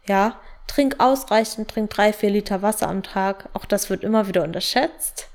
Ja, 0.06 0.38
trink 0.66 0.96
ausreichend, 0.98 1.68
trink 1.68 1.90
drei, 1.90 2.12
vier 2.12 2.30
Liter 2.30 2.62
Wasser 2.62 2.88
am 2.88 3.02
Tag. 3.02 3.48
Auch 3.54 3.64
das 3.64 3.90
wird 3.90 4.04
immer 4.04 4.28
wieder 4.28 4.44
unterschätzt. 4.44 5.28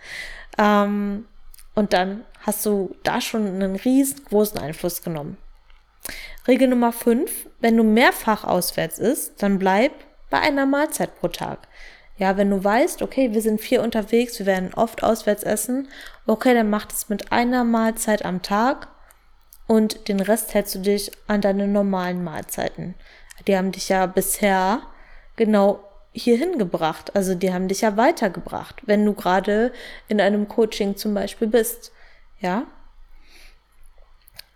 Ähm, 0.58 1.28
und 1.76 1.94
dann 1.94 2.24
hast 2.42 2.66
du 2.66 2.96
da 3.04 3.20
schon 3.20 3.48
einen 3.48 3.76
riesengroßen 3.76 4.60
Einfluss 4.60 5.02
genommen. 5.02 5.38
Regel 6.48 6.68
Nummer 6.68 6.92
5. 6.92 7.48
Wenn 7.60 7.78
du 7.78 7.84
mehrfach 7.84 8.44
auswärts 8.44 9.00
isst, 9.00 9.42
dann 9.42 9.58
bleib 9.60 9.92
bei 10.34 10.40
einer 10.40 10.66
Mahlzeit 10.66 11.20
pro 11.20 11.28
Tag. 11.28 11.68
Ja, 12.18 12.38
wenn 12.38 12.50
du 12.50 12.64
weißt, 12.64 13.04
okay, 13.04 13.34
wir 13.34 13.42
sind 13.44 13.62
vier 13.62 13.84
unterwegs, 13.84 14.40
wir 14.40 14.48
werden 14.48 14.74
oft 14.74 15.04
auswärts 15.04 15.44
essen, 15.44 15.90
okay, 16.26 16.56
dann 16.56 16.72
mach 16.72 16.86
das 16.86 17.08
mit 17.08 17.32
einer 17.32 17.64
Mahlzeit 17.64 18.26
am 18.26 18.42
Tag 18.42 18.88
und 19.68 20.08
den 20.08 20.20
Rest 20.20 20.56
hältst 20.56 20.74
du 20.74 20.80
dich 20.80 21.12
an 21.28 21.42
deine 21.42 21.68
normalen 21.68 22.24
Mahlzeiten. 22.24 22.96
Die 23.46 23.56
haben 23.56 23.72
dich 23.72 23.90
ja 23.90 24.08
bisher 24.08 24.82
genau 25.36 25.84
hierhin 26.14 26.58
gebracht. 26.58 27.16
Also 27.16 27.36
die 27.36 27.54
haben 27.54 27.68
dich 27.68 27.82
ja 27.82 27.96
weitergebracht, 27.96 28.82
wenn 28.88 29.06
du 29.06 29.14
gerade 29.14 29.72
in 30.08 30.20
einem 30.20 30.48
Coaching 30.48 30.98
zum 30.98 31.14
Beispiel 31.14 31.48
bist. 31.48 31.92
Ja? 32.40 32.66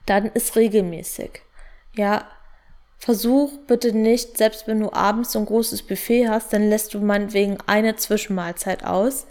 Dann 0.07 0.25
ist 0.25 0.55
regelmäßig. 0.55 1.43
Ja, 1.93 2.25
Versuch 2.97 3.51
bitte 3.67 3.93
nicht, 3.93 4.37
selbst 4.37 4.67
wenn 4.67 4.79
du 4.79 4.91
abends 4.91 5.31
so 5.31 5.39
ein 5.39 5.45
großes 5.45 5.83
Buffet 5.83 6.27
hast, 6.29 6.51
dann 6.51 6.69
lässt 6.69 6.93
du 6.93 6.99
meinetwegen 6.99 7.57
eine 7.67 7.95
Zwischenmahlzeit 7.95 8.83
aus, 8.83 9.27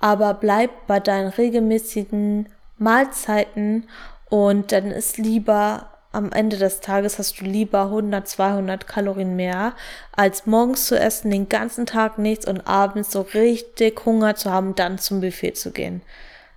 aber 0.00 0.34
bleib 0.34 0.86
bei 0.86 1.00
deinen 1.00 1.28
regelmäßigen 1.28 2.48
Mahlzeiten 2.78 3.88
und 4.28 4.72
dann 4.72 4.90
ist 4.90 5.16
lieber 5.16 5.90
am 6.16 6.32
Ende 6.32 6.56
des 6.56 6.80
Tages 6.80 7.18
hast 7.18 7.40
du 7.40 7.44
lieber 7.44 7.82
100, 7.82 8.26
200 8.26 8.86
Kalorien 8.86 9.36
mehr, 9.36 9.74
als 10.12 10.46
morgens 10.46 10.86
zu 10.86 10.98
essen, 10.98 11.30
den 11.30 11.50
ganzen 11.50 11.84
Tag 11.84 12.16
nichts 12.16 12.46
und 12.46 12.66
abends 12.66 13.12
so 13.12 13.20
richtig 13.20 14.04
Hunger 14.06 14.34
zu 14.34 14.50
haben, 14.50 14.74
dann 14.74 14.98
zum 14.98 15.20
Buffet 15.20 15.52
zu 15.52 15.72
gehen. 15.72 16.00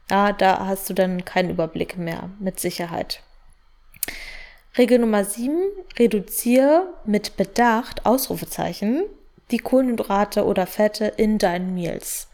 Ja, 0.10 0.32
da 0.32 0.66
hast 0.66 0.90
du 0.90 0.94
dann 0.94 1.26
keinen 1.26 1.50
Überblick 1.50 1.98
mehr, 1.98 2.30
mit 2.40 2.60
Sicherheit. 2.60 3.22
Regel 4.80 5.00
Nummer 5.00 5.26
7, 5.26 5.60
reduziere 6.00 6.88
mit 7.04 7.36
Bedacht, 7.36 8.06
Ausrufezeichen, 8.06 9.04
die 9.52 9.58
Kohlenhydrate 9.58 10.46
oder 10.46 10.66
Fette 10.68 11.04
in 11.18 11.38
deinen 11.38 11.74
Meals. 11.74 12.30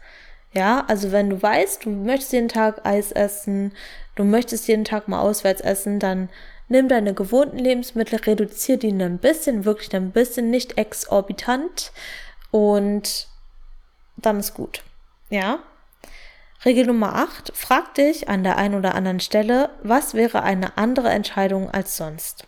Ja, 0.52 0.84
also 0.86 1.10
wenn 1.10 1.28
du 1.28 1.42
weißt, 1.42 1.84
du 1.84 1.90
möchtest 1.90 2.32
jeden 2.32 2.48
Tag 2.48 2.86
Eis 2.86 3.10
essen, 3.10 3.72
du 4.14 4.22
möchtest 4.22 4.68
jeden 4.68 4.84
Tag 4.84 5.08
mal 5.08 5.22
auswärts 5.22 5.60
essen, 5.60 5.98
dann 5.98 6.28
nimm 6.68 6.86
deine 6.86 7.14
gewohnten 7.14 7.58
Lebensmittel, 7.58 8.20
reduziere 8.20 8.78
die 8.78 8.92
ein 8.92 9.18
bisschen, 9.18 9.64
wirklich 9.64 9.92
ein 9.96 10.12
bisschen, 10.12 10.48
nicht 10.48 10.78
exorbitant 10.78 11.90
und 12.52 13.26
dann 14.18 14.38
ist 14.38 14.54
gut. 14.54 14.84
Ja? 15.30 15.58
Regel 16.66 16.86
Nummer 16.86 17.14
8. 17.14 17.52
Frag 17.54 17.94
dich 17.94 18.28
an 18.28 18.42
der 18.42 18.56
einen 18.56 18.74
oder 18.74 18.96
anderen 18.96 19.20
Stelle, 19.20 19.70
was 19.84 20.14
wäre 20.14 20.42
eine 20.42 20.76
andere 20.76 21.10
Entscheidung 21.10 21.70
als 21.70 21.96
sonst? 21.96 22.44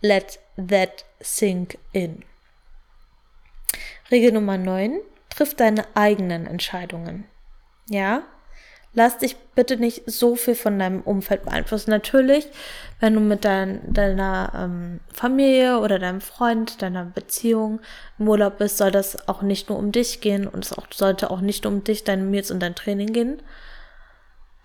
Let 0.00 0.40
that 0.56 1.04
sink 1.20 1.78
in. 1.92 2.24
Regel 4.10 4.32
Nummer 4.32 4.58
9. 4.58 4.98
Triff 5.30 5.54
deine 5.54 5.86
eigenen 5.94 6.48
Entscheidungen. 6.48 7.28
Ja? 7.88 8.24
Lass 8.94 9.18
dich 9.18 9.36
bitte 9.54 9.76
nicht 9.76 10.02
so 10.06 10.34
viel 10.34 10.54
von 10.54 10.78
deinem 10.78 11.02
Umfeld 11.02 11.44
beeinflussen. 11.44 11.90
Natürlich, 11.90 12.48
wenn 13.00 13.14
du 13.14 13.20
mit 13.20 13.44
dein, 13.44 13.80
deiner 13.92 14.52
ähm, 14.54 15.00
Familie 15.12 15.78
oder 15.78 15.98
deinem 15.98 16.20
Freund, 16.20 16.80
deiner 16.80 17.04
Beziehung 17.04 17.80
im 18.18 18.28
Urlaub 18.28 18.58
bist, 18.58 18.78
soll 18.78 18.90
das 18.90 19.28
auch 19.28 19.42
nicht 19.42 19.68
nur 19.68 19.78
um 19.78 19.92
dich 19.92 20.20
gehen 20.20 20.48
und 20.48 20.64
es 20.64 20.72
auch, 20.72 20.86
sollte 20.92 21.30
auch 21.30 21.40
nicht 21.40 21.66
um 21.66 21.84
dich, 21.84 22.04
deine 22.04 22.22
Meals 22.22 22.50
und 22.50 22.60
dein 22.60 22.74
Training 22.74 23.12
gehen. 23.12 23.42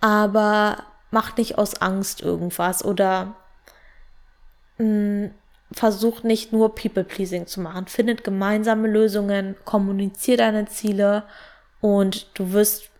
Aber 0.00 0.84
mach 1.10 1.36
nicht 1.36 1.58
aus 1.58 1.80
Angst 1.80 2.22
irgendwas 2.22 2.84
oder 2.84 3.36
mh, 4.78 4.86
mm, 4.86 5.30
versuch 5.72 6.22
nicht 6.22 6.52
nur 6.52 6.74
People-Pleasing 6.74 7.46
zu 7.46 7.60
machen. 7.60 7.86
Findet 7.86 8.24
gemeinsame 8.24 8.88
Lösungen, 8.88 9.56
kommunizier 9.64 10.36
deine 10.36 10.66
Ziele 10.66 11.24
und 11.80 12.26
du 12.34 12.52
wirst 12.52 12.90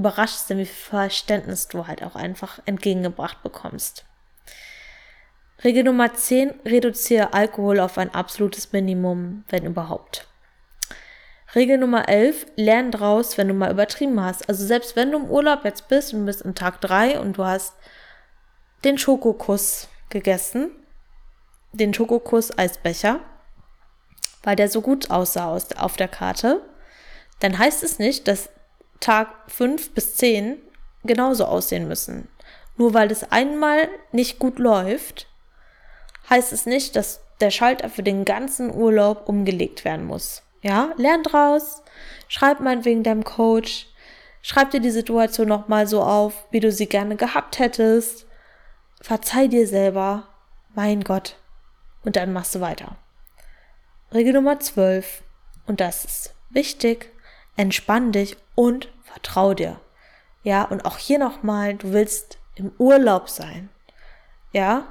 überrascht 0.00 0.38
sein, 0.38 0.58
wie 0.58 0.66
viel 0.66 0.90
Verständnis 0.90 1.68
du 1.68 1.86
halt 1.86 2.02
auch 2.02 2.16
einfach 2.16 2.58
entgegengebracht 2.66 3.42
bekommst. 3.42 4.04
Regel 5.62 5.84
Nummer 5.84 6.14
10, 6.14 6.54
reduziere 6.64 7.34
Alkohol 7.34 7.80
auf 7.80 7.98
ein 7.98 8.14
absolutes 8.14 8.72
Minimum, 8.72 9.44
wenn 9.48 9.66
überhaupt. 9.66 10.26
Regel 11.54 11.78
Nummer 11.78 12.08
11, 12.08 12.46
lern 12.56 12.90
draus, 12.90 13.36
wenn 13.36 13.48
du 13.48 13.54
mal 13.54 13.70
übertrieben 13.70 14.22
hast. 14.22 14.48
Also 14.48 14.64
selbst 14.64 14.96
wenn 14.96 15.10
du 15.10 15.18
im 15.18 15.30
Urlaub 15.30 15.64
jetzt 15.64 15.88
bist 15.88 16.14
und 16.14 16.24
bist 16.24 16.42
in 16.42 16.54
Tag 16.54 16.80
3 16.80 17.20
und 17.20 17.36
du 17.36 17.44
hast 17.44 17.74
den 18.84 18.96
Schokokuss 18.96 19.88
gegessen, 20.08 20.70
den 21.72 21.92
Schokokuss 21.92 22.56
Eisbecher, 22.56 23.20
weil 24.42 24.56
der 24.56 24.68
so 24.68 24.80
gut 24.80 25.10
aussah 25.10 25.54
auf 25.76 25.96
der 25.96 26.08
Karte, 26.08 26.62
dann 27.40 27.58
heißt 27.58 27.82
es 27.82 27.98
nicht, 27.98 28.28
dass 28.28 28.48
Tag 29.00 29.28
5 29.48 29.92
bis 29.92 30.16
10 30.16 30.58
genauso 31.04 31.46
aussehen 31.46 31.88
müssen. 31.88 32.28
Nur 32.76 32.94
weil 32.94 33.10
es 33.10 33.30
einmal 33.30 33.88
nicht 34.12 34.38
gut 34.38 34.58
läuft, 34.58 35.26
heißt 36.28 36.52
es 36.52 36.66
nicht, 36.66 36.96
dass 36.96 37.20
der 37.40 37.50
Schalter 37.50 37.88
für 37.88 38.02
den 38.02 38.24
ganzen 38.24 38.72
Urlaub 38.72 39.28
umgelegt 39.28 39.84
werden 39.84 40.06
muss. 40.06 40.42
Ja, 40.62 40.92
lern 40.96 41.22
draus, 41.22 41.82
schreib 42.28 42.60
meinetwegen 42.60 43.02
deinem 43.02 43.24
Coach, 43.24 43.88
schreib 44.42 44.70
dir 44.70 44.80
die 44.80 44.90
Situation 44.90 45.48
nochmal 45.48 45.86
so 45.86 46.02
auf, 46.02 46.46
wie 46.50 46.60
du 46.60 46.70
sie 46.70 46.86
gerne 46.86 47.16
gehabt 47.16 47.58
hättest. 47.58 48.26
Verzeih 49.00 49.48
dir 49.48 49.66
selber, 49.66 50.28
mein 50.74 51.02
Gott. 51.02 51.36
Und 52.04 52.16
dann 52.16 52.32
machst 52.32 52.54
du 52.54 52.60
weiter. 52.60 52.96
Regel 54.12 54.34
Nummer 54.34 54.60
12. 54.60 55.22
Und 55.66 55.80
das 55.80 56.04
ist 56.04 56.34
wichtig. 56.50 57.10
Entspann 57.60 58.10
dich 58.10 58.38
und 58.54 58.88
vertrau 59.02 59.52
dir. 59.52 59.78
Ja, 60.42 60.64
und 60.64 60.86
auch 60.86 60.96
hier 60.96 61.18
nochmal, 61.18 61.74
du 61.74 61.92
willst 61.92 62.38
im 62.54 62.72
Urlaub 62.78 63.28
sein. 63.28 63.68
Ja, 64.50 64.86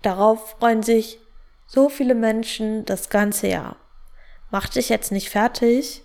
darauf 0.00 0.50
freuen 0.50 0.84
sich 0.84 1.18
so 1.66 1.88
viele 1.88 2.14
Menschen 2.14 2.84
das 2.84 3.08
ganze 3.08 3.48
Jahr. 3.48 3.74
Mach 4.52 4.68
dich 4.68 4.88
jetzt 4.88 5.10
nicht 5.10 5.28
fertig, 5.28 6.04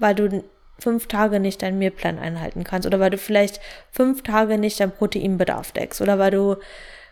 weil 0.00 0.16
du 0.16 0.42
fünf 0.80 1.06
Tage 1.06 1.38
nicht 1.38 1.62
deinen 1.62 1.78
Mealplan 1.78 2.18
einhalten 2.18 2.64
kannst 2.64 2.84
oder 2.84 2.98
weil 2.98 3.10
du 3.10 3.18
vielleicht 3.18 3.60
fünf 3.92 4.24
Tage 4.24 4.58
nicht 4.58 4.80
deinen 4.80 4.90
Proteinbedarf 4.90 5.70
deckst 5.70 6.00
oder 6.00 6.18
weil 6.18 6.32
du 6.32 6.56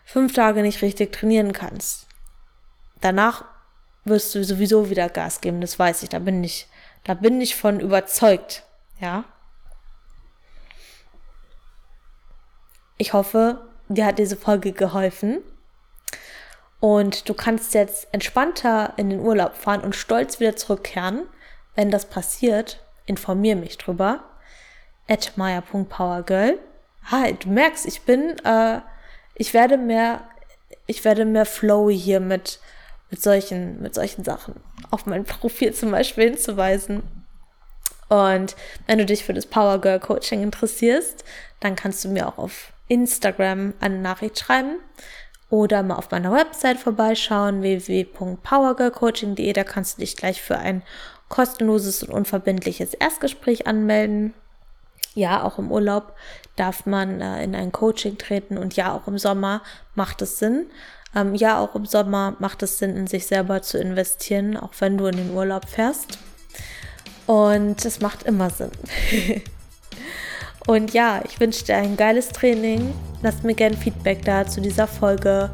fünf 0.05 0.35
Tage 0.35 0.63
nicht 0.63 0.83
richtig 0.83 1.13
trainieren 1.13 1.53
kannst. 1.53 2.09
Danach 3.01 3.45
wirst 4.05 4.35
du 4.35 4.43
sowieso 4.43 4.91
wieder 4.91 5.09
Gas 5.09 5.41
geben, 5.41 5.61
das 5.61 5.79
weiß 5.79 6.03
ich, 6.03 6.09
da 6.09 6.19
bin 6.19 6.43
ich, 6.43 6.67
da 7.07 7.15
bin 7.15 7.41
ich 7.41 7.55
von 7.55 7.79
überzeugt. 7.79 8.65
Ja. 9.01 9.23
Ich 12.99 13.13
hoffe, 13.13 13.69
dir 13.89 14.07
hat 14.07 14.19
diese 14.19 14.37
Folge 14.37 14.73
geholfen. 14.73 15.39
Und 16.81 17.29
du 17.29 17.35
kannst 17.35 17.75
jetzt 17.75 18.09
entspannter 18.13 18.95
in 18.97 19.09
den 19.09 19.21
Urlaub 19.21 19.55
fahren 19.55 19.83
und 19.83 19.95
stolz 19.95 20.41
wieder 20.41 20.57
zurückkehren. 20.57 21.23
Wenn 21.77 21.93
das 21.93 22.07
passiert, 22.07 22.83
informier 23.07 23.55
mich 23.55 23.79
drüber. 23.79 24.25
At 25.07 25.35
maya.powergirl. 25.37 26.59
Ah, 27.09 27.31
du 27.31 27.49
merkst, 27.49 27.87
ich 27.87 28.03
bin, 28.03 28.37
äh, 28.45 28.81
ich 29.37 29.55
werde 29.55 29.77
mehr, 29.77 30.29
ich 30.87 31.05
werde 31.05 31.25
mehr 31.25 31.47
flowy 31.47 31.97
hier 31.97 32.19
mit, 32.19 32.59
mit 33.11 33.23
solchen, 33.23 33.81
mit 33.81 33.95
solchen 33.95 34.25
Sachen. 34.25 34.55
Auf 34.91 35.07
mein 35.07 35.25
Profil 35.25 35.73
zum 35.73 35.91
Beispiel 35.91 36.31
hinzuweisen. 36.31 37.03
Und 38.09 38.57
wenn 38.87 38.99
du 38.99 39.07
dich 39.07 39.25
für 39.25 39.35
das 39.35 39.47
Power 39.47 39.81
Girl 39.81 40.01
Coaching 40.01 40.43
interessierst, 40.43 41.25
dann 41.61 41.77
kannst 41.77 42.05
du 42.05 42.09
mir 42.09 42.29
auch 42.29 42.39
auf 42.39 42.73
Instagram 42.89 43.75
eine 43.81 43.99
Nachricht 43.99 44.39
schreiben 44.39 44.79
oder 45.51 45.83
mal 45.83 45.97
auf 45.97 46.11
meiner 46.11 46.33
Website 46.33 46.79
vorbeischauen, 46.79 47.63
www.powergirlcoaching.de. 47.63 49.53
Da 49.53 49.65
kannst 49.65 49.97
du 49.97 50.01
dich 50.01 50.17
gleich 50.17 50.43
für 50.43 50.59
ein 50.59 50.83
kostenloses 51.29 52.03
und 52.03 52.11
unverbindliches 52.11 52.95
Erstgespräch 52.95 53.67
anmelden. 53.67 54.35
Ja, 55.15 55.43
auch 55.43 55.59
im 55.59 55.73
Urlaub 55.73 56.15
darf 56.57 56.87
man 56.87 57.21
äh, 57.21 57.43
in 57.43 57.55
ein 57.55 57.73
Coaching 57.73 58.19
treten 58.19 58.59
und 58.59 58.77
ja, 58.77 58.93
auch 58.93 59.07
im 59.09 59.19
Sommer 59.19 59.63
macht 59.95 60.21
es 60.23 60.39
Sinn. 60.39 60.67
Ähm, 61.15 61.35
ja, 61.35 61.59
auch 61.59 61.75
im 61.75 61.87
Sommer 61.87 62.37
macht 62.39 62.63
es 62.63 62.79
Sinn, 62.79 62.97
in 62.97 63.07
sich 63.07 63.27
selber 63.27 63.63
zu 63.63 63.79
investieren, 63.79 64.57
auch 64.57 64.73
wenn 64.81 64.99
du 64.99 65.07
in 65.07 65.17
den 65.17 65.31
Urlaub 65.31 65.69
fährst. 65.69 66.19
Und 67.27 67.85
es 67.85 68.01
macht 68.01 68.23
immer 68.25 68.51
Sinn. 68.51 68.71
Und 70.67 70.93
ja, 70.93 71.23
ich 71.25 71.39
wünsche 71.39 71.65
dir 71.65 71.77
ein 71.77 71.97
geiles 71.97 72.29
Training. 72.29 72.93
Lass 73.23 73.43
mir 73.43 73.55
gerne 73.55 73.77
Feedback 73.77 74.25
da 74.25 74.47
zu 74.47 74.61
dieser 74.61 74.89
Folge. 74.89 75.51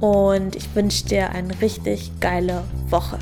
Und 0.00 0.56
ich 0.56 0.74
wünsche 0.74 1.04
dir 1.06 1.30
eine 1.30 1.60
richtig 1.60 2.10
geile 2.20 2.64
Woche. 2.88 3.18